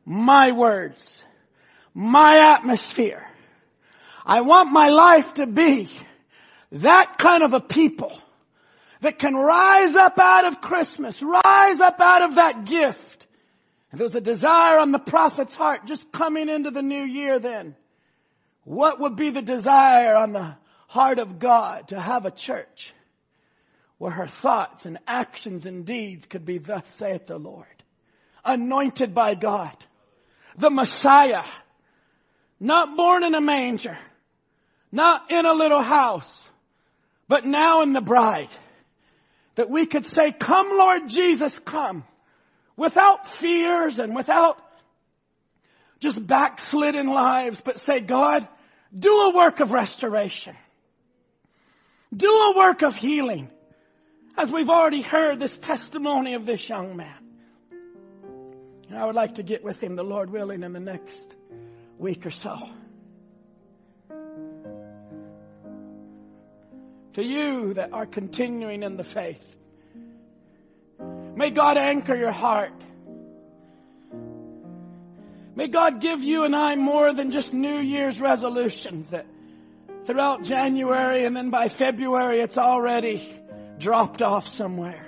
my 0.05 0.53
words, 0.53 1.22
my 1.93 2.55
atmosphere. 2.55 3.26
I 4.24 4.41
want 4.41 4.72
my 4.72 4.89
life 4.89 5.35
to 5.35 5.47
be 5.47 5.91
that 6.73 7.19
kind 7.19 7.43
of 7.43 7.52
a 7.52 7.61
people 7.61 8.19
that 9.02 9.19
can 9.19 9.35
rise 9.35 9.94
up 9.94 10.19
out 10.19 10.47
of 10.47 10.61
Christmas, 10.61 11.23
rise 11.23 11.81
up 11.81 12.01
out 12.01 12.23
of 12.23 12.35
that 12.36 12.65
gift. 12.65 13.27
And 13.90 14.01
there's 14.01 14.16
a 14.16 14.20
desire 14.20 14.78
on 14.78 14.93
the 14.93 14.98
prophet's 14.98 15.55
heart 15.55 15.86
just 15.86 16.11
coming 16.11 16.48
into 16.48 16.70
the 16.70 16.82
new 16.82 17.05
year 17.05 17.39
then. 17.39 17.77
What 18.65 18.98
would 19.01 19.15
be 19.15 19.31
the 19.31 19.43
desire 19.43 20.16
on 20.16 20.32
the 20.32 20.56
heart 20.95 21.19
of 21.19 21.41
God 21.41 21.89
to 21.89 22.01
have 22.01 22.25
a 22.25 22.31
church 22.31 22.95
where 23.99 24.12
her 24.12 24.29
thoughts 24.29 24.87
and 24.87 24.97
actions 25.09 25.66
and 25.66 25.85
deeds 25.85 26.25
could 26.27 26.45
be 26.45 26.59
thus 26.59 26.87
saith 26.91 27.27
the 27.27 27.37
Lord. 27.37 27.66
Anointed 28.45 29.12
by 29.12 29.35
God. 29.35 29.77
The 30.57 30.71
Messiah. 30.71 31.43
Not 32.61 32.97
born 32.97 33.25
in 33.25 33.35
a 33.35 33.41
manger. 33.41 33.99
Not 34.93 35.33
in 35.33 35.45
a 35.45 35.53
little 35.53 35.83
house. 35.83 36.49
But 37.27 37.45
now 37.45 37.83
in 37.83 37.93
the 37.93 38.01
bride. 38.01 38.51
That 39.57 39.69
we 39.69 39.87
could 39.87 40.07
say, 40.07 40.31
come 40.31 40.79
Lord 40.79 41.09
Jesus, 41.09 41.59
come. 41.59 42.05
Without 42.77 43.29
fears 43.29 43.99
and 43.99 44.15
without 44.15 44.62
just 45.99 46.25
backslidden 46.25 47.09
lives, 47.09 47.61
but 47.62 47.81
say, 47.81 47.99
God, 47.99 48.47
do 48.97 49.11
a 49.11 49.35
work 49.35 49.59
of 49.59 49.73
restoration. 49.73 50.55
Do 52.16 52.28
a 52.28 52.57
work 52.57 52.82
of 52.82 52.95
healing. 52.95 53.51
As 54.36 54.51
we've 54.51 54.70
already 54.70 55.03
heard 55.03 55.39
this 55.39 55.57
testimony 55.57 56.35
of 56.35 56.45
this 56.45 56.69
young 56.69 56.97
man. 56.97 57.16
And 58.89 58.99
I 58.99 59.05
would 59.07 59.15
like 59.15 59.36
to 59.36 59.43
get 59.43 59.65
with 59.65 59.82
him, 59.82 59.97
the 59.97 60.05
Lord 60.05 60.31
willing, 60.31 60.62
in 60.62 60.73
the 60.73 60.81
next 60.81 61.35
week 61.99 62.27
or 62.27 62.31
so. 62.31 62.57
To 67.15 67.23
you 67.23 67.74
that 67.74 67.93
are 67.93 68.07
continuing 68.07 68.82
in 68.82 68.97
the 68.97 69.05
faith, 69.05 69.45
may 71.36 71.51
God 71.51 71.77
anchor 71.77 72.16
your 72.16 72.32
heart. 72.32 72.73
May 75.57 75.69
God 75.69 76.01
give 76.01 76.20
you 76.20 76.43
and 76.43 76.57
I 76.57 76.74
more 76.74 77.15
than 77.15 77.31
just 77.31 77.55
New 77.55 77.78
Year's 77.78 78.20
resolutions 78.20 79.11
that 79.11 79.27
throughout 80.06 80.43
January 80.44 81.24
and 81.24 81.36
then 81.36 81.51
by 81.51 81.68
February 81.68 82.40
it's 82.40 82.59
already 82.59 83.40
dropped 83.78 84.22
off 84.22 84.48
somewhere. 84.48 85.06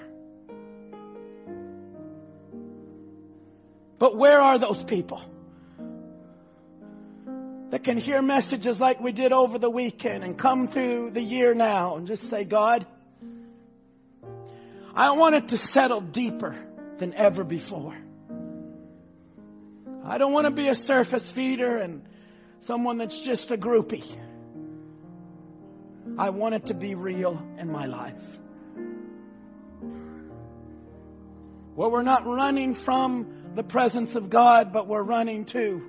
But 3.98 4.16
where 4.16 4.40
are 4.40 4.58
those 4.58 4.82
people 4.82 5.22
that 7.70 7.82
can 7.82 7.98
hear 7.98 8.22
messages 8.22 8.80
like 8.80 9.00
we 9.00 9.12
did 9.12 9.32
over 9.32 9.58
the 9.58 9.70
weekend 9.70 10.22
and 10.22 10.38
come 10.38 10.68
through 10.68 11.10
the 11.10 11.22
year 11.22 11.54
now 11.54 11.96
and 11.96 12.06
just 12.06 12.28
say, 12.30 12.44
God, 12.44 12.86
I 14.94 15.12
want 15.12 15.34
it 15.34 15.48
to 15.48 15.58
settle 15.58 16.00
deeper 16.00 16.56
than 16.98 17.14
ever 17.14 17.44
before. 17.44 17.96
I 20.04 20.18
don't 20.18 20.32
want 20.32 20.46
to 20.46 20.52
be 20.52 20.68
a 20.68 20.74
surface 20.74 21.28
feeder 21.30 21.76
and 21.76 22.06
someone 22.60 22.98
that's 22.98 23.18
just 23.18 23.50
a 23.50 23.56
groupie. 23.56 24.04
I 26.18 26.30
want 26.30 26.54
it 26.54 26.66
to 26.66 26.74
be 26.74 26.94
real 26.94 27.42
in 27.58 27.70
my 27.70 27.86
life. 27.86 28.14
Where 31.74 31.90
we're 31.90 32.02
not 32.02 32.26
running 32.26 32.72
from 32.72 33.52
the 33.54 33.62
presence 33.62 34.14
of 34.14 34.30
God, 34.30 34.72
but 34.72 34.88
we're 34.88 35.02
running 35.02 35.44
to 35.46 35.82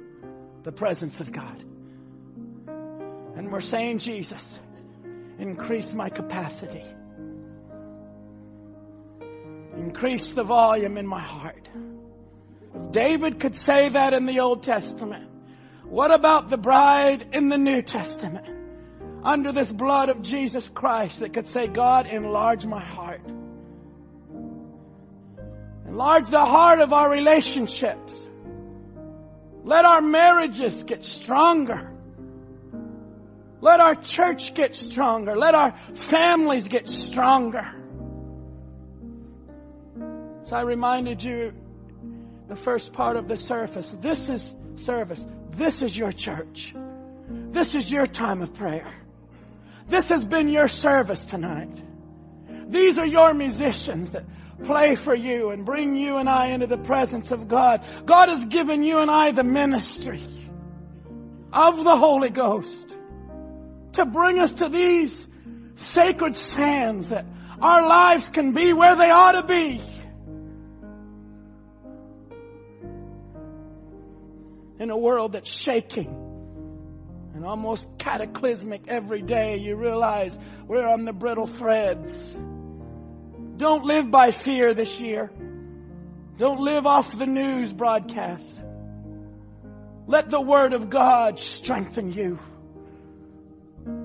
the 0.63 0.73
presence 0.73 1.21
of 1.21 1.31
God. 1.31 1.63
And 3.37 3.51
we're 3.51 3.61
saying, 3.61 3.99
Jesus, 3.99 4.59
increase 5.39 5.93
my 5.93 6.09
capacity. 6.09 6.83
Increase 9.77 10.33
the 10.33 10.43
volume 10.43 10.97
in 10.97 11.07
my 11.07 11.21
heart. 11.21 11.69
If 12.75 12.91
David 12.91 13.39
could 13.39 13.55
say 13.55 13.87
that 13.89 14.13
in 14.13 14.25
the 14.25 14.41
Old 14.41 14.63
Testament, 14.63 15.29
what 15.85 16.11
about 16.11 16.49
the 16.49 16.57
bride 16.57 17.29
in 17.31 17.47
the 17.47 17.57
New 17.57 17.81
Testament? 17.81 18.56
Under 19.27 19.51
this 19.51 19.69
blood 19.69 20.07
of 20.07 20.21
Jesus 20.21 20.69
Christ 20.69 21.19
that 21.19 21.33
could 21.33 21.47
say, 21.47 21.67
God, 21.67 22.07
enlarge 22.07 22.65
my 22.65 22.81
heart. 22.81 23.19
Enlarge 25.85 26.29
the 26.29 26.45
heart 26.45 26.79
of 26.79 26.93
our 26.93 27.09
relationships. 27.09 28.13
Let 29.65 29.83
our 29.83 29.99
marriages 29.99 30.81
get 30.83 31.03
stronger. 31.03 31.91
Let 33.59 33.81
our 33.81 33.95
church 33.95 34.53
get 34.53 34.77
stronger. 34.77 35.35
Let 35.35 35.55
our 35.55 35.77
families 35.95 36.65
get 36.65 36.87
stronger. 36.87 37.69
So 40.45 40.55
I 40.55 40.61
reminded 40.61 41.21
you 41.21 41.51
the 42.47 42.55
first 42.55 42.93
part 42.93 43.17
of 43.17 43.27
the 43.27 43.35
service. 43.35 43.93
This 43.99 44.29
is 44.29 44.53
service. 44.77 45.25
This 45.51 45.81
is 45.81 45.97
your 45.97 46.13
church. 46.13 46.73
This 47.27 47.75
is 47.75 47.91
your 47.91 48.07
time 48.07 48.41
of 48.41 48.53
prayer. 48.53 48.87
This 49.87 50.09
has 50.09 50.25
been 50.25 50.49
your 50.49 50.67
service 50.67 51.23
tonight. 51.23 51.69
These 52.69 52.99
are 52.99 53.05
your 53.05 53.33
musicians 53.33 54.11
that 54.11 54.25
play 54.63 54.95
for 54.95 55.15
you 55.15 55.51
and 55.51 55.65
bring 55.65 55.95
you 55.95 56.17
and 56.17 56.27
I 56.27 56.47
into 56.47 56.67
the 56.67 56.77
presence 56.77 57.31
of 57.31 57.47
God. 57.47 57.85
God 58.05 58.29
has 58.29 58.43
given 58.45 58.83
you 58.83 58.99
and 58.99 59.09
I 59.09 59.31
the 59.31 59.43
ministry 59.43 60.23
of 61.53 61.83
the 61.83 61.95
Holy 61.95 62.29
Ghost 62.29 62.95
to 63.93 64.05
bring 64.05 64.39
us 64.39 64.53
to 64.55 64.67
these 64.67 65.25
sacred 65.75 66.35
sands 66.35 67.09
that 67.09 67.25
our 67.61 67.87
lives 67.87 68.27
can 68.29 68.51
be 68.51 68.73
where 68.73 68.95
they 68.95 69.09
ought 69.09 69.33
to 69.33 69.43
be. 69.43 69.81
In 74.79 74.89
a 74.89 74.97
world 74.97 75.31
that's 75.31 75.49
shaking 75.49 76.26
and 77.37 77.45
almost 77.45 77.87
cataclysmic 77.97 78.89
every 78.89 79.21
day, 79.21 79.57
you 79.59 79.77
realize 79.77 80.37
we're 80.67 80.87
on 80.87 81.05
the 81.05 81.13
brittle 81.13 81.47
threads 81.47 82.37
don't 83.57 83.85
live 83.85 84.11
by 84.11 84.29
fear 84.29 84.75
this 84.75 84.99
year. 84.99 85.31
Don't 86.37 86.59
live 86.59 86.85
off 86.85 87.17
the 87.17 87.25
news 87.25 87.73
broadcast. 87.73 88.47
Let 90.05 90.29
the 90.29 90.39
Word 90.39 90.73
of 90.73 90.91
God 90.91 91.39
strengthen 91.39 92.11
you. 92.11 92.37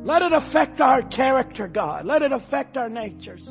Let 0.04 0.22
it 0.22 0.32
affect 0.32 0.80
our 0.80 1.02
character, 1.02 1.68
God. 1.68 2.06
Let 2.06 2.22
it 2.22 2.32
affect 2.32 2.78
our 2.78 2.88
natures. 2.88 3.46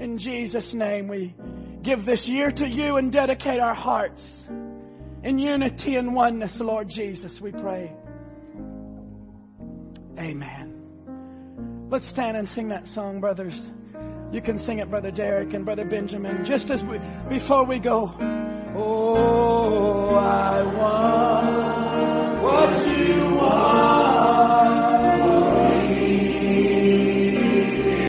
In 0.00 0.18
Jesus' 0.18 0.74
name, 0.74 1.06
we 1.06 1.32
give 1.80 2.04
this 2.04 2.26
year 2.26 2.50
to 2.50 2.68
you 2.68 2.96
and 2.96 3.12
dedicate 3.12 3.60
our 3.60 3.74
hearts 3.74 4.44
in 5.22 5.38
unity 5.38 5.94
and 5.94 6.12
oneness, 6.12 6.58
Lord 6.58 6.88
Jesus, 6.88 7.40
we 7.40 7.52
pray. 7.52 7.94
Amen. 10.18 11.88
Let's 11.90 12.06
stand 12.06 12.36
and 12.36 12.48
sing 12.48 12.68
that 12.68 12.88
song, 12.88 13.20
brothers. 13.20 13.70
You 14.32 14.40
can 14.40 14.56
sing 14.58 14.78
it, 14.78 14.88
Brother 14.88 15.10
Derek 15.10 15.52
and 15.52 15.64
Brother 15.64 15.84
Benjamin, 15.84 16.44
just 16.46 16.70
as 16.70 16.82
we, 16.82 16.98
before 17.28 17.64
we 17.64 17.78
go. 17.78 18.14
Oh, 18.74 20.14
I 20.14 20.62
want 20.62 22.42
what 22.42 22.98
you 22.98 23.34
want. 23.36 25.01